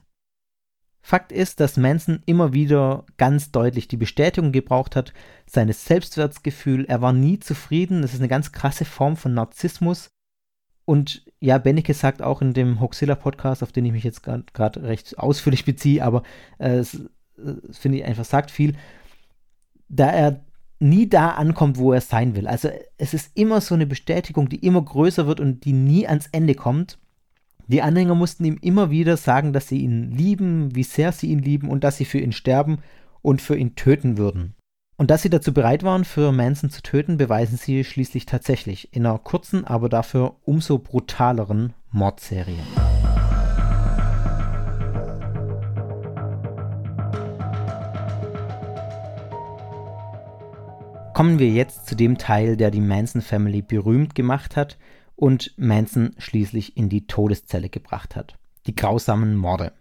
Fakt 1.04 1.32
ist, 1.32 1.60
dass 1.60 1.78
Manson 1.78 2.22
immer 2.28 2.54
wieder 2.54 3.06
ganz 3.18 3.52
deutlich 3.52 3.88
die 3.88 3.98
Bestätigung 3.98 4.52
gebraucht 4.52 4.96
hat, 4.96 5.14
seines 5.48 5.86
Selbstwertgefühl. 5.86 6.86
Er 6.86 7.02
war 7.02 7.12
nie 7.12 7.40
zufrieden. 7.40 8.04
Das 8.04 8.14
ist 8.14 8.20
eine 8.20 8.28
ganz 8.28 8.52
krasse 8.52 8.86
Form 8.86 9.18
von 9.18 9.34
Narzissmus. 9.34 10.12
Und 10.86 11.26
ja, 11.40 11.58
Benneke 11.58 11.96
sagt 11.96 12.22
auch 12.22 12.42
in 12.42 12.54
dem 12.54 12.80
Hoaxilla-Podcast, 12.80 13.64
auf 13.64 13.72
den 13.72 13.86
ich 13.86 13.92
mich 13.92 14.04
jetzt 14.04 14.22
gerade 14.24 14.84
recht 14.84 15.18
ausführlich 15.18 15.66
beziehe, 15.66 16.04
aber 16.04 16.22
äh, 16.60 16.78
es, 16.78 16.96
äh, 16.96 17.56
finde 17.72 18.00
ich 18.00 18.06
einfach 18.06 18.26
sagt 18.26 18.52
viel, 18.52 18.76
da 19.90 20.12
er 20.12 20.44
nie 20.82 21.08
da 21.08 21.30
ankommt, 21.30 21.78
wo 21.78 21.94
er 21.94 22.02
sein 22.02 22.36
will. 22.36 22.48
Also 22.48 22.70
es 22.98 23.14
ist 23.14 23.32
immer 23.36 23.62
so 23.62 23.76
eine 23.76 23.86
Bestätigung, 23.86 24.50
die 24.50 24.66
immer 24.66 24.82
größer 24.82 25.28
wird 25.28 25.40
und 25.40 25.64
die 25.66 25.74
nie 25.74 26.08
ans 26.08 26.28
Ende 26.32 26.56
kommt. 26.56 26.98
Die 27.68 27.82
Anhänger 27.82 28.16
mussten 28.16 28.44
ihm 28.44 28.58
immer 28.62 28.90
wieder 28.90 29.16
sagen, 29.16 29.54
dass 29.54 29.68
sie 29.68 29.80
ihn 29.80 30.12
lieben, 30.12 30.76
wie 30.76 30.84
sehr 30.84 31.12
sie 31.12 31.28
ihn 31.28 31.40
lieben 31.40 31.70
und 31.70 31.84
dass 31.84 31.98
sie 31.98 32.06
für 32.06 32.20
ihn 32.20 32.32
sterben 32.32 32.80
und 33.22 33.42
für 33.42 33.56
ihn 33.56 33.76
töten 33.76 34.18
würden. 34.18 34.56
Und 34.98 35.10
dass 35.10 35.22
sie 35.22 35.30
dazu 35.30 35.54
bereit 35.54 35.84
waren, 35.84 36.04
für 36.04 36.32
Manson 36.32 36.70
zu 36.70 36.82
töten, 36.82 37.18
beweisen 37.18 37.58
sie 37.58 37.84
schließlich 37.84 38.26
tatsächlich 38.26 38.94
in 38.94 39.06
einer 39.06 39.20
kurzen, 39.20 39.66
aber 39.66 39.90
dafür 39.90 40.36
umso 40.44 40.80
brutaleren 40.80 41.74
Mordserie. 41.92 42.60
Kommen 51.22 51.38
wir 51.38 51.52
jetzt 51.52 51.86
zu 51.86 51.94
dem 51.94 52.18
Teil, 52.18 52.58
der 52.58 52.72
die 52.72 52.82
Manson 52.82 53.22
Family 53.22 53.62
berühmt 53.62 54.16
gemacht 54.16 54.56
hat 54.56 54.80
und 55.16 55.54
Manson 55.56 56.16
schließlich 56.18 56.76
in 56.78 56.90
die 56.90 57.06
Todeszelle 57.06 57.70
gebracht 57.70 58.16
hat. 58.16 58.40
Die 58.66 58.74
grausamen 58.74 59.36
Morde. 59.36 59.72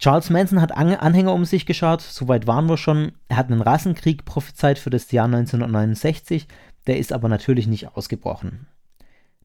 Charles 0.00 0.30
Manson 0.30 0.60
hat 0.60 0.72
Anhänger 0.72 1.32
um 1.32 1.44
sich 1.44 1.64
geschaut, 1.64 2.00
soweit 2.00 2.48
waren 2.48 2.68
wir 2.68 2.76
schon. 2.76 3.12
Er 3.28 3.36
hat 3.36 3.52
einen 3.52 3.60
Rassenkrieg 3.60 4.24
prophezeit 4.24 4.80
für 4.80 4.90
das 4.90 5.12
Jahr 5.12 5.26
1969, 5.26 6.48
der 6.88 6.98
ist 6.98 7.12
aber 7.12 7.28
natürlich 7.28 7.68
nicht 7.68 7.96
ausgebrochen. 7.96 8.66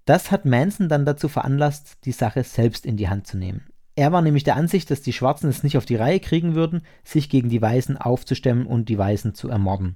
Das 0.06 0.32
hat 0.32 0.46
Manson 0.46 0.90
dann 0.90 1.06
dazu 1.06 1.28
veranlasst, 1.28 1.98
die 2.06 2.12
Sache 2.12 2.44
selbst 2.44 2.88
in 2.88 2.98
die 2.98 3.10
Hand 3.10 3.28
zu 3.28 3.38
nehmen. 3.38 3.68
Er 3.96 4.12
war 4.12 4.24
nämlich 4.24 4.46
der 4.46 4.56
Ansicht, 4.56 4.90
dass 4.90 5.04
die 5.04 5.14
Schwarzen 5.14 5.48
es 5.48 5.62
nicht 5.62 5.78
auf 5.78 5.86
die 5.86 5.96
Reihe 5.96 6.20
kriegen 6.20 6.56
würden, 6.56 6.82
sich 7.04 7.30
gegen 7.30 7.50
die 7.50 7.62
Weißen 7.62 7.98
aufzustemmen 7.98 8.66
und 8.66 8.90
die 8.90 8.98
Weißen 8.98 9.36
zu 9.36 9.50
ermorden. 9.50 9.96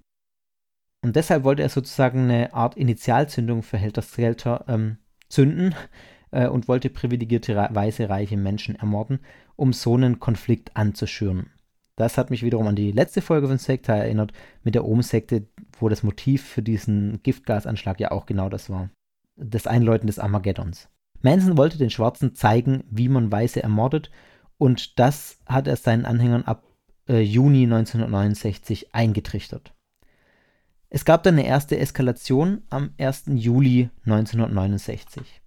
Und 1.04 1.16
deshalb 1.16 1.44
wollte 1.44 1.62
er 1.62 1.70
sozusagen 1.70 2.24
eine 2.24 2.54
Art 2.54 2.76
Initialzündung 2.76 3.64
für 3.64 3.78
Helter 3.78 4.02
Skelter 4.02 4.66
ähm, 4.68 4.98
zünden 5.30 5.76
äh, 6.32 6.48
und 6.48 6.68
wollte 6.68 6.90
privilegierte 6.90 7.56
weiße 7.56 8.10
reiche 8.10 8.38
Menschen 8.38 8.76
ermorden, 8.76 9.20
um 9.56 9.74
so 9.74 9.96
einen 9.96 10.20
Konflikt 10.20 10.76
anzuschüren. 10.76 11.52
Das 11.96 12.18
hat 12.18 12.30
mich 12.30 12.44
wiederum 12.44 12.68
an 12.68 12.76
die 12.76 12.92
letzte 12.92 13.22
Folge 13.22 13.48
von 13.48 13.58
Sekta 13.58 13.96
erinnert, 13.96 14.32
mit 14.64 14.76
der 14.76 14.86
Ohm-Sekte, 14.86 15.48
wo 15.80 15.90
das 15.90 16.04
Motiv 16.04 16.44
für 16.44 16.62
diesen 16.62 17.22
Giftgasanschlag 17.24 18.00
ja 18.00 18.12
auch 18.12 18.28
genau 18.28 18.50
das 18.50 18.70
war. 18.70 18.92
Das 19.36 19.66
Einläuten 19.66 20.06
des 20.06 20.20
Armageddons. 20.20 20.90
Manson 21.22 21.58
wollte 21.58 21.80
den 21.80 21.90
Schwarzen 21.90 22.36
zeigen, 22.36 22.84
wie 22.92 23.10
man 23.10 23.32
Weiße 23.32 23.62
ermordet, 23.62 24.12
und 24.60 25.00
das 25.00 25.40
hat 25.46 25.68
er 25.68 25.76
seinen 25.76 26.06
Anhängern 26.06 26.44
ab 26.44 26.64
äh, 27.08 27.20
Juni 27.20 27.64
1969 27.64 28.94
eingetrichtert. 28.94 29.74
Es 30.90 31.04
gab 31.04 31.24
dann 31.24 31.36
eine 31.36 31.46
erste 31.46 31.78
Eskalation 31.78 32.62
am 32.70 32.92
1. 32.98 33.26
Juli 33.34 33.90
1969. 34.06 35.42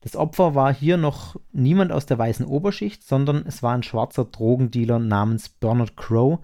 Das 0.00 0.16
Opfer 0.16 0.56
war 0.56 0.74
hier 0.74 0.96
noch 0.96 1.36
niemand 1.52 1.92
aus 1.92 2.06
der 2.06 2.18
weißen 2.18 2.44
Oberschicht, 2.44 3.04
sondern 3.04 3.44
es 3.46 3.62
war 3.62 3.74
ein 3.74 3.84
schwarzer 3.84 4.24
Drogendealer 4.24 4.98
namens 4.98 5.48
Bernard 5.48 5.96
Crow. 5.96 6.40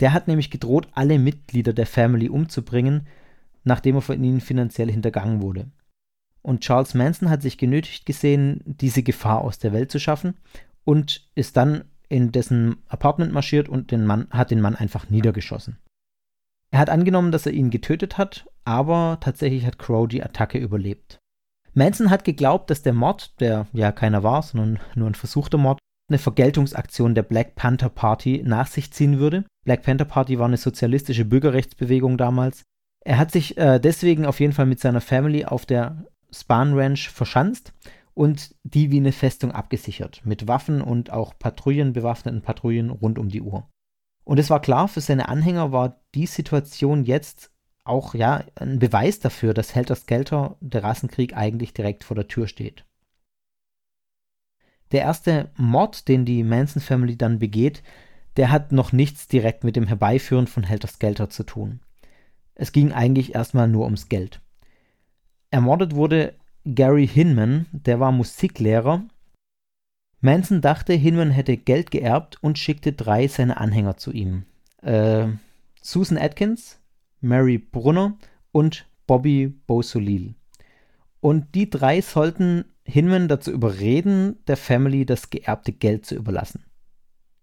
Der 0.00 0.12
hat 0.12 0.28
nämlich 0.28 0.50
gedroht, 0.50 0.88
alle 0.92 1.18
Mitglieder 1.18 1.72
der 1.72 1.86
Family 1.86 2.28
umzubringen, 2.28 3.06
nachdem 3.64 3.96
er 3.96 4.02
von 4.02 4.22
ihnen 4.22 4.42
finanziell 4.42 4.90
hintergangen 4.90 5.40
wurde. 5.40 5.70
Und 6.42 6.60
Charles 6.60 6.92
Manson 6.92 7.30
hat 7.30 7.40
sich 7.40 7.56
genötigt 7.56 8.04
gesehen, 8.04 8.60
diese 8.66 9.02
Gefahr 9.02 9.40
aus 9.40 9.58
der 9.58 9.72
Welt 9.72 9.90
zu 9.90 9.98
schaffen 9.98 10.34
und 10.84 11.26
ist 11.34 11.56
dann 11.56 11.84
in 12.10 12.32
dessen 12.32 12.76
Apartment 12.88 13.32
marschiert 13.32 13.70
und 13.70 13.90
den 13.90 14.04
Mann, 14.04 14.26
hat 14.30 14.50
den 14.50 14.60
Mann 14.60 14.74
einfach 14.74 15.08
niedergeschossen. 15.08 15.78
Er 16.72 16.78
hat 16.78 16.90
angenommen, 16.90 17.32
dass 17.32 17.46
er 17.46 17.52
ihn 17.52 17.70
getötet 17.70 18.18
hat, 18.18 18.46
aber 18.64 19.18
tatsächlich 19.20 19.66
hat 19.66 19.78
Crow 19.78 20.08
die 20.08 20.22
Attacke 20.22 20.58
überlebt. 20.58 21.18
Manson 21.74 22.10
hat 22.10 22.24
geglaubt, 22.24 22.70
dass 22.70 22.82
der 22.82 22.94
Mord, 22.94 23.38
der 23.40 23.66
ja 23.72 23.92
keiner 23.92 24.22
war, 24.22 24.42
sondern 24.42 24.80
nur 24.94 25.08
ein 25.08 25.14
versuchter 25.14 25.58
Mord, 25.58 25.78
eine 26.08 26.18
Vergeltungsaktion 26.18 27.14
der 27.14 27.22
Black 27.22 27.56
Panther 27.56 27.90
Party 27.90 28.42
nach 28.44 28.66
sich 28.66 28.90
ziehen 28.90 29.18
würde. 29.18 29.44
Black 29.64 29.82
Panther 29.82 30.06
Party 30.06 30.38
war 30.38 30.46
eine 30.46 30.56
sozialistische 30.56 31.26
Bürgerrechtsbewegung 31.26 32.16
damals. 32.16 32.62
Er 33.04 33.18
hat 33.18 33.32
sich 33.32 33.58
äh, 33.58 33.78
deswegen 33.78 34.24
auf 34.24 34.40
jeden 34.40 34.52
Fall 34.52 34.66
mit 34.66 34.80
seiner 34.80 35.00
Family 35.00 35.44
auf 35.44 35.66
der 35.66 36.06
Spahn 36.30 36.74
Ranch 36.74 37.10
verschanzt 37.10 37.74
und 38.14 38.54
die 38.62 38.90
wie 38.90 38.98
eine 38.98 39.12
Festung 39.12 39.52
abgesichert, 39.52 40.22
mit 40.24 40.48
Waffen 40.48 40.80
und 40.80 41.10
auch 41.10 41.38
Patrouillen, 41.38 41.92
bewaffneten 41.92 42.42
Patrouillen 42.42 42.90
rund 42.90 43.18
um 43.18 43.28
die 43.28 43.42
Uhr. 43.42 43.68
Und 44.24 44.38
es 44.38 44.50
war 44.50 44.60
klar, 44.60 44.88
für 44.88 45.00
seine 45.00 45.28
Anhänger 45.28 45.72
war 45.72 46.00
die 46.14 46.26
Situation 46.26 47.04
jetzt 47.04 47.50
auch 47.84 48.14
ja 48.14 48.44
ein 48.54 48.78
Beweis 48.78 49.18
dafür, 49.18 49.54
dass 49.54 49.74
Helter 49.74 49.96
Skelter 49.96 50.56
der 50.60 50.84
Rassenkrieg 50.84 51.36
eigentlich 51.36 51.74
direkt 51.74 52.04
vor 52.04 52.14
der 52.14 52.28
Tür 52.28 52.46
steht. 52.46 52.84
Der 54.92 55.00
erste 55.00 55.50
Mord, 55.56 56.06
den 56.06 56.24
die 56.24 56.44
Manson 56.44 56.82
Family 56.82 57.16
dann 57.16 57.38
begeht, 57.38 57.82
der 58.36 58.50
hat 58.50 58.72
noch 58.72 58.92
nichts 58.92 59.26
direkt 59.26 59.64
mit 59.64 59.74
dem 59.74 59.86
Herbeiführen 59.86 60.46
von 60.46 60.62
Helter 60.62 60.88
Skelter 60.88 61.28
zu 61.28 61.42
tun. 61.44 61.80
Es 62.54 62.72
ging 62.72 62.92
eigentlich 62.92 63.34
erstmal 63.34 63.68
nur 63.68 63.84
ums 63.84 64.08
Geld. 64.08 64.40
Ermordet 65.50 65.94
wurde 65.94 66.34
Gary 66.64 67.08
Hinman, 67.08 67.66
der 67.72 67.98
war 68.00 68.12
Musiklehrer 68.12 69.02
Manson 70.22 70.60
dachte, 70.60 70.92
Hinman 70.92 71.32
hätte 71.32 71.56
Geld 71.56 71.90
geerbt 71.90 72.38
und 72.40 72.56
schickte 72.56 72.92
drei 72.92 73.26
seiner 73.26 73.60
Anhänger 73.60 73.96
zu 73.96 74.12
ihm. 74.12 74.44
Äh, 74.80 75.26
Susan 75.80 76.16
Atkins, 76.16 76.78
Mary 77.20 77.58
Brunner 77.58 78.16
und 78.52 78.86
Bobby 79.08 79.48
Beausoleil. 79.66 80.34
Und 81.20 81.56
die 81.56 81.68
drei 81.68 82.00
sollten 82.00 82.64
Hinman 82.84 83.26
dazu 83.26 83.50
überreden, 83.50 84.38
der 84.46 84.56
Family 84.56 85.04
das 85.04 85.30
geerbte 85.30 85.72
Geld 85.72 86.06
zu 86.06 86.14
überlassen. 86.14 86.64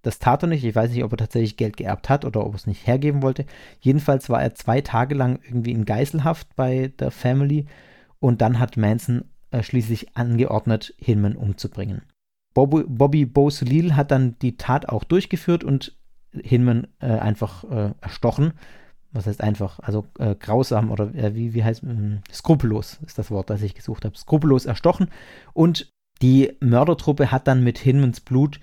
Das 0.02 0.20
tat 0.20 0.44
er 0.44 0.48
nicht. 0.48 0.64
Ich 0.64 0.76
weiß 0.76 0.92
nicht, 0.92 1.04
ob 1.04 1.12
er 1.12 1.18
tatsächlich 1.18 1.58
Geld 1.58 1.76
geerbt 1.76 2.08
hat 2.08 2.24
oder 2.24 2.46
ob 2.46 2.54
er 2.54 2.56
es 2.56 2.68
nicht 2.68 2.88
hergeben 2.88 3.22
wollte. 3.22 3.46
Jedenfalls 3.82 4.30
war 4.30 4.42
er 4.42 4.56
zwei 4.56 4.80
Tage 4.80 5.16
lang 5.16 5.40
irgendwie 5.44 5.72
in 5.72 5.84
Geiselhaft 5.84 6.56
bei 6.56 6.94
der 7.00 7.12
Family 7.12 7.66
und 8.22 8.40
dann 8.42 8.60
hat 8.60 8.78
Manson 8.78 9.26
äh, 9.52 9.64
schließlich 9.64 10.16
angeordnet, 10.16 10.94
Hinman 10.98 11.36
umzubringen. 11.36 12.04
Bobby, 12.68 12.84
Bobby 12.88 13.26
Beausoleil 13.26 13.96
hat 13.96 14.12
dann 14.12 14.38
die 14.42 14.58
Tat 14.58 14.90
auch 14.90 15.04
durchgeführt 15.04 15.64
und 15.64 15.98
Hinman 16.32 16.88
äh, 17.00 17.08
einfach 17.08 17.64
äh, 17.64 17.94
erstochen. 18.02 18.54
Was 19.12 19.26
heißt 19.26 19.42
einfach? 19.42 19.80
Also 19.80 20.06
äh, 20.20 20.36
grausam 20.36 20.92
oder 20.92 21.14
äh, 21.16 21.34
wie, 21.34 21.54
wie 21.54 21.64
heißt 21.64 21.84
ähm, 21.84 22.20
skrupellos 22.32 23.00
ist 23.06 23.18
das 23.18 23.32
Wort, 23.32 23.50
das 23.50 23.62
ich 23.62 23.74
gesucht 23.74 24.06
habe. 24.06 24.18
Skrupellos 24.18 24.66
erstochen. 24.66 25.08
Und 25.54 25.92
die 26.22 26.52
Mördertruppe 26.60 27.32
hat 27.32 27.48
dann 27.48 27.64
mit 27.64 27.78
Hinmans 27.78 28.20
Blut 28.20 28.60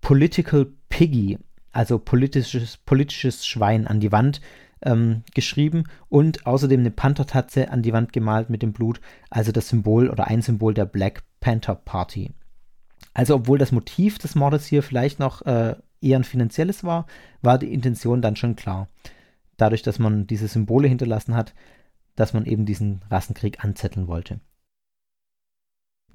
Political 0.00 0.68
Piggy, 0.88 1.38
also 1.72 1.98
politisches, 1.98 2.76
politisches 2.76 3.46
Schwein, 3.46 3.86
an 3.86 4.00
die 4.00 4.12
Wand 4.12 4.40
ähm, 4.82 5.22
geschrieben 5.34 5.84
und 6.08 6.46
außerdem 6.46 6.80
eine 6.80 6.90
Panthertatze 6.90 7.70
an 7.70 7.82
die 7.82 7.92
Wand 7.92 8.12
gemalt 8.12 8.48
mit 8.48 8.62
dem 8.62 8.72
Blut, 8.72 9.00
also 9.30 9.50
das 9.50 9.68
Symbol 9.68 10.08
oder 10.08 10.28
ein 10.28 10.42
Symbol 10.42 10.72
der 10.72 10.84
Black 10.84 11.24
Panther 11.40 11.74
Party. 11.74 12.32
Also 13.14 13.36
obwohl 13.36 13.58
das 13.58 13.72
Motiv 13.72 14.18
des 14.18 14.34
Mordes 14.34 14.66
hier 14.66 14.82
vielleicht 14.82 15.20
noch 15.20 15.42
äh, 15.42 15.76
eher 16.00 16.18
ein 16.18 16.24
finanzielles 16.24 16.84
war, 16.84 17.06
war 17.40 17.58
die 17.58 17.72
Intention 17.72 18.20
dann 18.20 18.36
schon 18.36 18.56
klar. 18.56 18.88
Dadurch, 19.56 19.82
dass 19.82 19.98
man 19.98 20.26
diese 20.26 20.48
Symbole 20.48 20.88
hinterlassen 20.88 21.34
hat, 21.34 21.54
dass 22.16 22.32
man 22.34 22.44
eben 22.44 22.66
diesen 22.66 23.02
Rassenkrieg 23.10 23.64
anzetteln 23.64 24.08
wollte. 24.08 24.40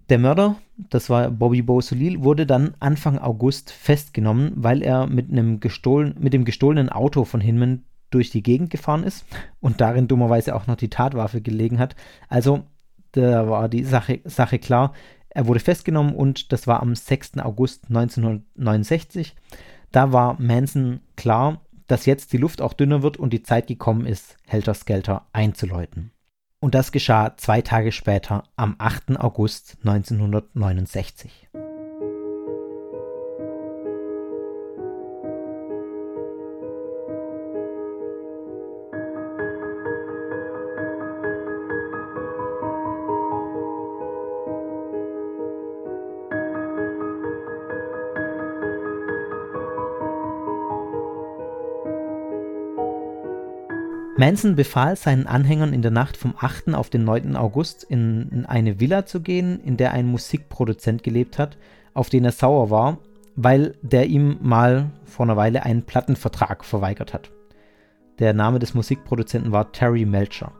Der 0.10 0.20
Mörder, 0.20 0.56
das 0.78 1.10
war 1.10 1.30
Bobby 1.30 1.62
Beausoleil, 1.62 2.24
wurde 2.24 2.46
dann 2.46 2.74
Anfang 2.80 3.20
August 3.20 3.72
festgenommen, 3.72 4.54
weil 4.56 4.82
er 4.82 5.08
mit, 5.08 5.30
einem 5.30 5.60
gestohlen, 5.60 6.16
mit 6.20 6.34
dem 6.34 6.46
gestohlenen 6.46 6.90
Auto 6.90 7.26
von 7.26 7.42
Hinman 7.42 7.84
durch 8.10 8.32
die 8.32 8.42
Gegend 8.42 8.72
gefahren 8.72 9.04
ist 9.04 9.26
und 9.60 9.82
darin 9.82 10.08
dummerweise 10.08 10.56
auch 10.56 10.68
noch 10.68 10.76
die 10.76 10.90
Tatwaffe 10.90 11.42
gelegen 11.42 11.80
hat. 11.80 11.96
Also 12.28 12.64
da 13.12 13.50
war 13.50 13.70
die 13.70 13.84
Sache, 13.84 14.22
Sache 14.26 14.60
klar, 14.60 14.94
er 15.30 15.48
wurde 15.48 15.60
festgenommen 15.60 16.16
und 16.16 16.52
das 16.52 16.68
war 16.68 16.82
am 16.82 16.96
6. 16.96 17.38
August 17.40 17.86
1969. 17.90 19.36
Da 19.92 20.12
war 20.12 20.40
Manson 20.40 21.02
klar, 21.16 21.62
dass 21.88 22.06
jetzt 22.06 22.34
die 22.34 22.38
Luft 22.38 22.62
auch 22.62 22.74
dünner 22.74 23.02
wird 23.02 23.18
und 23.18 23.32
die 23.32 23.44
Zeit 23.44 23.68
gekommen 23.68 24.06
ist, 24.06 24.38
Helter 24.46 24.74
Skelter 24.74 25.28
einzuläuten. 25.34 26.12
Und 26.60 26.76
das 26.76 26.92
geschah 26.92 27.38
zwei 27.38 27.62
Tage 27.62 27.92
später, 27.92 28.44
am 28.56 28.76
8. 28.78 29.18
August 29.20 29.78
1969. 29.84 31.48
Manson 54.20 54.58
befahl 54.58 54.98
seinen 54.98 55.28
Anhängern 55.28 55.72
in 55.72 55.82
der 55.82 55.92
Nacht 55.92 56.18
vom 56.18 56.34
8. 56.38 56.74
auf 56.74 56.90
den 56.90 57.06
9. 57.06 57.38
August 57.38 57.86
in 57.86 58.46
eine 58.50 58.82
Villa 58.82 59.06
zu 59.06 59.22
gehen, 59.22 59.62
in 59.64 59.78
der 59.78 59.94
ein 59.94 60.08
Musikproduzent 60.08 61.04
gelebt 61.04 61.40
hat, 61.40 61.58
auf 61.94 62.10
den 62.10 62.26
er 62.26 62.34
sauer 62.34 62.70
war, 62.70 62.98
weil 63.38 63.76
der 63.82 64.08
ihm 64.08 64.36
mal 64.42 64.88
vor 65.06 65.26
einer 65.26 65.38
Weile 65.38 65.64
einen 65.64 65.84
Plattenvertrag 65.84 66.66
verweigert 66.66 67.14
hat. 67.14 67.32
Der 68.20 68.34
Name 68.34 68.60
des 68.60 68.74
Musikproduzenten 68.74 69.54
war 69.54 69.72
Terry 69.72 70.04
Melcher. 70.04 70.52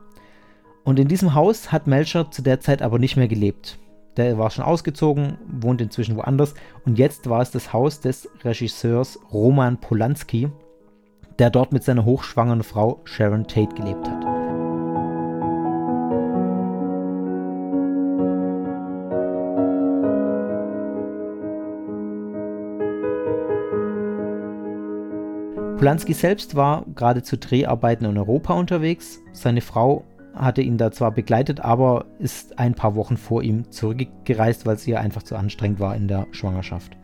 Und 0.82 0.98
in 0.98 1.08
diesem 1.08 1.34
Haus 1.34 1.70
hat 1.70 1.86
Melcher 1.86 2.30
zu 2.30 2.40
der 2.40 2.60
Zeit 2.60 2.80
aber 2.80 2.98
nicht 2.98 3.18
mehr 3.18 3.28
gelebt. 3.28 3.78
Der 4.16 4.38
war 4.38 4.50
schon 4.50 4.64
ausgezogen, 4.64 5.36
wohnt 5.46 5.82
inzwischen 5.82 6.16
woanders 6.16 6.54
und 6.86 6.98
jetzt 6.98 7.28
war 7.28 7.42
es 7.42 7.50
das 7.50 7.74
Haus 7.74 8.00
des 8.00 8.26
Regisseurs 8.42 9.18
Roman 9.30 9.76
Polanski, 9.76 10.48
der 11.40 11.48
dort 11.48 11.72
mit 11.72 11.82
seiner 11.82 12.04
hochschwangeren 12.04 12.62
Frau 12.62 13.00
Sharon 13.04 13.46
Tate 13.46 13.74
gelebt 13.74 14.06
hat. 14.06 14.20
Polanski 25.78 26.12
selbst 26.12 26.56
war 26.56 26.84
gerade 26.94 27.22
zu 27.22 27.38
Dreharbeiten 27.38 28.04
in 28.04 28.18
Europa 28.18 28.52
unterwegs. 28.52 29.18
Seine 29.32 29.62
Frau 29.62 30.04
hatte 30.34 30.60
ihn 30.60 30.76
da 30.76 30.92
zwar 30.92 31.10
begleitet, 31.10 31.60
aber 31.60 32.04
ist 32.18 32.58
ein 32.58 32.74
paar 32.74 32.94
Wochen 32.96 33.16
vor 33.16 33.42
ihm 33.42 33.70
zurückgereist, 33.70 34.66
weil 34.66 34.74
es 34.74 34.86
ihr 34.86 35.00
einfach 35.00 35.22
zu 35.22 35.36
anstrengend 35.36 35.80
war 35.80 35.96
in 35.96 36.06
der 36.06 36.26
Schwangerschaft. 36.32 36.99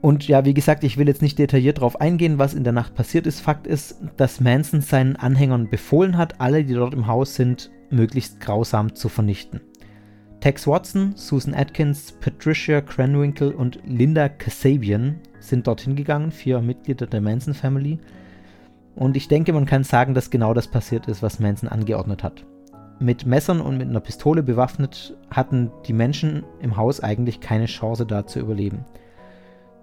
Und 0.00 0.28
ja, 0.28 0.44
wie 0.44 0.54
gesagt, 0.54 0.84
ich 0.84 0.96
will 0.96 1.08
jetzt 1.08 1.22
nicht 1.22 1.38
detailliert 1.38 1.78
darauf 1.78 2.00
eingehen, 2.00 2.38
was 2.38 2.54
in 2.54 2.62
der 2.62 2.72
Nacht 2.72 2.94
passiert 2.94 3.26
ist. 3.26 3.40
Fakt 3.40 3.66
ist, 3.66 4.00
dass 4.16 4.40
Manson 4.40 4.80
seinen 4.80 5.16
Anhängern 5.16 5.68
befohlen 5.68 6.16
hat, 6.16 6.40
alle, 6.40 6.64
die 6.64 6.74
dort 6.74 6.94
im 6.94 7.08
Haus 7.08 7.34
sind, 7.34 7.70
möglichst 7.90 8.40
grausam 8.40 8.94
zu 8.94 9.08
vernichten. 9.08 9.60
Tex 10.40 10.68
Watson, 10.68 11.14
Susan 11.16 11.52
Atkins, 11.52 12.12
Patricia 12.12 12.80
Cranwinkle 12.80 13.56
und 13.56 13.80
Linda 13.84 14.28
Kasabian 14.28 15.16
sind 15.40 15.66
dorthin 15.66 15.96
gegangen, 15.96 16.30
vier 16.30 16.60
Mitglieder 16.60 17.08
der 17.08 17.20
Manson 17.20 17.54
Family. 17.54 17.98
Und 18.94 19.16
ich 19.16 19.26
denke, 19.26 19.52
man 19.52 19.66
kann 19.66 19.82
sagen, 19.82 20.14
dass 20.14 20.30
genau 20.30 20.54
das 20.54 20.68
passiert 20.68 21.08
ist, 21.08 21.22
was 21.24 21.40
Manson 21.40 21.68
angeordnet 21.68 22.22
hat. 22.22 22.44
Mit 23.00 23.26
Messern 23.26 23.60
und 23.60 23.78
mit 23.78 23.88
einer 23.88 24.00
Pistole 24.00 24.44
bewaffnet 24.44 25.16
hatten 25.30 25.72
die 25.86 25.92
Menschen 25.92 26.44
im 26.60 26.76
Haus 26.76 27.00
eigentlich 27.00 27.40
keine 27.40 27.66
Chance 27.66 28.06
da 28.06 28.26
zu 28.26 28.38
überleben. 28.38 28.84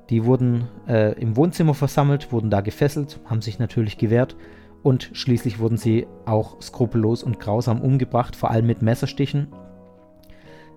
Die 0.10 0.26
wurden 0.26 0.68
äh, 0.88 1.20
im 1.20 1.36
Wohnzimmer 1.36 1.74
versammelt, 1.74 2.32
wurden 2.32 2.50
da 2.50 2.62
gefesselt, 2.62 3.20
haben 3.26 3.42
sich 3.42 3.60
natürlich 3.60 3.98
gewehrt 3.98 4.36
und 4.84 5.10
schließlich 5.14 5.60
wurden 5.60 5.78
sie 5.78 6.06
auch 6.26 6.62
skrupellos 6.62 7.24
und 7.24 7.40
grausam 7.40 7.82
umgebracht, 7.82 8.36
vor 8.36 8.52
allem 8.52 8.68
mit 8.68 8.82
Messerstichen. 8.84 9.48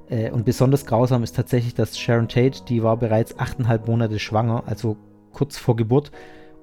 Äh, 0.08 0.30
und 0.30 0.46
besonders 0.46 0.86
grausam 0.86 1.22
ist 1.22 1.36
tatsächlich, 1.36 1.74
dass 1.74 1.98
Sharon 1.98 2.28
Tate, 2.28 2.64
die 2.68 2.82
war 2.82 2.96
bereits 2.96 3.38
achteinhalb 3.38 3.86
Monate 3.86 4.18
schwanger, 4.18 4.64
also 4.66 4.96
kurz 5.32 5.58
vor 5.58 5.76
Geburt, 5.76 6.10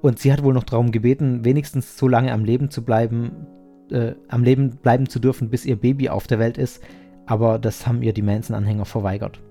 und 0.01 0.20
sie 0.20 0.32
hat 0.34 0.43
wohl 0.43 0.53
noch 0.53 0.63
darum 0.63 0.91
gebeten, 0.91 1.45
wenigstens 1.45 1.97
so 1.97 2.07
lange 2.07 2.32
am 2.32 2.45
Leben 2.45 2.70
zu 2.70 2.84
bleiben, 2.84 3.47
äh, 3.91 4.13
am 4.28 4.43
Leben 4.43 4.78
bleiben 4.78 5.07
zu 5.07 5.20
dürfen, 5.20 5.49
bis 5.49 5.66
ihr 5.66 5.76
Baby 5.76 6.09
auf 6.09 6.28
der 6.28 6.39
Welt 6.39 6.57
ist. 6.57 6.84
Aber 7.26 7.57
das 7.57 7.88
haben 7.88 8.03
ihr 8.03 8.13
die 8.13 8.22
Manson-Anhänger 8.22 8.86
verweigert 8.86 9.41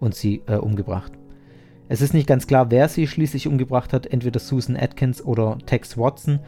und 0.00 0.14
sie 0.14 0.42
äh, 0.46 0.56
umgebracht. 0.56 1.12
Es 1.88 2.00
ist 2.00 2.14
nicht 2.14 2.26
ganz 2.26 2.46
klar, 2.46 2.70
wer 2.70 2.88
sie 2.88 3.06
schließlich 3.06 3.48
umgebracht 3.48 3.92
hat, 3.92 4.06
entweder 4.06 4.40
Susan 4.40 4.76
Atkins 4.76 5.22
oder 5.22 5.58
Tex 5.66 5.98
Watson. 5.98 6.40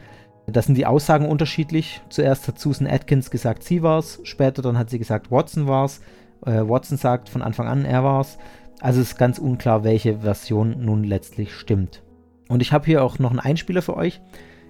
Da 0.47 0.61
sind 0.61 0.75
die 0.75 0.85
Aussagen 0.85 1.27
unterschiedlich. 1.27 2.01
Zuerst 2.09 2.47
hat 2.47 2.59
Susan 2.59 2.87
Atkins 2.87 3.29
gesagt, 3.31 3.63
sie 3.63 3.83
war's, 3.83 4.19
später 4.23 4.61
dann 4.61 4.77
hat 4.77 4.89
sie 4.89 4.99
gesagt, 4.99 5.31
Watson 5.31 5.67
war's. 5.67 6.01
Äh, 6.45 6.61
Watson 6.67 6.97
sagt 6.97 7.29
von 7.29 7.41
Anfang 7.41 7.67
an, 7.67 7.85
er 7.85 8.03
war's. 8.03 8.37
Also 8.79 9.01
ist 9.01 9.17
ganz 9.17 9.39
unklar, 9.39 9.83
welche 9.83 10.19
Version 10.19 10.83
nun 10.83 11.03
letztlich 11.03 11.53
stimmt. 11.53 12.03
Und 12.49 12.61
ich 12.61 12.71
habe 12.71 12.85
hier 12.85 13.03
auch 13.03 13.19
noch 13.19 13.31
einen 13.31 13.39
Einspieler 13.39 13.81
für 13.81 13.97
euch. 13.97 14.21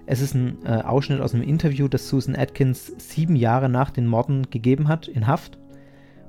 Es 0.06 0.20
ist 0.20 0.34
ein 0.34 0.58
äh, 0.64 0.82
Ausschnitt 0.82 1.20
aus 1.20 1.34
einem 1.34 1.42
Interview, 1.42 1.88
das 1.88 2.08
Susan 2.08 2.36
Atkins 2.36 2.92
sieben 2.98 3.36
Jahre 3.36 3.68
nach 3.68 3.90
den 3.90 4.06
Morden 4.06 4.50
gegeben 4.50 4.88
hat 4.88 5.08
in 5.08 5.26
Haft. 5.26 5.58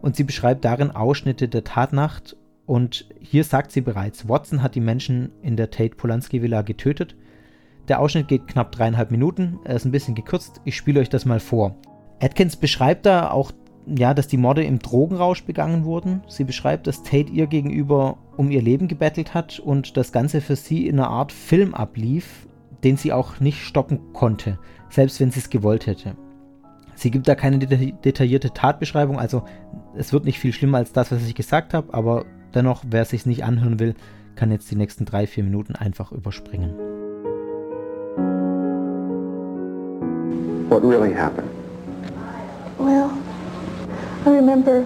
Und 0.02 0.16
sie 0.16 0.24
beschreibt 0.24 0.66
darin 0.66 0.92
Ausschnitte 0.92 1.48
der 1.48 1.64
Tatnacht 1.64 2.36
und 2.68 3.08
hier 3.20 3.46
sagt 3.46 3.72
sie 3.72 3.82
bereits, 3.82 4.28
Watson 4.30 4.62
hat 4.62 4.76
die 4.76 4.82
Menschen 4.82 5.32
in 5.42 5.56
der 5.56 5.72
Tate-Polanski-Villa 5.72 6.62
getötet. 6.62 7.16
Der 7.88 8.02
Ausschnitt 8.02 8.28
geht 8.28 8.46
knapp 8.46 8.74
dreieinhalb 8.74 9.10
Minuten, 9.10 9.60
er 9.64 9.78
ist 9.78 9.86
ein 9.86 9.92
bisschen 9.92 10.16
gekürzt, 10.16 10.62
ich 10.66 10.76
spiele 10.76 11.00
euch 11.00 11.08
das 11.08 11.26
mal 11.26 11.40
vor. 11.40 11.78
Atkins 12.22 12.58
beschreibt 12.58 13.06
da 13.06 13.32
auch, 13.32 13.54
ja, 13.86 14.14
dass 14.14 14.28
die 14.28 14.38
Morde 14.38 14.66
im 14.66 14.80
Drogenrausch 14.80 15.46
begangen 15.46 15.86
wurden. 15.86 16.22
Sie 16.28 16.44
beschreibt, 16.44 16.88
dass 16.88 17.04
Tate 17.04 17.32
ihr 17.32 17.48
gegenüber 17.48 18.18
um 18.36 18.52
ihr 18.52 18.62
Leben 18.62 18.90
gebettelt 18.90 19.34
hat 19.34 19.60
und 19.60 19.96
das 19.96 20.12
Ganze 20.12 20.42
für 20.42 20.58
sie 20.58 20.88
in 20.88 21.00
einer 21.00 21.10
Art 21.10 21.32
Film 21.32 21.74
ablief, 21.74 22.48
den 22.84 22.98
sie 22.98 23.14
auch 23.14 23.40
nicht 23.40 23.62
stoppen 23.62 24.12
konnte, 24.12 24.60
selbst 24.90 25.22
wenn 25.22 25.32
sie 25.32 25.40
es 25.40 25.50
gewollt 25.50 25.88
hätte. 25.88 26.18
Sie 26.96 27.12
gibt 27.12 27.30
da 27.30 27.36
keine 27.36 27.60
detaillierte 27.60 28.52
Tatbeschreibung, 28.52 29.20
also 29.20 29.44
es 29.96 30.12
wird 30.12 30.26
nicht 30.26 30.40
viel 30.40 30.52
schlimmer 30.52 30.80
als 30.80 30.92
das, 30.92 31.14
was 31.14 31.26
ich 31.26 31.36
gesagt 31.36 31.74
habe, 31.74 31.94
aber 31.94 32.26
Dennoch, 32.58 32.82
wer 32.90 33.04
es 33.04 33.10
sich 33.10 33.28
nicht 33.28 33.44
anhören 33.44 33.80
will, 33.80 33.94
kann 34.36 34.50
jetzt 34.50 34.72
die 34.72 34.76
nächsten 34.76 35.06
drei, 35.06 35.28
vier 35.28 35.44
Minuten 35.44 35.76
einfach 35.76 36.12
überspringen. 36.12 36.72
What 40.68 40.82
really 40.82 41.14
happened? 41.14 41.52
Well, 42.80 43.12
I 44.26 44.30
remember 44.30 44.84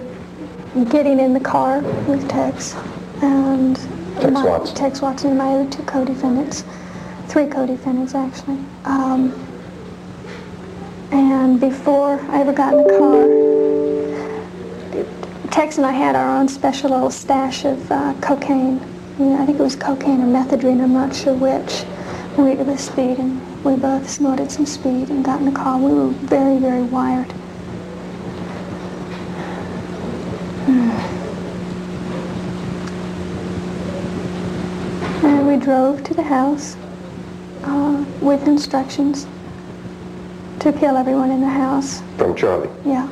getting 0.90 1.18
in 1.18 1.34
the 1.34 1.40
car 1.40 1.82
with 2.10 2.28
Tex 2.28 2.76
and 3.22 3.80
Tex 4.20 4.34
my, 4.34 4.44
Watson. 4.44 4.76
Tex 4.76 5.02
Watson 5.02 5.30
and 5.30 5.38
my 5.38 5.54
other 5.56 5.70
two 5.70 5.84
co-defendants, 5.84 6.66
three 7.30 7.48
co-defendants 7.48 8.14
actually. 8.14 8.58
Um, 8.84 9.32
and 11.14 11.58
before 11.58 12.20
I 12.32 12.42
ever 12.42 12.52
got 12.52 12.74
in 12.74 12.84
the 12.84 12.98
car, 12.98 13.61
Tex 15.52 15.76
and 15.78 15.86
I 15.86 15.92
had 15.92 16.16
our 16.16 16.38
own 16.38 16.48
special 16.48 16.92
little 16.92 17.12
stash 17.12 17.66
of 17.66 17.92
uh, 17.92 18.14
cocaine. 18.22 18.80
You 19.20 19.26
know, 19.26 19.44
I 19.44 19.46
think 19.46 19.60
it 19.60 19.62
was 19.62 19.76
cocaine 19.76 20.22
or 20.22 20.26
methadone, 20.26 20.82
I'm 20.82 20.94
not 20.94 21.14
sure 21.14 21.34
which. 21.34 21.84
We, 22.38 22.52
it 22.52 22.66
was 22.66 22.80
speed, 22.80 23.20
and 23.20 23.64
we 23.66 23.76
both 23.76 24.10
snorted 24.10 24.50
some 24.50 24.66
speed 24.66 25.10
and 25.10 25.26
got 25.26 25.42
in 25.42 25.46
the 25.46 25.52
car. 25.52 25.78
We 25.78 25.94
were 25.94 26.08
very, 26.08 26.58
very 26.58 26.84
wired. 26.84 27.34
And 35.24 35.48
we 35.48 35.58
drove 35.58 36.02
to 36.06 36.14
the 36.14 36.24
house 36.24 36.78
uh, 37.64 38.06
with 38.22 38.48
instructions 38.48 39.28
to 40.62 40.72
kill 40.72 40.96
everyone 40.96 41.30
in 41.30 41.42
the 41.42 41.50
house. 41.50 42.02
From 42.18 42.38
Charlie? 42.38 42.70
Yeah. 42.86 43.08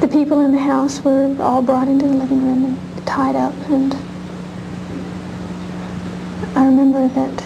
The 0.00 0.08
people 0.08 0.40
in 0.40 0.52
the 0.52 0.58
house 0.58 1.02
were 1.02 1.36
all 1.40 1.60
brought 1.60 1.88
into 1.88 2.06
the 2.06 2.14
living 2.14 2.44
room 2.44 2.64
and 2.64 3.06
tied 3.06 3.34
up, 3.34 3.54
and 3.68 3.94
I 6.54 6.64
remember 6.64 7.08
that 7.08 7.44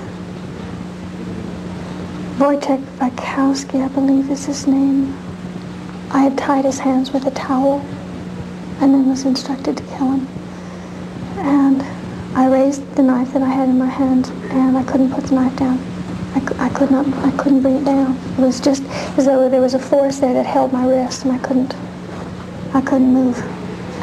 Wojtek 2.38 2.82
Bakowski, 2.98 3.82
I 3.82 3.88
believe 3.88 4.30
is 4.30 4.44
his 4.44 4.66
name, 4.66 5.16
I 6.11 6.20
had 6.20 6.36
tied 6.36 6.64
his 6.64 6.78
hands 6.78 7.12
with 7.12 7.26
a 7.26 7.30
towel 7.30 7.80
and 8.80 8.92
then 8.92 9.09
was 9.09 9.24
instructed 9.24 9.78
to 9.78 9.82
kill 9.84 10.11
him. 10.11 10.28
And 11.38 11.82
I 12.36 12.48
raised 12.48 12.96
the 12.96 13.03
knife 13.03 13.32
that 13.32 13.42
I 13.42 13.48
had 13.48 13.68
in 13.68 13.78
my 13.78 13.86
hand, 13.86 14.30
and 14.50 14.76
I 14.76 14.82
couldn't 14.82 15.12
put 15.12 15.24
the 15.24 15.34
knife 15.36 15.57
down. 15.57 15.78
I, 16.34 16.66
I 16.66 16.68
could 16.68 16.90
not, 16.90 17.07
I 17.24 17.30
couldn't 17.36 17.62
bring 17.62 17.76
it 17.76 17.84
down. 17.84 18.18
It 18.36 18.40
was 18.40 18.61
just 18.61 18.82
as 19.16 19.24
though 19.24 19.48
there 19.48 19.61
was 19.61 19.74
a 19.74 19.78
force 19.78 20.18
there 20.18 20.34
that 20.34 20.44
held 20.44 20.72
my 20.72 20.86
wrist, 20.86 21.24
and 21.24 21.32
I 21.32 21.38
couldn't 21.38 21.74
I 22.74 22.80
couldn't 22.80 23.12
move. 23.12 23.38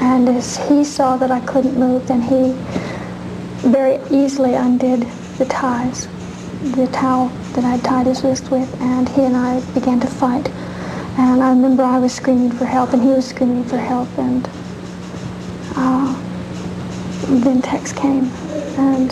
And 0.02 0.30
as 0.30 0.58
he 0.70 0.84
saw 0.84 1.18
that 1.18 1.32
I 1.32 1.40
couldn't 1.42 1.78
move, 1.78 2.08
then 2.08 2.22
he 2.22 2.54
very 3.68 4.00
easily 4.10 4.54
undid 4.54 5.02
the 5.38 5.46
ties, 5.46 6.08
the 6.76 6.88
towel 6.88 7.28
that 7.54 7.66
I 7.66 7.78
tied 7.80 8.06
his 8.06 8.24
wrist 8.24 8.52
with, 8.52 8.70
and 8.82 9.10
he 9.10 9.24
and 9.24 9.36
I 9.36 9.60
began 9.74 10.00
to 10.02 10.08
fight. 10.08 10.50
And 11.18 11.44
I 11.44 11.50
remember 11.50 11.84
I 11.84 12.00
was 12.00 12.14
screaming 12.14 12.52
for 12.52 12.66
help, 12.66 12.94
and 12.94 13.02
he 13.02 13.10
was 13.10 13.28
screaming 13.28 13.66
for 13.66 13.78
help, 13.78 14.08
and 14.18 14.50
uh, 15.76 16.14
then 17.28 17.62
Tex 17.62 17.92
came 17.92 18.26
and 18.78 19.12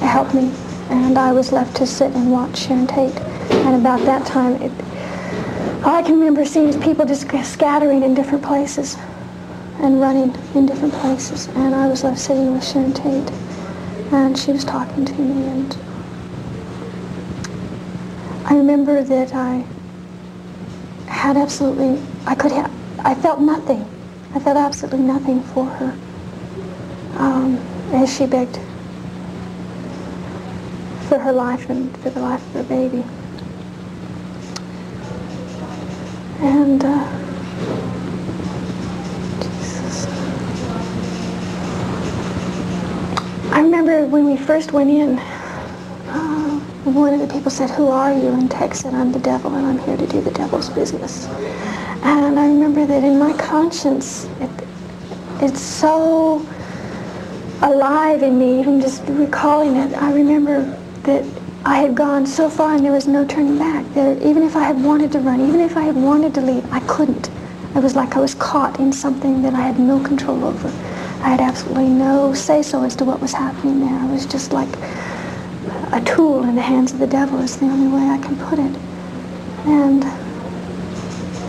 helped 0.00 0.34
me, 0.34 0.52
and 0.90 1.18
I 1.18 1.32
was 1.32 1.52
left 1.52 1.76
to 1.78 1.86
sit 1.86 2.12
and 2.12 2.30
watch 2.30 2.58
Sharon 2.58 2.86
Tate. 2.86 3.16
And 3.50 3.74
about 3.74 4.00
that 4.00 4.26
time, 4.26 4.60
it, 4.62 4.72
I 5.84 6.02
can 6.02 6.18
remember 6.18 6.44
seeing 6.44 6.80
people 6.80 7.04
just 7.04 7.28
scattering 7.44 8.02
in 8.02 8.14
different 8.14 8.44
places 8.44 8.96
and 9.78 10.00
running 10.00 10.34
in 10.54 10.66
different 10.66 10.94
places, 10.94 11.48
and 11.48 11.74
I 11.74 11.86
was 11.86 12.02
left 12.04 12.18
sitting 12.18 12.52
with 12.52 12.64
Sharon 12.64 12.92
Tate, 12.92 13.30
and 14.12 14.38
she 14.38 14.52
was 14.52 14.64
talking 14.64 15.04
to 15.04 15.12
me, 15.14 15.48
and 15.48 15.76
I 18.44 18.56
remember 18.56 19.02
that 19.02 19.34
I 19.34 19.64
had 21.06 21.36
absolutely, 21.36 22.00
I 22.26 22.34
could 22.34 22.52
have, 22.52 22.70
I 23.04 23.14
felt 23.14 23.40
nothing. 23.40 23.84
I 24.34 24.38
felt 24.38 24.56
absolutely 24.56 25.00
nothing 25.00 25.42
for 25.42 25.64
her 25.64 25.96
um, 27.16 27.56
as 27.92 28.14
she 28.14 28.26
begged 28.26 28.58
for 31.08 31.18
her 31.18 31.32
life 31.32 31.70
and 31.70 31.96
for 31.98 32.10
the 32.10 32.20
life 32.20 32.46
of 32.48 32.52
her 32.54 32.62
baby. 32.64 33.04
And, 36.46 36.84
uh, 36.84 37.04
Jesus. 39.42 40.06
I 43.50 43.60
remember 43.62 44.06
when 44.06 44.26
we 44.26 44.36
first 44.36 44.72
went 44.72 44.90
in, 44.90 45.18
uh, 45.18 46.60
one 46.84 47.14
of 47.14 47.20
the 47.20 47.26
people 47.26 47.50
said, 47.50 47.68
who 47.70 47.88
are 47.88 48.12
you? 48.12 48.28
And 48.28 48.48
Tex 48.48 48.80
said, 48.80 48.94
I'm 48.94 49.10
the 49.10 49.18
devil 49.18 49.54
and 49.56 49.66
I'm 49.66 49.78
here 49.86 49.96
to 49.96 50.06
do 50.06 50.20
the 50.20 50.30
devil's 50.30 50.70
business. 50.70 51.26
And 52.02 52.38
I 52.38 52.46
remember 52.46 52.86
that 52.86 53.02
in 53.02 53.18
my 53.18 53.32
conscience, 53.36 54.26
it, 54.40 54.50
it's 55.40 55.60
so 55.60 56.46
alive 57.62 58.22
in 58.22 58.38
me, 58.38 58.60
even 58.60 58.80
just 58.80 59.02
recalling 59.08 59.74
it. 59.76 59.92
I 59.94 60.12
remember 60.12 60.62
that 61.02 61.24
I 61.66 61.78
had 61.78 61.96
gone 61.96 62.26
so 62.26 62.48
far 62.48 62.76
and 62.76 62.84
there 62.84 62.92
was 62.92 63.08
no 63.08 63.24
turning 63.24 63.58
back. 63.58 63.84
Even 63.96 64.44
if 64.44 64.54
I 64.54 64.62
had 64.62 64.80
wanted 64.84 65.10
to 65.12 65.18
run, 65.18 65.40
even 65.40 65.58
if 65.58 65.76
I 65.76 65.80
had 65.80 65.96
wanted 65.96 66.32
to 66.34 66.40
leave, 66.40 66.64
I 66.72 66.78
couldn't. 66.86 67.28
It 67.74 67.82
was 67.82 67.96
like 67.96 68.16
I 68.16 68.20
was 68.20 68.36
caught 68.36 68.78
in 68.78 68.92
something 68.92 69.42
that 69.42 69.52
I 69.52 69.62
had 69.62 69.80
no 69.80 69.98
control 69.98 70.44
over. 70.44 70.68
I 70.68 71.30
had 71.30 71.40
absolutely 71.40 71.88
no 71.88 72.32
say-so 72.34 72.84
as 72.84 72.94
to 72.96 73.04
what 73.04 73.20
was 73.20 73.32
happening 73.32 73.80
there. 73.80 73.98
I 73.98 74.06
was 74.06 74.26
just 74.26 74.52
like 74.52 74.68
a 75.92 76.00
tool 76.06 76.44
in 76.44 76.54
the 76.54 76.62
hands 76.62 76.92
of 76.92 77.00
the 77.00 77.06
devil 77.08 77.40
is 77.40 77.56
the 77.56 77.66
only 77.66 77.88
way 77.88 78.10
I 78.10 78.18
can 78.18 78.36
put 78.36 78.60
it. 78.60 78.76
And 79.66 80.04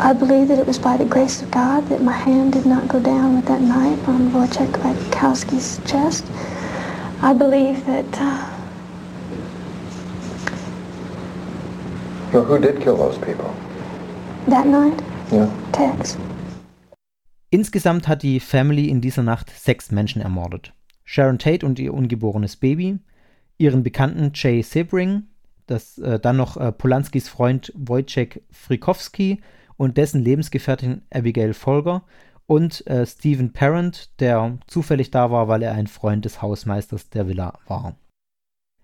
I 0.01 0.13
believe 0.13 0.47
that 0.47 0.57
it 0.57 0.65
was 0.65 0.79
by 0.79 0.97
the 0.97 1.05
grace 1.05 1.43
of 1.43 1.51
God 1.51 1.87
that 1.89 2.01
my 2.01 2.11
hand 2.11 2.53
did 2.53 2.65
not 2.65 2.87
go 2.87 2.99
down 2.99 3.35
with 3.35 3.45
that 3.45 3.61
knife 3.61 4.09
on 4.09 4.31
Wojciech 4.31 4.71
Wajkowski's 4.81 5.79
chest. 5.87 6.25
I 7.21 7.33
believe 7.33 7.85
that... 7.85 8.19
Uh, 8.19 8.56
well, 12.37 12.45
who 12.45 12.59
did 12.59 12.79
kill 12.79 12.97
those 12.97 13.17
people? 13.17 13.49
That 14.47 14.65
night? 14.65 15.01
Yeah. 15.31 15.49
Tex. 15.71 16.17
Insgesamt 17.49 18.07
hat 18.07 18.23
die 18.23 18.39
Family 18.39 18.89
in 18.89 19.01
dieser 19.01 19.23
Nacht 19.23 19.49
sechs 19.49 19.91
Menschen 19.91 20.21
ermordet. 20.21 20.73
Sharon 21.03 21.39
Tate 21.39 21.65
und 21.65 21.79
ihr 21.79 21.93
ungeborenes 21.93 22.57
Baby, 22.57 22.99
ihren 23.57 23.83
Bekannten 23.83 24.31
Jay 24.33 24.61
Sebring, 24.61 25.23
das, 25.65 25.97
äh, 25.97 26.19
dann 26.19 26.37
noch 26.37 26.57
äh, 26.57 26.71
Polanskis 26.71 27.29
Freund 27.29 27.71
Wojciech 27.75 28.41
Frykowski 28.51 29.41
und 29.77 29.97
dessen 29.97 30.21
Lebensgefährtin 30.21 31.01
Abigail 31.11 31.53
Folger 31.53 32.03
und 32.45 32.85
äh, 32.87 33.05
Stephen 33.05 33.53
Parent, 33.53 34.11
der 34.19 34.57
zufällig 34.67 35.11
da 35.11 35.31
war, 35.31 35.47
weil 35.47 35.63
er 35.63 35.73
ein 35.73 35.87
Freund 35.87 36.25
des 36.25 36.41
Hausmeisters 36.41 37.09
der 37.09 37.27
Villa 37.27 37.53
war. 37.67 37.95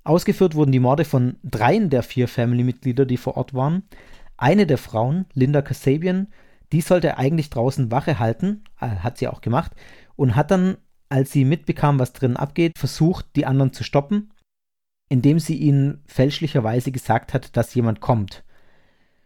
Ausgeführt 0.03 0.55
wurden 0.55 0.71
die 0.71 0.79
Morde 0.79 1.05
von 1.05 1.37
dreien 1.43 1.89
der 1.89 2.03
vier 2.03 2.27
Family-Mitglieder, 2.27 3.05
die 3.05 3.17
vor 3.17 3.37
Ort 3.37 3.53
waren. 3.53 3.83
Eine 4.37 4.67
der 4.67 4.77
Frauen, 4.77 5.25
Linda 5.33 5.61
Kasabian, 5.61 6.27
die 6.71 6.81
sollte 6.81 7.17
eigentlich 7.17 7.49
draußen 7.49 7.91
Wache 7.91 8.19
halten, 8.19 8.63
äh, 8.81 8.87
hat 8.87 9.17
sie 9.17 9.27
auch 9.27 9.41
gemacht, 9.41 9.71
und 10.15 10.35
hat 10.35 10.51
dann, 10.51 10.77
als 11.09 11.31
sie 11.31 11.45
mitbekam, 11.45 11.99
was 11.99 12.13
drinnen 12.13 12.37
abgeht, 12.37 12.77
versucht, 12.77 13.27
die 13.35 13.45
anderen 13.45 13.73
zu 13.73 13.83
stoppen 13.83 14.33
indem 15.13 15.37
sie 15.37 15.55
ihnen 15.55 16.01
fälschlicherweise 16.07 16.91
gesagt 16.91 17.35
hat, 17.35 17.55
dass 17.55 17.75
jemand 17.75 17.99
kommt. 17.99 18.43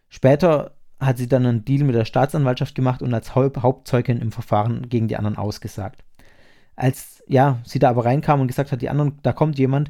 Später 0.09 0.75
hat 0.99 1.17
sie 1.17 1.29
dann 1.29 1.45
einen 1.45 1.63
Deal 1.63 1.85
mit 1.85 1.95
der 1.95 2.03
Staatsanwaltschaft 2.03 2.75
gemacht 2.75 3.01
und 3.01 3.13
als 3.13 3.35
Hauptzeugin 3.35 4.19
im 4.19 4.33
Verfahren 4.33 4.89
gegen 4.89 5.07
die 5.07 5.15
anderen 5.15 5.37
ausgesagt. 5.37 6.03
Als 6.75 7.23
ja, 7.27 7.59
sie 7.63 7.79
da 7.79 7.89
aber 7.89 8.03
reinkam 8.03 8.41
und 8.41 8.47
gesagt 8.47 8.73
hat, 8.73 8.81
die 8.81 8.89
anderen, 8.89 9.17
da 9.23 9.31
kommt 9.31 9.57
jemand, 9.57 9.89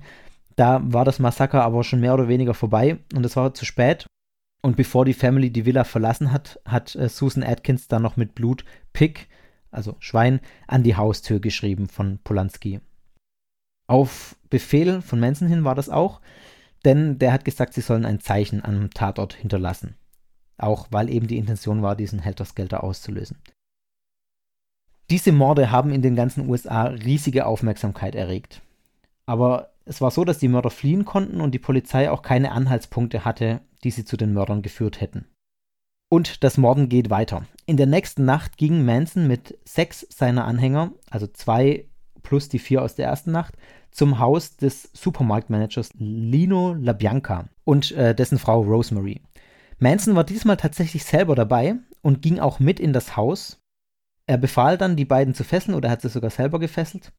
da 0.57 0.81
war 0.83 1.05
das 1.05 1.19
Massaker 1.19 1.63
aber 1.63 1.83
schon 1.83 2.01
mehr 2.01 2.15
oder 2.15 2.27
weniger 2.27 2.53
vorbei 2.53 2.97
und 3.15 3.25
es 3.25 3.35
war 3.35 3.53
zu 3.53 3.63
spät. 3.63 4.07
Und 4.61 4.75
bevor 4.75 5.05
die 5.05 5.13
Family 5.13 5.51
die 5.51 5.65
Villa 5.65 5.83
verlassen 5.83 6.31
hat, 6.31 6.59
hat 6.65 6.95
äh, 6.95 7.07
Susan 7.07 7.43
Atkins 7.43 7.87
dann 7.87 8.01
noch 8.01 8.17
mit 8.17 8.33
Blut 8.35 8.65
Pig, 8.91 9.27
also 9.69 9.95
Schwein, 9.99 10.41
an 10.65 10.81
die 10.83 10.95
Haustür 10.95 11.39
geschrieben 11.39 11.87
von 11.87 12.19
Polanski. 12.23 12.81
Auf 13.85 14.35
Befehl 14.49 15.01
von 15.01 15.19
Manson 15.19 15.47
hin 15.47 15.63
war 15.63 15.75
das 15.75 15.89
auch, 15.89 16.21
denn 16.85 17.19
der 17.19 17.33
hat 17.33 17.45
gesagt, 17.45 17.75
sie 17.75 17.81
sollen 17.81 18.05
ein 18.05 18.19
Zeichen 18.19 18.65
am 18.65 18.89
Tatort 18.89 19.35
hinterlassen. 19.35 19.95
Auch 20.57 20.87
weil 20.89 21.09
eben 21.09 21.27
die 21.27 21.37
Intention 21.37 21.83
war, 21.83 21.95
diesen 21.95 22.19
Helterskelter 22.19 22.83
auszulösen. 22.83 23.37
Diese 25.11 25.31
Morde 25.31 25.71
haben 25.71 25.91
in 25.91 26.01
den 26.01 26.15
ganzen 26.15 26.49
USA 26.49 26.85
riesige 26.85 27.45
Aufmerksamkeit 27.45 28.15
erregt. 28.15 28.61
Aber 29.25 29.69
es 29.87 30.01
war 30.01 30.11
so, 30.11 30.25
dass 30.25 30.37
die 30.37 30.47
Mörder 30.47 30.69
fliehen 30.69 31.05
konnten 31.05 31.41
und 31.41 31.51
die 31.51 31.59
Polizei 31.59 32.11
auch 32.11 32.21
keine 32.21 32.51
Anhaltspunkte 32.51 33.25
hatte, 33.25 33.61
die 33.83 33.91
sie 33.91 34.05
zu 34.05 34.17
den 34.17 34.33
Mördern 34.33 34.61
geführt 34.61 35.01
hätten. 35.01 35.25
Und 36.09 36.43
das 36.43 36.57
Morden 36.57 36.89
geht 36.89 37.09
weiter. 37.09 37.45
In 37.65 37.77
der 37.77 37.85
nächsten 37.85 38.25
Nacht 38.25 38.57
ging 38.57 38.85
Manson 38.85 39.27
mit 39.27 39.57
sechs 39.65 40.05
seiner 40.09 40.45
Anhänger, 40.45 40.91
also 41.09 41.27
zwei 41.27 41.85
plus 42.23 42.49
die 42.49 42.59
vier 42.59 42.81
aus 42.81 42.95
der 42.95 43.07
ersten 43.07 43.31
Nacht, 43.31 43.55
zum 43.91 44.19
Haus 44.19 44.57
des 44.57 44.89
Supermarktmanagers 44.93 45.91
Lino 45.97 46.73
LaBianca 46.73 47.49
und 47.63 47.91
äh, 47.93 48.13
dessen 48.13 48.37
Frau 48.37 48.61
Rosemary. 48.61 49.21
Manson 49.79 50.15
war 50.15 50.23
diesmal 50.23 50.57
tatsächlich 50.57 51.03
selber 51.03 51.35
dabei 51.35 51.75
und 52.01 52.21
ging 52.21 52.39
auch 52.39 52.59
mit 52.59 52.79
in 52.79 52.93
das 52.93 53.15
Haus. 53.15 53.59
Er 54.25 54.37
befahl 54.37 54.77
dann, 54.77 54.95
die 54.95 55.05
beiden 55.05 55.33
zu 55.33 55.43
fesseln 55.43 55.75
oder 55.75 55.89
hat 55.89 56.01
sie 56.01 56.09
sogar 56.09 56.29
selber 56.29 56.59
gefesselt 56.59 57.11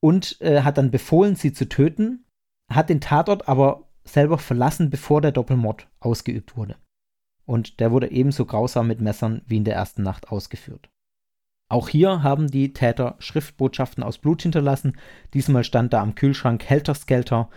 und 0.00 0.40
äh, 0.40 0.62
hat 0.62 0.78
dann 0.78 0.90
befohlen, 0.90 1.36
sie 1.36 1.52
zu 1.52 1.68
töten, 1.68 2.24
hat 2.70 2.88
den 2.88 3.00
Tatort 3.00 3.48
aber 3.48 3.88
selber 4.04 4.38
verlassen, 4.38 4.90
bevor 4.90 5.20
der 5.20 5.32
Doppelmord 5.32 5.88
ausgeübt 6.00 6.56
wurde. 6.56 6.76
Und 7.44 7.80
der 7.80 7.92
wurde 7.92 8.10
ebenso 8.10 8.46
grausam 8.46 8.86
mit 8.86 9.00
Messern 9.00 9.42
wie 9.46 9.56
in 9.56 9.64
der 9.64 9.74
ersten 9.74 10.02
Nacht 10.02 10.30
ausgeführt. 10.30 10.88
Auch 11.68 11.88
hier 11.88 12.22
haben 12.22 12.48
die 12.48 12.72
Täter 12.72 13.14
Schriftbotschaften 13.18 14.02
aus 14.02 14.18
Blut 14.18 14.42
hinterlassen. 14.42 14.96
Diesmal 15.34 15.62
stand 15.62 15.92
da 15.92 16.02
am 16.02 16.16
Kühlschrank 16.16 16.64
Helter 16.64 16.94
Skelter, 16.94 17.48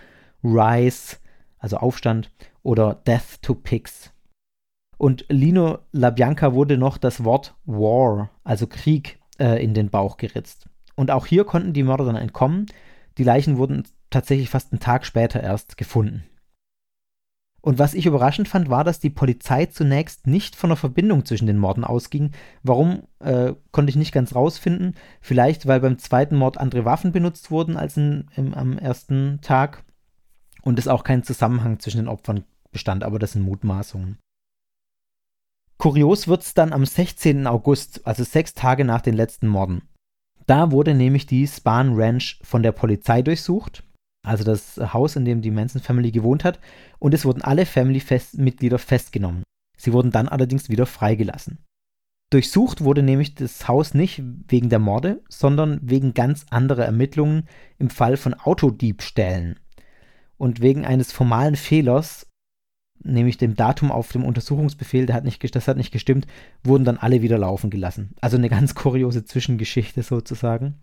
Rise, 0.44 1.18
also 1.58 1.78
Aufstand, 1.78 2.32
oder 2.62 2.96
Death 3.08 3.42
to 3.42 3.56
Pigs. 3.56 4.12
Und 4.98 5.26
Lino 5.30 5.80
LaBianca 5.92 6.54
wurde 6.54 6.78
noch 6.78 6.98
das 6.98 7.24
Wort 7.24 7.56
War, 7.66 8.30
also 8.44 8.68
Krieg, 8.68 9.20
äh, 9.40 9.64
in 9.64 9.74
den 9.74 9.90
Bauch 9.90 10.18
geritzt. 10.18 10.70
Und 10.96 11.12
auch 11.12 11.26
hier 11.26 11.44
konnten 11.46 11.74
die 11.74 11.84
Mörder 11.84 12.06
dann 12.06 12.16
entkommen. 12.16 12.68
Die 13.18 13.24
Leichen 13.24 13.58
wurden 13.58 13.84
tatsächlich 14.10 14.50
fast 14.50 14.72
einen 14.72 14.80
Tag 14.80 15.06
später 15.06 15.42
erst 15.42 15.78
gefunden. 15.78 16.24
Und 17.66 17.80
was 17.80 17.94
ich 17.94 18.06
überraschend 18.06 18.50
fand, 18.50 18.70
war, 18.70 18.84
dass 18.84 19.00
die 19.00 19.10
Polizei 19.10 19.68
zunächst 19.68 20.28
nicht 20.28 20.56
von 20.58 20.70
einer 20.70 20.76
Verbindung 20.76 21.24
zwischen 21.24 21.48
den 21.48 21.58
Morden 21.58 21.86
ausging. 21.86 22.32
Warum, 22.62 23.04
äh, 23.20 23.54
konnte 23.72 23.90
ich 23.90 23.96
nicht 23.96 24.12
ganz 24.12 24.36
rausfinden. 24.36 24.96
Vielleicht, 25.22 25.66
weil 25.66 25.80
beim 25.80 25.98
zweiten 25.98 26.36
Mord 26.36 26.58
andere 26.58 26.84
Waffen 26.84 27.14
benutzt 27.14 27.52
wurden 27.52 27.78
als 27.78 27.96
in, 27.96 28.26
im, 28.36 28.54
am 28.54 28.78
ersten 28.78 29.40
Tag 29.42 29.86
und 30.62 30.78
es 30.78 30.90
auch 30.90 31.06
keinen 31.06 31.24
Zusammenhang 31.24 31.80
zwischen 31.80 31.98
den 31.98 32.10
Opfern 32.10 32.44
bestand, 32.72 33.06
aber 33.06 33.18
das 33.18 33.32
sind 33.32 33.44
Mutmaßungen. 33.44 34.18
Kurios 35.78 36.28
wird 36.28 36.42
es 36.42 36.54
dann 36.54 36.74
am 36.74 36.86
16. 36.86 37.48
August, 37.48 38.06
also 38.06 38.26
sechs 38.26 38.54
Tage 38.54 38.84
nach 38.84 39.02
den 39.02 39.16
letzten 39.16 39.48
Morden. 39.48 39.84
Da 40.46 40.72
wurde 40.72 40.94
nämlich 40.94 41.26
die 41.26 41.48
Spahn 41.48 41.94
Ranch 41.96 42.40
von 42.44 42.64
der 42.64 42.72
Polizei 42.72 43.22
durchsucht 43.22 43.84
also 44.26 44.44
das 44.44 44.78
Haus, 44.94 45.16
in 45.16 45.26
dem 45.26 45.42
die 45.42 45.52
Manson 45.52 45.82
Family 45.82 46.12
gewohnt 46.12 46.44
hat, 46.44 46.60
und 47.00 47.14
es 47.14 47.26
wurden 47.26 47.42
alle 47.42 47.66
Family-Mitglieder 47.66 48.80
festgenommen. 48.80 49.44
Sie 49.78 49.92
wurden 49.92 50.12
dann 50.12 50.30
allerdings 50.30 50.70
wieder 50.70 50.86
freigelassen. 50.86 51.58
Durchsucht 52.32 52.84
wurde 52.84 53.04
nämlich 53.04 53.36
das 53.36 53.68
Haus 53.68 53.94
nicht 53.94 54.24
wegen 54.48 54.70
der 54.70 54.80
Morde, 54.80 55.22
sondern 55.30 55.80
wegen 55.84 56.14
ganz 56.14 56.46
anderer 56.50 56.86
Ermittlungen 56.86 57.48
im 57.78 57.90
Fall 57.90 58.18
von 58.18 58.34
Autodiebstählen. 58.34 59.60
Und 60.38 60.62
wegen 60.62 60.86
eines 60.86 61.12
formalen 61.12 61.56
Fehlers 61.56 62.26
nämlich 63.04 63.38
dem 63.38 63.56
Datum 63.56 63.92
auf 63.92 64.12
dem 64.12 64.24
Untersuchungsbefehl, 64.24 65.06
der 65.06 65.16
hat 65.16 65.24
nicht, 65.24 65.56
das 65.56 65.68
hat 65.68 65.78
nicht 65.78 65.92
gestimmt, 65.92 66.28
wurden 66.64 66.86
dann 66.86 66.98
alle 66.98 67.22
wieder 67.22 67.38
laufen 67.38 67.70
gelassen. 67.70 68.16
Also 68.22 68.38
eine 68.38 68.50
ganz 68.50 68.76
kuriose 68.76 69.26
Zwischengeschichte 69.26 70.04
sozusagen. 70.04 70.76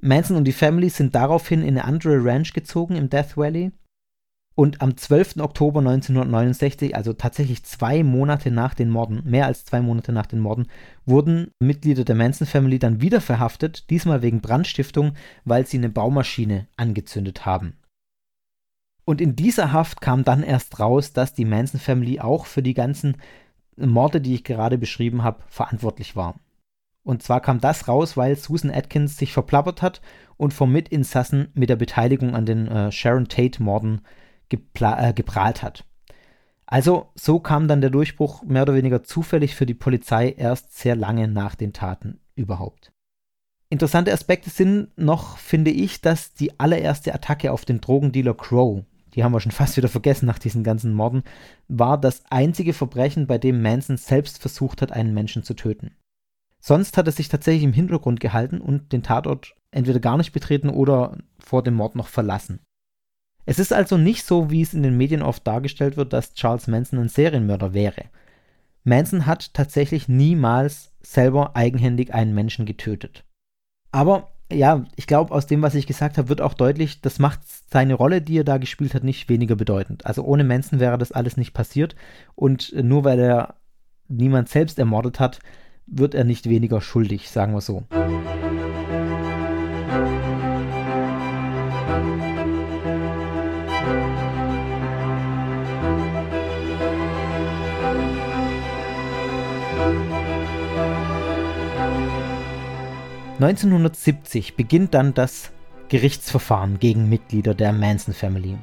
Manson 0.00 0.36
und 0.36 0.44
die 0.44 0.52
Family 0.52 0.90
sind 0.90 1.14
daraufhin 1.14 1.62
in 1.62 1.68
eine 1.68 1.84
andere 1.84 2.24
Ranch 2.24 2.52
gezogen 2.52 2.96
im 2.96 3.08
Death 3.08 3.36
Valley. 3.36 3.72
Und 4.56 4.82
am 4.82 4.96
12. 4.96 5.38
Oktober 5.38 5.80
1969, 5.80 6.94
also 6.94 7.12
tatsächlich 7.12 7.64
zwei 7.64 8.04
Monate 8.04 8.52
nach 8.52 8.74
den 8.74 8.88
Morden, 8.88 9.22
mehr 9.24 9.46
als 9.46 9.64
zwei 9.64 9.80
Monate 9.80 10.12
nach 10.12 10.26
den 10.26 10.38
Morden, 10.38 10.68
wurden 11.06 11.50
Mitglieder 11.58 12.04
der 12.04 12.14
Manson 12.14 12.46
Family 12.46 12.78
dann 12.78 13.00
wieder 13.00 13.20
verhaftet, 13.20 13.90
diesmal 13.90 14.22
wegen 14.22 14.40
Brandstiftung, 14.40 15.14
weil 15.44 15.66
sie 15.66 15.78
eine 15.78 15.88
Baumaschine 15.88 16.68
angezündet 16.76 17.44
haben. 17.44 17.74
Und 19.04 19.20
in 19.20 19.36
dieser 19.36 19.72
Haft 19.72 20.00
kam 20.00 20.24
dann 20.24 20.42
erst 20.42 20.80
raus, 20.80 21.12
dass 21.12 21.34
die 21.34 21.44
Manson 21.44 21.80
Family 21.80 22.20
auch 22.20 22.46
für 22.46 22.62
die 22.62 22.74
ganzen 22.74 23.18
Morde, 23.76 24.20
die 24.20 24.34
ich 24.34 24.44
gerade 24.44 24.78
beschrieben 24.78 25.22
habe, 25.22 25.42
verantwortlich 25.48 26.16
war. 26.16 26.36
Und 27.02 27.22
zwar 27.22 27.40
kam 27.40 27.60
das 27.60 27.86
raus, 27.86 28.16
weil 28.16 28.36
Susan 28.36 28.70
Atkins 28.70 29.18
sich 29.18 29.32
verplappert 29.32 29.82
hat 29.82 30.00
und 30.38 30.54
vom 30.54 30.72
Mitinsassen 30.72 31.48
mit 31.54 31.68
der 31.68 31.76
Beteiligung 31.76 32.34
an 32.34 32.46
den 32.46 32.66
äh, 32.66 32.90
Sharon 32.90 33.28
Tate-Morden 33.28 34.00
äh, 34.50 35.12
geprahlt 35.12 35.62
hat. 35.62 35.84
Also 36.66 37.10
so 37.14 37.40
kam 37.40 37.68
dann 37.68 37.82
der 37.82 37.90
Durchbruch 37.90 38.42
mehr 38.42 38.62
oder 38.62 38.74
weniger 38.74 39.02
zufällig 39.02 39.54
für 39.54 39.66
die 39.66 39.74
Polizei 39.74 40.30
erst 40.30 40.76
sehr 40.78 40.96
lange 40.96 41.28
nach 41.28 41.54
den 41.54 41.74
Taten 41.74 42.20
überhaupt. 42.36 42.90
Interessante 43.68 44.12
Aspekte 44.12 44.50
sind 44.50 44.96
noch, 44.96 45.36
finde 45.36 45.70
ich, 45.70 46.00
dass 46.00 46.32
die 46.32 46.58
allererste 46.58 47.14
Attacke 47.14 47.52
auf 47.52 47.64
den 47.64 47.80
Drogendealer 47.80 48.34
Crow 48.34 48.84
die 49.14 49.24
haben 49.24 49.32
wir 49.32 49.40
schon 49.40 49.52
fast 49.52 49.76
wieder 49.76 49.88
vergessen 49.88 50.26
nach 50.26 50.38
diesen 50.38 50.64
ganzen 50.64 50.92
Morden, 50.92 51.22
war 51.68 51.98
das 51.98 52.22
einzige 52.30 52.72
Verbrechen, 52.72 53.26
bei 53.26 53.38
dem 53.38 53.62
Manson 53.62 53.96
selbst 53.96 54.38
versucht 54.38 54.82
hat, 54.82 54.92
einen 54.92 55.14
Menschen 55.14 55.42
zu 55.42 55.54
töten. 55.54 55.92
Sonst 56.60 56.96
hat 56.96 57.06
er 57.06 57.12
sich 57.12 57.28
tatsächlich 57.28 57.64
im 57.64 57.74
Hintergrund 57.74 58.20
gehalten 58.20 58.60
und 58.60 58.92
den 58.92 59.02
Tatort 59.02 59.54
entweder 59.70 60.00
gar 60.00 60.16
nicht 60.16 60.32
betreten 60.32 60.70
oder 60.70 61.18
vor 61.38 61.62
dem 61.62 61.74
Mord 61.74 61.94
noch 61.94 62.08
verlassen. 62.08 62.60
Es 63.44 63.58
ist 63.58 63.72
also 63.72 63.98
nicht 63.98 64.24
so, 64.24 64.50
wie 64.50 64.62
es 64.62 64.72
in 64.72 64.82
den 64.82 64.96
Medien 64.96 65.22
oft 65.22 65.46
dargestellt 65.46 65.96
wird, 65.96 66.12
dass 66.12 66.32
Charles 66.32 66.66
Manson 66.66 66.98
ein 66.98 67.08
Serienmörder 67.08 67.74
wäre. 67.74 68.04
Manson 68.84 69.26
hat 69.26 69.52
tatsächlich 69.52 70.08
niemals 70.08 70.92
selber 71.02 71.54
eigenhändig 71.54 72.14
einen 72.14 72.34
Menschen 72.34 72.64
getötet. 72.64 73.24
Aber 73.92 74.33
ja, 74.52 74.84
ich 74.96 75.06
glaube, 75.06 75.32
aus 75.32 75.46
dem, 75.46 75.62
was 75.62 75.74
ich 75.74 75.86
gesagt 75.86 76.18
habe, 76.18 76.28
wird 76.28 76.40
auch 76.40 76.54
deutlich, 76.54 77.00
das 77.00 77.18
macht 77.18 77.40
seine 77.70 77.94
Rolle, 77.94 78.20
die 78.20 78.38
er 78.38 78.44
da 78.44 78.58
gespielt 78.58 78.94
hat, 78.94 79.04
nicht 79.04 79.28
weniger 79.28 79.56
bedeutend. 79.56 80.06
Also 80.06 80.22
ohne 80.22 80.44
Manson 80.44 80.80
wäre 80.80 80.98
das 80.98 81.12
alles 81.12 81.36
nicht 81.36 81.54
passiert 81.54 81.96
und 82.34 82.72
nur 82.82 83.04
weil 83.04 83.18
er 83.18 83.54
niemand 84.08 84.48
selbst 84.48 84.78
ermordet 84.78 85.18
hat, 85.18 85.40
wird 85.86 86.14
er 86.14 86.24
nicht 86.24 86.48
weniger 86.48 86.80
schuldig, 86.80 87.30
sagen 87.30 87.54
wir 87.54 87.60
so. 87.60 87.84
1970 103.34 104.54
beginnt 104.54 104.94
dann 104.94 105.12
das 105.12 105.50
Gerichtsverfahren 105.88 106.78
gegen 106.78 107.08
Mitglieder 107.08 107.52
der 107.52 107.72
Manson 107.72 108.14
Family. 108.14 108.56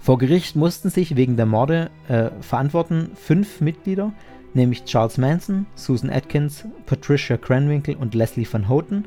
Vor 0.00 0.16
Gericht 0.16 0.56
mussten 0.56 0.88
sich 0.88 1.16
wegen 1.16 1.36
der 1.36 1.44
Morde 1.44 1.90
äh, 2.08 2.30
verantworten 2.40 3.10
fünf 3.14 3.60
Mitglieder, 3.60 4.14
nämlich 4.54 4.84
Charles 4.86 5.18
Manson, 5.18 5.66
Susan 5.74 6.10
Atkins, 6.10 6.64
Patricia 6.86 7.36
Cranwinkle 7.36 7.98
und 7.98 8.14
Leslie 8.14 8.48
Van 8.50 8.70
Houten. 8.70 9.06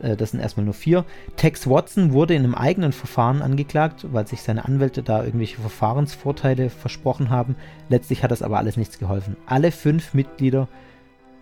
Äh, 0.00 0.16
das 0.16 0.30
sind 0.30 0.40
erstmal 0.40 0.64
nur 0.64 0.74
vier. 0.74 1.04
Tex 1.36 1.68
Watson 1.68 2.14
wurde 2.14 2.34
in 2.34 2.44
einem 2.44 2.54
eigenen 2.54 2.92
Verfahren 2.92 3.42
angeklagt, 3.42 4.06
weil 4.12 4.26
sich 4.26 4.40
seine 4.40 4.64
Anwälte 4.64 5.02
da 5.02 5.24
irgendwelche 5.24 5.60
Verfahrensvorteile 5.60 6.70
versprochen 6.70 7.28
haben. 7.28 7.54
Letztlich 7.90 8.22
hat 8.22 8.30
das 8.30 8.40
aber 8.40 8.56
alles 8.56 8.78
nichts 8.78 8.98
geholfen. 8.98 9.36
Alle 9.44 9.72
fünf 9.72 10.14
Mitglieder 10.14 10.68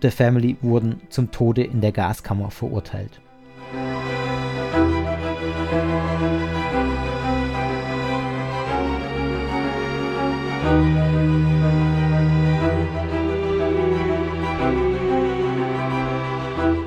der 0.01 0.11
Family 0.11 0.57
wurden 0.61 1.01
zum 1.09 1.31
Tode 1.31 1.63
in 1.63 1.81
der 1.81 1.91
Gaskammer 1.91 2.51
verurteilt. 2.51 3.21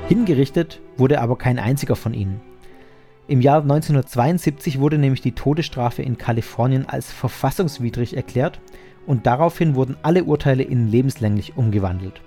Hingerichtet 0.09 0.81
wurde 0.97 1.21
aber 1.21 1.37
kein 1.37 1.59
einziger 1.59 1.97
von 1.97 2.15
ihnen. 2.15 2.41
Im 3.29 3.43
Jahr 3.43 3.61
1972 3.61 4.81
wurde 4.81 4.97
nämlich 4.97 5.21
die 5.21 5.33
Todesstrafe 5.33 6.03
in 6.03 6.17
Kalifornien 6.17 6.87
als 6.89 7.13
verfassungswidrig 7.13 8.17
erklärt 8.17 8.59
und 9.07 9.27
daraufhin 9.27 9.75
wurden 9.75 9.97
alle 10.03 10.25
Urteile 10.25 10.63
in 10.63 10.89
lebenslänglich 10.89 11.57
umgewandelt. 11.57 12.23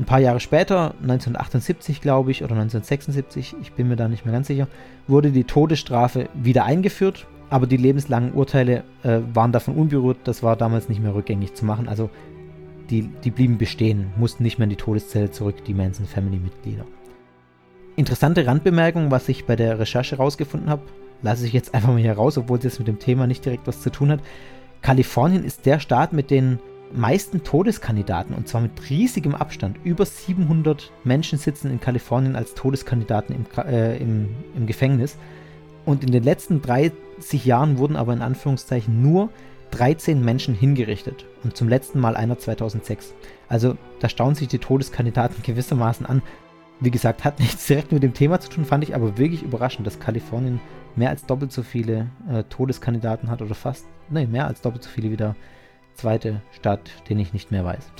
Ein 0.00 0.06
paar 0.06 0.18
Jahre 0.18 0.40
später, 0.40 0.94
1978 1.02 2.00
glaube 2.00 2.30
ich, 2.30 2.42
oder 2.42 2.52
1976, 2.52 3.54
ich 3.60 3.72
bin 3.74 3.86
mir 3.86 3.96
da 3.96 4.08
nicht 4.08 4.24
mehr 4.24 4.32
ganz 4.32 4.46
sicher, 4.46 4.66
wurde 5.06 5.30
die 5.30 5.44
Todesstrafe 5.44 6.30
wieder 6.32 6.64
eingeführt, 6.64 7.26
aber 7.50 7.66
die 7.66 7.76
lebenslangen 7.76 8.32
Urteile 8.32 8.84
äh, 9.02 9.18
waren 9.34 9.52
davon 9.52 9.74
unberührt, 9.74 10.16
das 10.24 10.42
war 10.42 10.56
damals 10.56 10.88
nicht 10.88 11.02
mehr 11.02 11.14
rückgängig 11.14 11.52
zu 11.52 11.66
machen, 11.66 11.86
also 11.86 12.08
die, 12.88 13.02
die 13.02 13.30
blieben 13.30 13.58
bestehen, 13.58 14.06
mussten 14.16 14.42
nicht 14.42 14.58
mehr 14.58 14.64
in 14.64 14.70
die 14.70 14.76
Todeszelle 14.76 15.32
zurück, 15.32 15.66
die 15.66 15.74
Manson 15.74 16.06
Family 16.06 16.38
Mitglieder. 16.38 16.86
Interessante 17.96 18.46
Randbemerkung, 18.46 19.10
was 19.10 19.28
ich 19.28 19.44
bei 19.44 19.54
der 19.54 19.78
Recherche 19.78 20.16
rausgefunden 20.16 20.70
habe, 20.70 20.80
lasse 21.20 21.46
ich 21.46 21.52
jetzt 21.52 21.74
einfach 21.74 21.90
mal 21.90 21.98
hier 21.98 22.14
raus, 22.14 22.38
obwohl 22.38 22.58
das 22.58 22.78
mit 22.78 22.88
dem 22.88 23.00
Thema 23.00 23.26
nicht 23.26 23.44
direkt 23.44 23.66
was 23.66 23.82
zu 23.82 23.90
tun 23.90 24.10
hat. 24.10 24.20
Kalifornien 24.80 25.44
ist 25.44 25.66
der 25.66 25.78
Staat 25.78 26.14
mit 26.14 26.30
den 26.30 26.58
meisten 26.92 27.44
Todeskandidaten 27.44 28.34
und 28.34 28.48
zwar 28.48 28.60
mit 28.60 28.90
riesigem 28.90 29.34
Abstand. 29.34 29.78
Über 29.84 30.04
700 30.04 30.92
Menschen 31.04 31.38
sitzen 31.38 31.70
in 31.70 31.80
Kalifornien 31.80 32.36
als 32.36 32.54
Todeskandidaten 32.54 33.34
im, 33.34 33.46
äh, 33.64 33.96
im, 33.98 34.28
im 34.56 34.66
Gefängnis. 34.66 35.16
Und 35.84 36.04
in 36.04 36.12
den 36.12 36.22
letzten 36.22 36.60
30 36.62 37.44
Jahren 37.44 37.78
wurden 37.78 37.96
aber 37.96 38.12
in 38.12 38.22
Anführungszeichen 38.22 39.02
nur 39.02 39.30
13 39.70 40.24
Menschen 40.24 40.54
hingerichtet. 40.54 41.26
Und 41.44 41.56
zum 41.56 41.68
letzten 41.68 42.00
Mal 42.00 42.16
einer 42.16 42.38
2006. 42.38 43.14
Also 43.48 43.76
da 44.00 44.08
staunen 44.08 44.34
sich 44.34 44.48
die 44.48 44.58
Todeskandidaten 44.58 45.42
gewissermaßen 45.42 46.06
an. 46.06 46.22
Wie 46.80 46.90
gesagt, 46.90 47.24
hat 47.24 47.38
nichts 47.40 47.66
direkt 47.66 47.92
mit 47.92 48.02
dem 48.02 48.14
Thema 48.14 48.40
zu 48.40 48.48
tun, 48.48 48.64
fand 48.64 48.84
ich 48.84 48.94
aber 48.94 49.18
wirklich 49.18 49.42
überraschend, 49.42 49.86
dass 49.86 50.00
Kalifornien 50.00 50.60
mehr 50.96 51.10
als 51.10 51.24
doppelt 51.24 51.52
so 51.52 51.62
viele 51.62 52.08
äh, 52.28 52.42
Todeskandidaten 52.44 53.30
hat 53.30 53.42
oder 53.42 53.54
fast, 53.54 53.86
nee, 54.08 54.26
mehr 54.26 54.46
als 54.46 54.60
doppelt 54.60 54.82
so 54.82 54.90
viele 54.90 55.10
wieder 55.10 55.36
zweite 56.00 56.40
Stadt, 56.52 56.90
den 57.10 57.18
ich 57.18 57.34
nicht 57.34 57.50
mehr 57.50 57.64
weiß. 57.64 57.92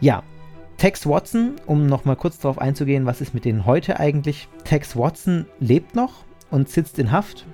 Ja, 0.00 0.22
Tex 0.76 1.06
Watson, 1.06 1.56
um 1.66 1.86
nochmal 1.86 2.16
kurz 2.16 2.38
darauf 2.38 2.58
einzugehen, 2.58 3.06
was 3.06 3.20
ist 3.20 3.32
mit 3.32 3.44
denen 3.44 3.64
heute 3.64 4.00
eigentlich. 4.00 4.48
Tex 4.64 4.96
Watson 4.96 5.46
lebt 5.60 5.94
noch 5.94 6.24
und 6.50 6.68
sitzt 6.68 6.98
in 6.98 7.12
Haft. 7.12 7.46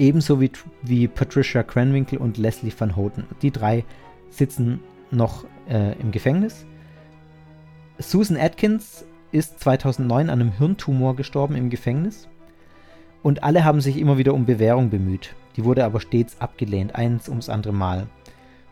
Ebenso 0.00 0.40
wie, 0.40 0.50
wie 0.82 1.06
Patricia 1.06 1.62
Cranwinkle 1.62 2.18
und 2.18 2.38
Leslie 2.38 2.72
Van 2.76 2.96
Houten. 2.96 3.24
Die 3.42 3.52
drei 3.52 3.84
sitzen 4.30 4.80
noch 5.12 5.44
äh, 5.68 5.92
im 6.00 6.10
Gefängnis. 6.10 6.64
Susan 7.98 8.38
Atkins 8.38 9.04
ist 9.32 9.60
2009 9.60 10.30
an 10.30 10.40
einem 10.40 10.52
Hirntumor 10.52 11.16
gestorben 11.16 11.56
im 11.56 11.70
Gefängnis. 11.70 12.28
Und 13.22 13.42
alle 13.42 13.64
haben 13.64 13.80
sich 13.80 13.98
immer 13.98 14.18
wieder 14.18 14.34
um 14.34 14.46
Bewährung 14.46 14.90
bemüht. 14.90 15.34
Die 15.56 15.64
wurde 15.64 15.84
aber 15.84 16.00
stets 16.00 16.40
abgelehnt, 16.40 16.94
eins 16.94 17.28
ums 17.28 17.48
andere 17.48 17.72
Mal. 17.72 18.06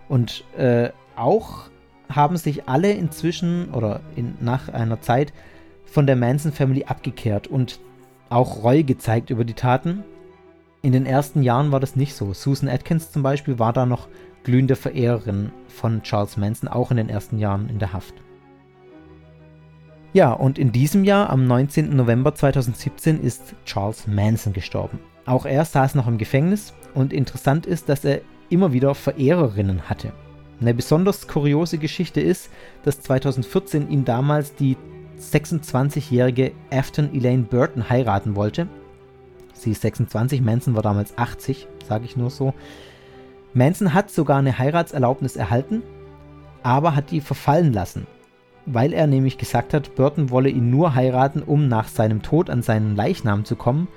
Und 0.09 0.45
äh, 0.57 0.91
auch 1.17 1.69
haben 2.09 2.37
sich 2.37 2.69
alle 2.69 2.93
inzwischen 2.93 3.71
oder 3.75 4.01
in, 4.17 4.35
nach 4.41 4.69
einer 4.69 5.01
Zeit 5.01 5.33
von 5.85 6.07
der 6.07 6.17
Manson 6.17 6.53
Family 6.53 6.85
abgekehrt 6.85 7.47
und 7.47 7.81
auch 8.31 8.63
Reue 8.63 8.85
gezeigt 8.85 9.31
über 9.31 9.45
die 9.45 9.55
Taten. 9.55 10.05
In 10.81 10.93
den 10.93 11.07
ersten 11.07 11.43
Jahren 11.43 11.73
war 11.73 11.81
das 11.81 11.97
nicht 11.97 12.15
so. 12.15 12.33
Susan 12.33 12.69
Atkins 12.69 13.11
zum 13.11 13.23
Beispiel 13.23 13.59
war 13.59 13.73
da 13.73 13.85
noch 13.85 14.09
glühende 14.45 14.77
Verehrerin 14.77 15.51
von 15.67 16.03
Charles 16.03 16.37
Manson, 16.37 16.69
auch 16.69 16.91
in 16.91 16.97
den 16.97 17.09
ersten 17.09 17.39
Jahren 17.39 17.69
in 17.69 17.79
der 17.79 17.93
Haft. 17.93 18.15
Ja, 20.15 20.33
und 20.33 20.59
in 20.59 20.73
diesem 20.73 21.05
Jahr, 21.05 21.29
am 21.29 21.47
19. 21.47 21.95
November 21.95 22.35
2017, 22.35 23.21
ist 23.21 23.55
Charles 23.67 24.07
Manson 24.07 24.53
gestorben. 24.53 25.01
Auch 25.27 25.45
er 25.45 25.65
saß 25.65 25.95
noch 25.95 26.09
im 26.09 26.17
Gefängnis 26.17 26.73
und 26.95 27.13
interessant 27.13 27.67
ist, 27.67 27.91
dass 27.91 28.05
er 28.05 28.23
immer 28.49 28.73
wieder 28.73 28.95
Verehrerinnen 28.95 29.91
hatte. 29.91 30.13
Eine 30.61 30.73
besonders 30.73 31.29
kuriose 31.29 31.79
Geschichte 31.79 32.21
ist, 32.21 32.51
dass 32.83 33.03
2014 33.03 33.91
ihm 33.91 34.05
damals 34.05 34.55
die 34.55 34.77
26-jährige 35.21 36.53
Afton 36.71 37.15
Elaine 37.15 37.45
Burton 37.45 37.91
heiraten 37.91 38.35
wollte. 38.35 38.67
Sie 39.53 39.73
ist 39.73 39.83
26, 39.83 40.41
Manson 40.41 40.75
war 40.75 40.83
damals 40.83 41.19
80, 41.19 41.69
sage 41.87 42.07
ich 42.07 42.17
nur 42.17 42.31
so. 42.31 42.55
Manson 43.53 43.93
hat 43.93 44.11
sogar 44.11 44.39
eine 44.39 44.59
Heiratserlaubnis 44.59 45.37
erhalten, 45.37 45.83
aber 46.63 46.95
hat 46.97 47.11
die 47.11 47.21
verfallen 47.21 47.73
lassen, 47.73 48.07
weil 48.73 48.93
er 48.93 49.07
nämlich 49.07 49.39
gesagt 49.39 49.75
hat, 49.75 49.95
Burton 49.95 50.31
wolle 50.31 50.49
ihn 50.49 50.71
nur 50.71 50.95
heiraten, 50.95 51.43
um 51.43 51.69
nach 51.69 51.89
seinem 51.89 52.23
Tod 52.23 52.51
an 52.51 52.63
seinen 52.63 52.97
Leichnam 52.97 53.45
zu 53.45 53.57
kommen, 53.57 53.89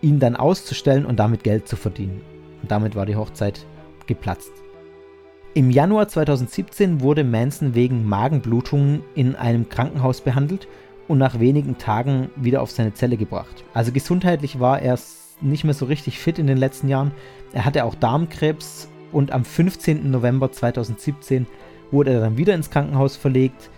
ihn 0.00 0.18
dann 0.18 0.36
auszustellen 0.36 1.06
und 1.06 1.18
damit 1.18 1.44
Geld 1.44 1.68
zu 1.68 1.76
verdienen. 1.76 2.20
Und 2.60 2.70
damit 2.70 2.96
war 2.96 3.06
die 3.06 3.16
Hochzeit 3.16 3.66
geplatzt. 4.06 4.52
Im 5.54 5.70
Januar 5.70 6.08
2017 6.08 7.00
wurde 7.02 7.24
Manson 7.24 7.74
wegen 7.74 8.08
Magenblutungen 8.08 9.02
in 9.14 9.36
einem 9.36 9.68
Krankenhaus 9.68 10.22
behandelt 10.22 10.66
und 11.08 11.18
nach 11.18 11.40
wenigen 11.40 11.78
Tagen 11.78 12.30
wieder 12.36 12.62
auf 12.62 12.70
seine 12.70 12.94
Zelle 12.94 13.16
gebracht. 13.16 13.64
Also 13.74 13.92
gesundheitlich 13.92 14.60
war 14.60 14.80
er 14.80 14.98
nicht 15.42 15.64
mehr 15.64 15.74
so 15.74 15.84
richtig 15.86 16.18
fit 16.18 16.38
in 16.38 16.46
den 16.46 16.56
letzten 16.56 16.88
Jahren. 16.88 17.12
Er 17.52 17.64
hatte 17.64 17.84
auch 17.84 17.94
Darmkrebs 17.94 18.88
und 19.12 19.30
am 19.30 19.44
15. 19.44 20.10
November 20.10 20.50
2017 20.50 21.46
wurde 21.90 22.12
er 22.12 22.20
dann 22.20 22.38
wieder 22.38 22.54
ins 22.54 22.70
Krankenhaus 22.70 23.16
verlegt. 23.16 23.70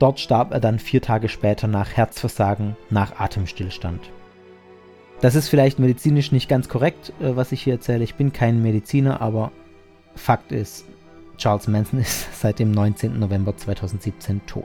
Dort 0.00 0.18
starb 0.18 0.52
er 0.52 0.60
dann 0.60 0.78
vier 0.78 1.02
Tage 1.02 1.28
später 1.28 1.68
nach 1.68 1.92
Herzversagen, 1.92 2.74
nach 2.88 3.20
Atemstillstand. 3.20 4.00
Das 5.20 5.34
ist 5.34 5.48
vielleicht 5.48 5.78
medizinisch 5.78 6.32
nicht 6.32 6.48
ganz 6.48 6.70
korrekt, 6.70 7.12
äh, 7.20 7.36
was 7.36 7.52
ich 7.52 7.62
hier 7.62 7.74
erzähle. 7.74 8.02
Ich 8.02 8.14
bin 8.14 8.32
kein 8.32 8.62
Mediziner, 8.62 9.20
aber 9.20 9.52
Fakt 10.16 10.52
ist, 10.52 10.86
Charles 11.36 11.68
Manson 11.68 12.00
ist 12.00 12.40
seit 12.40 12.58
dem 12.58 12.72
19. 12.72 13.18
November 13.18 13.56
2017 13.56 14.40
tot. 14.46 14.64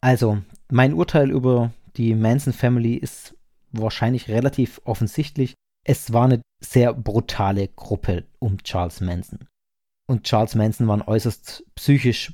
Also, 0.00 0.42
mein 0.70 0.94
Urteil 0.94 1.30
über 1.30 1.72
die 1.96 2.14
Manson 2.14 2.52
Family 2.52 2.94
ist 2.94 3.34
wahrscheinlich 3.72 4.28
relativ 4.28 4.80
offensichtlich. 4.84 5.54
Es 5.84 6.12
war 6.12 6.26
eine 6.26 6.40
sehr 6.62 6.92
brutale 6.92 7.68
Gruppe 7.68 8.24
um 8.38 8.62
Charles 8.62 9.00
Manson. 9.00 9.40
Und 10.06 10.24
Charles 10.24 10.54
Manson 10.54 10.86
war 10.86 10.96
ein 10.96 11.06
äußerst 11.06 11.64
psychisch, 11.74 12.32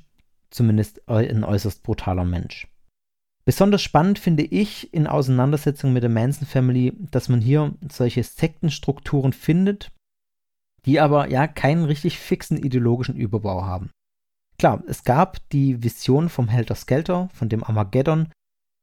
zumindest 0.50 1.08
ein 1.08 1.44
äußerst 1.44 1.82
brutaler 1.82 2.24
Mensch. 2.24 2.68
Besonders 3.44 3.82
spannend 3.82 4.18
finde 4.18 4.44
ich 4.44 4.92
in 4.94 5.06
Auseinandersetzung 5.06 5.92
mit 5.92 6.02
der 6.02 6.10
Manson 6.10 6.46
Family, 6.46 6.92
dass 7.10 7.28
man 7.28 7.40
hier 7.40 7.74
solche 7.90 8.22
Sektenstrukturen 8.22 9.32
findet, 9.32 9.90
die 10.86 11.00
aber 11.00 11.28
ja 11.28 11.46
keinen 11.46 11.84
richtig 11.84 12.18
fixen 12.18 12.56
ideologischen 12.56 13.16
Überbau 13.16 13.64
haben. 13.64 13.90
Klar, 14.58 14.82
es 14.86 15.04
gab 15.04 15.48
die 15.50 15.82
Vision 15.82 16.28
vom 16.28 16.48
Helter 16.48 16.74
Skelter, 16.74 17.28
von 17.32 17.48
dem 17.48 17.64
Armageddon, 17.64 18.28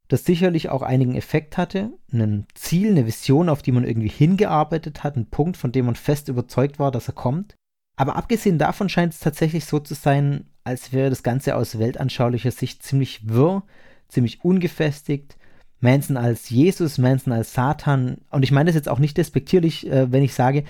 das 0.07 0.25
sicherlich 0.25 0.69
auch 0.69 0.81
einigen 0.81 1.15
Effekt 1.15 1.57
hatte, 1.57 1.91
ein 2.11 2.45
Ziel, 2.53 2.91
eine 2.91 3.05
Vision, 3.05 3.47
auf 3.47 3.61
die 3.61 3.71
man 3.71 3.85
irgendwie 3.85 4.09
hingearbeitet 4.09 5.03
hat, 5.03 5.15
ein 5.15 5.29
Punkt, 5.29 5.55
von 5.55 5.71
dem 5.71 5.85
man 5.85 5.95
fest 5.95 6.27
überzeugt 6.27 6.79
war, 6.79 6.91
dass 6.91 7.07
er 7.07 7.13
kommt. 7.13 7.55
Aber 7.95 8.17
abgesehen 8.17 8.57
davon 8.57 8.89
scheint 8.89 9.13
es 9.13 9.19
tatsächlich 9.19 9.65
so 9.65 9.79
zu 9.79 9.93
sein, 9.93 10.49
als 10.63 10.91
wäre 10.91 11.09
das 11.09 11.23
Ganze 11.23 11.55
aus 11.55 11.79
weltanschaulicher 11.79 12.51
Sicht 12.51 12.83
ziemlich 12.83 13.29
wirr, 13.29 13.63
ziemlich 14.09 14.43
ungefestigt. 14.43 15.37
Manson 15.79 16.17
als 16.17 16.49
Jesus, 16.49 16.97
Manson 16.97 17.33
als 17.33 17.53
Satan. 17.53 18.17
Und 18.29 18.43
ich 18.43 18.51
meine 18.51 18.67
das 18.67 18.75
jetzt 18.75 18.89
auch 18.89 18.99
nicht 18.99 19.17
despektierlich, 19.17 19.89
äh, 19.89 20.11
wenn 20.11 20.23
ich 20.23 20.33
sage, 20.33 20.63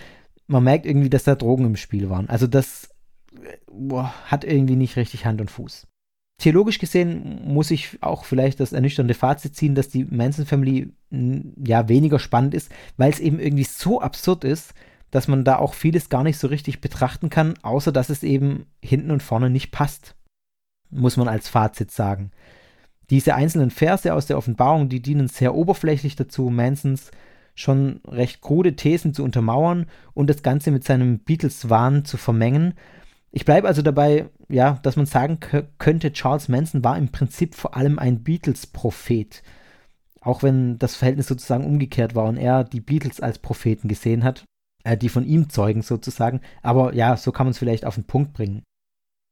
man 0.48 0.64
merkt 0.64 0.86
irgendwie, 0.86 1.10
dass 1.10 1.24
da 1.24 1.36
Drogen 1.36 1.66
im 1.66 1.76
Spiel 1.76 2.10
waren. 2.10 2.30
Also 2.30 2.48
das 2.48 2.86
äh, 2.86 2.91
boah, 3.72 4.14
hat 4.26 4.44
irgendwie 4.44 4.76
nicht 4.76 4.96
richtig 4.96 5.26
Hand 5.26 5.42
und 5.42 5.52
Fuß. 5.52 5.88
Theologisch 6.38 6.80
gesehen 6.80 7.42
muss 7.46 7.70
ich 7.70 8.00
auch 8.02 8.26
vielleicht 8.26 8.60
das 8.60 8.74
ernüchternde 8.74 9.14
Fazit 9.14 9.56
ziehen, 9.56 9.76
dass 9.76 9.90
die 9.90 10.06
Manson 10.06 10.48
Family 10.48 10.92
ja 11.12 11.88
weniger 11.88 12.18
spannend 12.18 12.56
ist, 12.56 12.72
weil 12.98 13.12
es 13.12 13.20
eben 13.20 13.40
irgendwie 13.40 13.64
so 13.64 14.02
absurd 14.02 14.44
ist, 14.44 14.74
dass 15.12 15.28
man 15.28 15.44
da 15.44 15.58
auch 15.58 15.76
vieles 15.76 16.10
gar 16.10 16.24
nicht 16.24 16.40
so 16.40 16.48
richtig 16.48 16.82
betrachten 16.82 17.30
kann, 17.30 17.54
außer 17.62 17.92
dass 17.92 18.10
es 18.10 18.24
eben 18.24 18.66
hinten 18.82 19.12
und 19.12 19.22
vorne 19.22 19.50
nicht 19.50 19.72
passt. 19.72 20.16
Muss 20.90 21.16
man 21.16 21.28
als 21.28 21.48
Fazit 21.48 21.92
sagen. 21.92 22.32
Diese 23.12 23.36
einzelnen 23.36 23.70
Verse 23.70 24.14
aus 24.14 24.26
der 24.26 24.38
Offenbarung, 24.38 24.90
die 24.90 25.02
dienen 25.02 25.28
sehr 25.28 25.54
oberflächlich 25.54 26.16
dazu, 26.16 26.50
Mansons 26.50 27.12
schon 27.54 28.00
recht 28.08 28.42
krude 28.42 28.76
Thesen 28.76 29.14
zu 29.14 29.24
untermauern 29.24 29.86
und 30.14 30.30
das 30.30 30.42
Ganze 30.42 30.72
mit 30.72 30.84
seinem 30.84 31.20
Beatles-Wahn 31.20 32.06
zu 32.06 32.18
vermengen. 32.18 32.74
Ich 33.32 33.46
bleibe 33.46 33.68
also 33.68 33.82
dabei, 33.82 34.30
ja, 34.50 34.80
dass 34.84 34.98
man 34.98 35.06
sagen 35.06 35.40
könnte, 35.78 36.12
Charles 36.12 36.50
Manson 36.50 36.84
war 36.84 36.98
im 36.98 37.10
Prinzip 37.10 37.56
vor 37.56 37.78
allem 37.78 37.98
ein 37.98 38.24
Beatles-Prophet. 38.24 39.42
Auch 40.20 40.44
wenn 40.44 40.78
das 40.78 40.96
Verhältnis 40.96 41.28
sozusagen 41.28 41.66
umgekehrt 41.66 42.14
war 42.14 42.26
und 42.26 42.38
er 42.38 42.64
die 42.64 42.82
Beatles 42.82 43.22
als 43.22 43.40
Propheten 43.40 43.88
gesehen 43.88 44.24
hat 44.24 44.46
äh, 44.84 44.98
die 44.98 45.10
von 45.10 45.26
ihm 45.26 45.50
zeugen 45.50 45.82
sozusagen. 45.82 46.42
Aber 46.62 46.94
ja, 46.94 47.18
so 47.18 47.32
kann 47.32 47.46
man 47.46 47.52
es 47.52 47.58
vielleicht 47.58 47.86
auf 47.86 47.96
den 47.96 48.06
Punkt 48.06 48.34
bringen. 48.34 48.64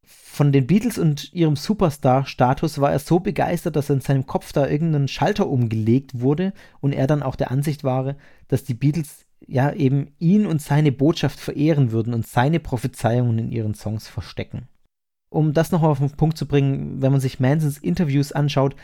Von 0.05 0.51
den 0.51 0.67
Beatles 0.67 0.97
und 0.97 1.33
ihrem 1.33 1.55
Superstar-Status 1.55 2.79
war 2.79 2.91
er 2.91 2.99
so 2.99 3.19
begeistert, 3.19 3.75
dass 3.75 3.89
in 3.89 4.01
seinem 4.01 4.25
Kopf 4.25 4.53
da 4.53 4.67
irgendein 4.67 5.07
Schalter 5.07 5.47
umgelegt 5.47 6.19
wurde 6.19 6.53
und 6.79 6.93
er 6.93 7.07
dann 7.07 7.23
auch 7.23 7.35
der 7.35 7.51
Ansicht 7.51 7.83
war, 7.83 8.15
dass 8.47 8.63
die 8.63 8.73
Beatles 8.73 9.25
ja 9.47 9.71
eben 9.73 10.11
ihn 10.19 10.45
und 10.45 10.61
seine 10.61 10.91
Botschaft 10.91 11.39
verehren 11.39 11.91
würden 11.91 12.13
und 12.13 12.27
seine 12.27 12.59
Prophezeiungen 12.59 13.39
in 13.39 13.51
ihren 13.51 13.73
Songs 13.73 14.07
verstecken. 14.07 14.67
Um 15.29 15.53
das 15.53 15.71
noch 15.71 15.83
auf 15.83 15.99
den 15.99 16.11
Punkt 16.11 16.37
zu 16.37 16.47
bringen, 16.47 17.01
wenn 17.01 17.11
man 17.11 17.21
sich 17.21 17.39
Mansons 17.39 17.77
Interviews 17.77 18.31
anschaut, 18.31 18.75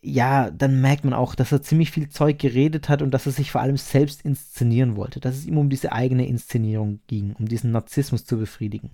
ja, 0.00 0.50
dann 0.50 0.80
merkt 0.80 1.04
man 1.04 1.12
auch, 1.12 1.34
dass 1.34 1.52
er 1.52 1.62
ziemlich 1.62 1.90
viel 1.90 2.08
Zeug 2.08 2.38
geredet 2.38 2.88
hat 2.88 3.02
und 3.02 3.10
dass 3.12 3.26
er 3.26 3.32
sich 3.32 3.50
vor 3.50 3.60
allem 3.60 3.76
selbst 3.76 4.22
inszenieren 4.22 4.96
wollte, 4.96 5.20
dass 5.20 5.36
es 5.36 5.46
ihm 5.46 5.58
um 5.58 5.70
diese 5.70 5.92
eigene 5.92 6.26
Inszenierung 6.26 7.00
ging, 7.08 7.34
um 7.38 7.46
diesen 7.46 7.72
Narzissmus 7.72 8.24
zu 8.24 8.38
befriedigen. 8.38 8.90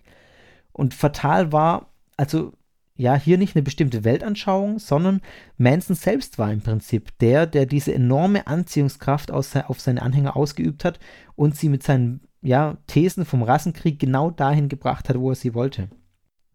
Und 0.72 0.94
fatal 0.94 1.52
war, 1.52 1.92
also 2.16 2.52
ja, 2.96 3.16
hier 3.16 3.38
nicht 3.38 3.56
eine 3.56 3.62
bestimmte 3.62 4.04
Weltanschauung, 4.04 4.78
sondern 4.78 5.20
Manson 5.56 5.96
selbst 5.96 6.38
war 6.38 6.52
im 6.52 6.60
Prinzip 6.60 7.16
der, 7.18 7.46
der 7.46 7.66
diese 7.66 7.92
enorme 7.92 8.46
Anziehungskraft 8.46 9.32
aus, 9.32 9.56
auf 9.56 9.80
seine 9.80 10.02
Anhänger 10.02 10.36
ausgeübt 10.36 10.84
hat 10.84 11.00
und 11.34 11.56
sie 11.56 11.68
mit 11.68 11.82
seinen 11.82 12.20
ja, 12.40 12.76
Thesen 12.86 13.24
vom 13.24 13.42
Rassenkrieg 13.42 13.98
genau 13.98 14.30
dahin 14.30 14.68
gebracht 14.68 15.08
hat, 15.08 15.18
wo 15.18 15.30
er 15.30 15.34
sie 15.34 15.54
wollte. 15.54 15.88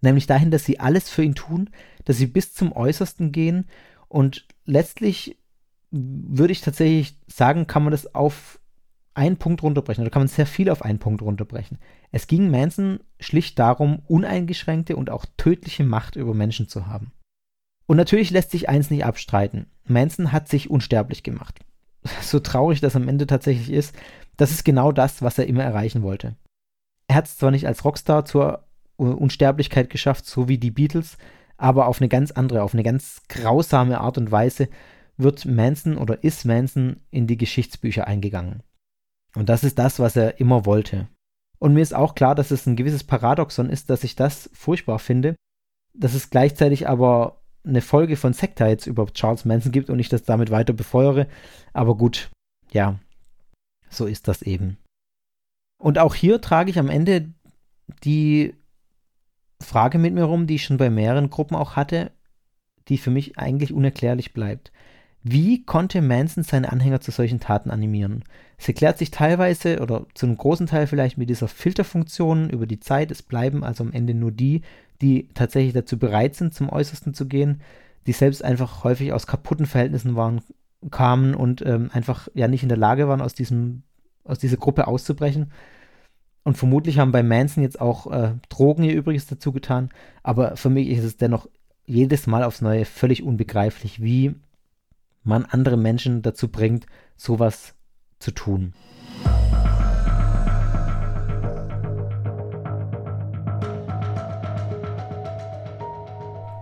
Nämlich 0.02 0.28
dahin, 0.28 0.50
dass 0.50 0.64
sie 0.64 0.80
alles 0.80 1.10
für 1.10 1.24
ihn 1.24 1.36
tun, 1.36 1.72
dass 2.06 2.18
sie 2.18 2.28
bis 2.28 2.54
zum 2.54 2.72
Äußersten 2.72 3.34
gehen 3.34 3.66
und 4.08 4.48
letztlich 4.66 5.38
würde 5.92 6.54
ich 6.54 6.62
tatsächlich 6.62 7.18
sagen, 7.28 7.68
kann 7.68 7.84
man 7.84 7.92
das 7.92 8.16
auf 8.16 8.60
einen 9.20 9.38
Punkt 9.38 9.62
runterbrechen 9.62 10.02
oder 10.02 10.10
kann 10.10 10.22
man 10.22 10.30
sehr 10.30 10.46
viel 10.46 10.70
auf 10.70 10.82
einen 10.82 10.98
Punkt 10.98 11.22
runterbrechen. 11.22 11.78
Es 12.12 12.26
ging 12.26 12.50
Manson 12.50 13.02
schlicht 13.20 13.60
darum, 13.60 14.02
uneingeschränkte 14.08 14.96
und 14.96 15.10
auch 15.10 15.26
tödliche 15.36 15.84
Macht 15.84 16.16
über 16.16 16.34
Menschen 16.34 16.70
zu 16.70 16.88
haben. 16.88 17.12
Und 17.86 17.98
natürlich 17.98 18.32
lässt 18.32 18.52
sich 18.52 18.70
eins 18.70 18.90
nicht 18.90 19.04
abstreiten. 19.04 19.66
Manson 19.84 20.32
hat 20.32 20.48
sich 20.48 20.70
unsterblich 20.70 21.22
gemacht. 21.24 21.60
So 22.22 22.40
traurig 22.40 22.80
das 22.80 22.96
am 22.96 23.10
Ende 23.10 23.28
tatsächlich 23.28 23.70
ist, 23.70 23.94
das 24.38 24.52
ist 24.52 24.64
genau 24.64 24.94
das, 24.94 25.22
was 25.22 25.38
er 25.38 25.48
immer 25.48 25.64
erreichen 25.64 26.02
wollte. 26.02 26.36
Er 27.08 27.18
hat 27.18 27.26
es 27.26 27.38
zwar 27.38 27.52
nicht 27.52 27.68
als 27.68 27.84
Rockstar 27.84 28.24
zur 28.24 28.64
Unsterblichkeit 28.96 29.90
geschafft, 29.90 30.26
so 30.26 30.48
wie 30.48 30.58
die 30.58 30.72
Beatles, 30.72 31.18
aber 31.58 31.88
auf 31.88 32.00
eine 32.00 32.08
ganz 32.08 32.32
andere, 32.32 32.64
auf 32.64 32.74
eine 32.74 32.84
ganz 32.84 33.22
grausame 33.28 34.00
Art 34.00 34.18
und 34.18 34.32
Weise 34.32 34.70
wird 35.18 35.46
Manson 35.46 35.98
oder 35.98 36.24
ist 36.24 36.46
Manson 36.46 37.02
in 37.12 37.28
die 37.28 37.38
Geschichtsbücher 37.38 38.08
eingegangen. 38.08 38.64
Und 39.36 39.50
das 39.50 39.64
ist 39.64 39.80
das, 39.80 40.00
was 40.00 40.16
er 40.16 40.40
immer 40.40 40.66
wollte. 40.66 41.08
Und 41.60 41.74
mir 41.74 41.82
ist 41.82 41.94
auch 41.94 42.16
klar, 42.16 42.36
dass 42.36 42.52
es 42.52 42.66
ein 42.66 42.76
gewisses 42.76 43.04
Paradoxon 43.04 43.70
ist, 43.70 43.90
dass 43.90 44.04
ich 44.04 44.16
das 44.16 44.50
furchtbar 44.54 45.00
finde, 45.00 45.36
dass 45.94 46.14
es 46.14 46.30
gleichzeitig 46.30 46.88
aber 46.88 47.42
eine 47.66 47.82
Folge 47.82 48.16
von 48.16 48.34
Sekta 48.34 48.68
jetzt 48.68 48.88
über 48.88 49.06
Charles 49.08 49.46
Manson 49.46 49.72
gibt 49.72 49.90
und 49.90 50.00
ich 50.00 50.10
das 50.10 50.24
damit 50.24 50.52
weiter 50.52 50.74
befeuere. 50.74 51.28
Aber 51.74 51.96
gut, 51.96 52.32
ja, 52.72 53.00
so 53.90 54.06
ist 54.06 54.28
das 54.28 54.42
eben. 54.42 54.78
Und 55.78 55.98
auch 55.98 56.16
hier 56.16 56.42
trage 56.42 56.70
ich 56.70 56.80
am 56.80 56.90
Ende 56.90 57.34
die 58.04 58.56
Frage 59.62 59.98
mit 59.98 60.14
mir 60.14 60.24
rum, 60.24 60.48
die 60.48 60.56
ich 60.56 60.64
schon 60.64 60.78
bei 60.78 60.90
mehreren 60.90 61.30
Gruppen 61.30 61.56
auch 61.56 61.76
hatte, 61.76 62.12
die 62.88 62.98
für 62.98 63.12
mich 63.12 63.38
eigentlich 63.38 63.74
unerklärlich 63.74 64.34
bleibt. 64.34 64.72
Wie 65.22 65.66
konnte 65.66 66.02
Manson 66.02 66.44
seine 66.44 66.72
Anhänger 66.72 67.02
zu 67.02 67.12
solchen 67.12 67.40
Taten 67.40 67.72
animieren? 67.72 68.24
Es 68.60 68.68
erklärt 68.68 68.98
sich 68.98 69.10
teilweise 69.10 69.80
oder 69.80 70.06
zu 70.14 70.26
einem 70.26 70.36
großen 70.36 70.68
Teil 70.68 70.86
vielleicht 70.86 71.18
mit 71.18 71.30
dieser 71.30 71.48
Filterfunktion 71.48 72.50
über 72.50 72.68
die 72.68 72.82
Zeit. 72.82 73.10
Es 73.10 73.24
bleiben 73.24 73.64
also 73.64 73.86
am 73.86 73.94
Ende 73.94 74.14
nur 74.14 74.34
die, 74.34 74.64
die 75.02 75.30
tatsächlich 75.34 75.74
dazu 75.74 75.98
bereit 75.98 76.36
sind, 76.36 76.54
zum 76.54 76.70
Äußersten 76.70 77.14
zu 77.14 77.26
gehen. 77.26 77.62
die 78.06 78.14
selbst 78.14 78.44
einfach 78.44 78.84
häufig 78.84 79.14
aus 79.14 79.28
kaputten 79.28 79.66
Verhältnissen 79.66 80.16
waren, 80.16 80.42
kamen 80.90 81.36
und 81.36 81.64
ähm, 81.66 81.90
einfach 81.94 82.28
ja 82.34 82.48
nicht 82.48 82.64
in 82.64 82.70
der 82.70 82.78
Lage 82.78 83.08
waren, 83.08 83.22
aus 83.22 83.36
diesem, 83.36 83.84
aus 84.24 84.40
dieser 84.40 84.58
Gruppe 84.58 84.88
auszubrechen. 84.88 85.52
Und 86.44 86.58
vermutlich 86.58 86.98
haben 86.98 87.12
bei 87.12 87.22
Manson 87.22 87.62
jetzt 87.62 87.80
auch 87.80 88.12
äh, 88.12 88.34
Drogen 88.50 88.84
ihr 88.84 88.96
Übriges 88.96 89.28
dazu 89.28 89.52
getan. 89.52 89.90
Aber 90.24 90.56
für 90.56 90.70
mich 90.70 90.90
ist 90.90 91.04
es 91.04 91.18
dennoch 91.18 91.48
jedes 91.86 92.26
Mal 92.28 92.44
aufs 92.44 92.62
Neue 92.62 92.86
völlig 92.86 93.24
unbegreiflich, 93.24 94.02
wie 94.02 94.36
man 95.24 95.46
andere 95.46 95.78
Menschen 95.78 96.22
dazu 96.22 96.48
bringt, 96.48 96.88
sowas 97.16 97.76
zu 98.20 98.32
tun. 98.32 98.74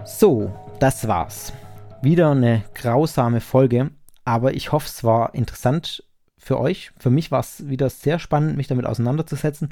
So, 0.05 0.51
das 0.79 1.07
war's. 1.07 1.53
Wieder 2.01 2.31
eine 2.31 2.63
grausame 2.73 3.41
Folge, 3.41 3.91
aber 4.25 4.53
ich 4.53 4.71
hoffe, 4.71 4.87
es 4.87 5.03
war 5.03 5.35
interessant 5.35 6.03
für 6.37 6.59
euch. 6.59 6.91
Für 6.97 7.09
mich 7.09 7.29
war 7.29 7.41
es 7.41 7.67
wieder 7.67 7.89
sehr 7.89 8.17
spannend, 8.17 8.57
mich 8.57 8.67
damit 8.67 8.85
auseinanderzusetzen. 8.85 9.69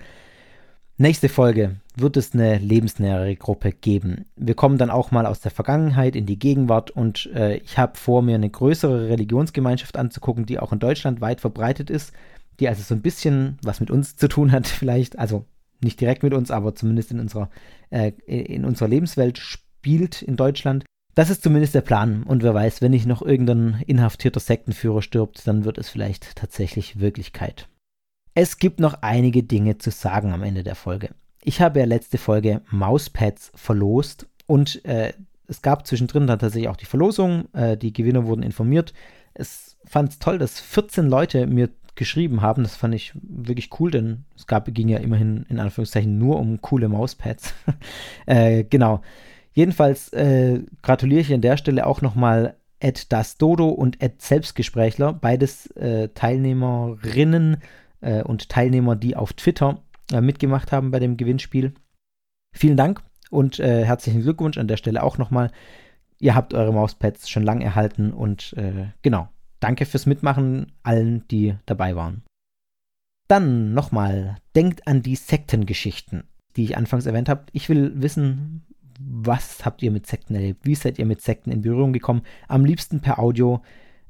Nächste 0.98 1.28
Folge 1.28 1.76
wird 1.98 2.16
es 2.16 2.34
eine 2.34 2.58
lebensnähere 2.58 3.36
Gruppe 3.36 3.74
geben. 3.74 4.28
Wir 4.38 4.56
kommen 4.56 4.78
dann 4.78 4.90
auch 4.90 5.12
mal 5.12 5.26
aus 5.26 5.42
der 5.42 5.52
Vergangenheit 5.52 6.16
in 6.16 6.26
die 6.26 6.40
Gegenwart 6.40 6.90
und 6.90 7.30
äh, 7.34 7.58
ich 7.58 7.78
habe 7.78 7.98
vor, 7.98 8.22
mir 8.22 8.36
eine 8.36 8.50
größere 8.50 9.10
Religionsgemeinschaft 9.10 9.98
anzugucken, 9.98 10.46
die 10.46 10.58
auch 10.58 10.72
in 10.72 10.80
Deutschland 10.80 11.20
weit 11.20 11.42
verbreitet 11.42 11.90
ist, 11.90 12.14
die 12.62 12.70
also 12.70 12.82
so 12.82 12.96
ein 12.96 13.02
bisschen 13.02 13.58
was 13.62 13.82
mit 13.82 13.92
uns 13.92 14.16
zu 14.16 14.30
tun 14.30 14.54
hat, 14.54 14.68
vielleicht, 14.68 15.20
also 15.20 15.44
nicht 15.84 16.00
direkt 16.00 16.24
mit 16.24 16.34
uns, 16.34 16.50
aber 16.50 16.76
zumindest 16.76 17.12
in 17.12 17.20
unserer, 17.20 17.50
äh, 17.90 18.14
in 18.26 18.64
unserer 18.64 18.88
Lebenswelt 18.88 19.38
spielt 19.38 20.22
in 20.22 20.38
Deutschland. 20.38 20.86
Das 21.14 21.30
ist 21.30 21.44
zumindest 21.44 21.76
der 21.76 21.82
Plan. 21.82 22.24
Und 22.24 22.42
wer 22.42 22.54
weiß, 22.54 22.82
wenn 22.82 22.92
nicht 22.92 23.06
noch 23.06 23.22
irgendein 23.22 23.84
inhaftierter 23.86 24.40
Sektenführer 24.40 25.02
stirbt, 25.02 25.46
dann 25.46 25.66
wird 25.66 25.78
es 25.78 25.90
vielleicht 25.90 26.38
tatsächlich 26.38 27.02
Wirklichkeit. 27.02 27.68
Es 28.38 28.60
gibt 28.60 28.82
noch 28.82 28.96
einige 29.02 29.44
Dinge 29.44 29.78
zu 29.78 29.92
sagen 29.92 30.34
am 30.34 30.44
Ende 30.44 30.64
der 30.64 30.76
Folge. 30.76 31.12
Ich 31.42 31.62
habe 31.62 31.80
ja 31.80 31.86
letzte 31.86 32.18
Folge 32.18 32.62
Mauspads 32.70 33.54
verlost 33.56 34.28
und 34.46 34.84
äh, 34.84 35.14
es 35.48 35.62
gab 35.62 35.88
zwischendrin 35.88 36.28
dann 36.28 36.40
tatsächlich 36.40 36.68
auch 36.68 36.76
die 36.76 36.86
Verlosung. 36.86 37.46
Äh, 37.54 37.78
die 37.78 37.94
Gewinner 37.94 38.26
wurden 38.26 38.44
informiert. 38.44 38.94
Es 39.34 39.78
fand 39.86 40.12
es 40.12 40.20
toll, 40.20 40.38
dass 40.38 40.60
14 40.60 41.08
Leute 41.08 41.48
mir 41.48 41.70
geschrieben 41.96 42.42
haben. 42.42 42.64
Das 42.64 42.76
fand 42.76 42.94
ich 42.94 43.14
wirklich 43.22 43.70
cool, 43.80 43.90
denn 43.90 44.26
es 44.36 44.48
gab, 44.48 44.66
ging 44.74 44.90
ja 44.90 44.98
immerhin 44.98 45.46
in 45.48 45.60
Anführungszeichen 45.60 46.18
nur 46.18 46.38
um 46.38 46.60
coole 46.60 46.90
Mauspads. 46.90 47.54
äh, 48.26 48.66
genau. 48.66 49.02
Jedenfalls 49.54 50.12
äh, 50.12 50.60
gratuliere 50.82 51.22
ich 51.22 51.34
an 51.34 51.40
der 51.40 51.56
Stelle 51.56 51.88
auch 51.88 52.02
nochmal 52.02 52.58
Ed 52.82 53.14
Das 53.14 53.38
Dodo 53.38 53.70
und 53.70 54.02
Ed 54.04 54.22
Selbstgesprächler, 54.22 55.14
beides 55.14 55.68
äh, 55.78 56.10
Teilnehmerinnen 56.10 57.58
äh, 58.06 58.24
und 58.24 58.50
Teilnehmer, 58.50 58.96
die 58.96 59.16
auf 59.16 59.34
Twitter 59.34 59.82
äh, 60.12 60.22
mitgemacht 60.22 60.72
haben 60.72 60.92
bei 60.92 61.00
dem 61.00 61.18
Gewinnspiel. 61.18 61.74
Vielen 62.54 62.78
Dank 62.78 63.02
und 63.30 63.60
äh, 63.60 63.84
herzlichen 63.84 64.22
Glückwunsch 64.22 64.58
an 64.58 64.68
der 64.68 64.78
Stelle 64.78 65.04
auch 65.04 65.18
nochmal. 65.18 65.52
Ihr 66.20 66.36
habt 66.36 66.54
eure 66.54 66.74
Mauspads 66.74 67.30
schon 67.30 67.44
lang 67.44 67.62
erhalten 67.62 68.14
und 68.14 68.54
äh, 68.54 68.88
genau. 69.02 69.28
Danke 69.60 69.86
fürs 69.86 70.06
Mitmachen 70.06 70.74
allen, 70.84 71.28
die 71.30 71.56
dabei 71.66 71.96
waren. 71.96 72.24
Dann 73.28 73.74
nochmal, 73.74 74.38
denkt 74.56 74.88
an 74.88 75.02
die 75.02 75.16
Sektengeschichten, 75.16 76.26
die 76.56 76.66
ich 76.66 76.78
anfangs 76.78 77.08
erwähnt 77.08 77.30
habe. 77.30 77.46
Ich 77.52 77.68
will 77.68 77.94
wissen, 77.96 78.64
was 79.00 79.66
habt 79.66 79.82
ihr 79.82 79.92
mit 79.92 80.06
Sekten 80.06 80.36
erlebt? 80.36 80.66
Wie 80.66 80.76
seid 80.76 81.00
ihr 81.00 81.06
mit 81.06 81.22
Sekten 81.22 81.52
in 81.52 81.62
Berührung 81.62 81.94
gekommen? 81.94 82.22
Am 82.48 82.64
liebsten 82.64 83.02
per 83.02 83.18
Audio. 83.18 83.62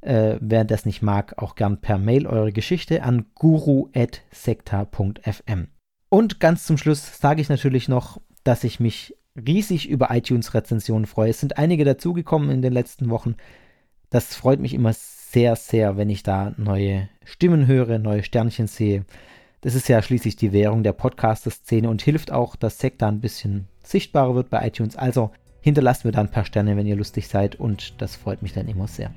Äh, 0.06 0.38
wer 0.40 0.64
das 0.66 0.86
nicht 0.86 1.02
mag, 1.02 1.34
auch 1.40 1.56
gern 1.56 1.82
per 1.82 1.98
Mail 1.98 2.28
eure 2.28 2.52
Geschichte 2.52 3.02
an 3.02 3.26
guru.sekta.fm. 3.34 5.68
Und 6.10 6.40
ganz 6.40 6.66
zum 6.66 6.78
Schluss 6.78 7.20
sage 7.20 7.42
ich 7.42 7.50
natürlich 7.50 7.90
noch, 7.90 8.22
dass 8.44 8.64
ich 8.64 8.80
mich 8.80 9.18
riesig 9.36 9.90
über 9.90 10.12
iTunes-Rezensionen 10.12 11.08
freue. 11.08 11.32
Es 11.32 11.40
sind 11.40 11.58
einige 11.58 11.86
dazugekommen 11.86 12.52
in 12.52 12.62
den 12.62 12.72
letzten 12.72 13.10
Wochen. 13.10 13.34
Das 14.12 14.36
freut 14.36 14.60
mich 14.60 14.76
immer 14.76 14.94
sehr, 14.94 15.56
sehr, 15.56 15.98
wenn 15.98 16.12
ich 16.12 16.22
da 16.22 16.54
neue 16.58 17.10
Stimmen 17.24 17.66
höre, 17.66 17.98
neue 17.98 18.22
Sternchen 18.22 18.68
sehe. 18.68 19.06
Das 19.62 19.74
ist 19.74 19.90
ja 19.90 20.04
schließlich 20.04 20.36
die 20.36 20.54
Währung 20.54 20.84
der 20.84 20.94
Podcaster-Szene 20.94 21.90
und 21.90 22.04
hilft 22.04 22.32
auch, 22.32 22.56
dass 22.56 22.78
Sekta 22.78 23.08
ein 23.08 23.22
bisschen 23.22 23.70
sichtbarer 23.84 24.36
wird 24.36 24.52
bei 24.52 24.68
iTunes. 24.68 24.98
Also 24.98 25.32
hinterlasst 25.62 26.06
mir 26.06 26.12
da 26.12 26.20
ein 26.20 26.30
paar 26.30 26.46
Sterne, 26.46 26.78
wenn 26.78 26.86
ihr 26.86 26.96
lustig 26.96 27.28
seid 27.28 27.56
und 27.56 28.00
das 28.00 28.16
freut 28.16 28.44
mich 28.44 28.54
dann 28.54 28.68
immer 28.68 28.88
sehr. 28.88 29.10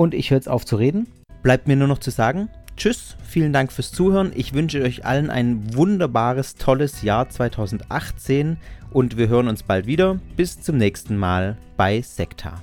Und 0.00 0.14
ich 0.14 0.30
höre 0.30 0.38
jetzt 0.38 0.48
auf 0.48 0.64
zu 0.64 0.76
reden. 0.76 1.08
Bleibt 1.42 1.68
mir 1.68 1.76
nur 1.76 1.86
noch 1.86 1.98
zu 1.98 2.10
sagen, 2.10 2.48
tschüss, 2.74 3.18
vielen 3.22 3.52
Dank 3.52 3.70
fürs 3.70 3.92
Zuhören. 3.92 4.32
Ich 4.34 4.54
wünsche 4.54 4.80
euch 4.80 5.04
allen 5.04 5.28
ein 5.28 5.74
wunderbares, 5.74 6.54
tolles 6.54 7.02
Jahr 7.02 7.28
2018 7.28 8.56
und 8.92 9.18
wir 9.18 9.28
hören 9.28 9.48
uns 9.48 9.62
bald 9.62 9.84
wieder. 9.84 10.18
Bis 10.36 10.58
zum 10.58 10.78
nächsten 10.78 11.18
Mal 11.18 11.58
bei 11.76 12.00
Sekta. 12.00 12.62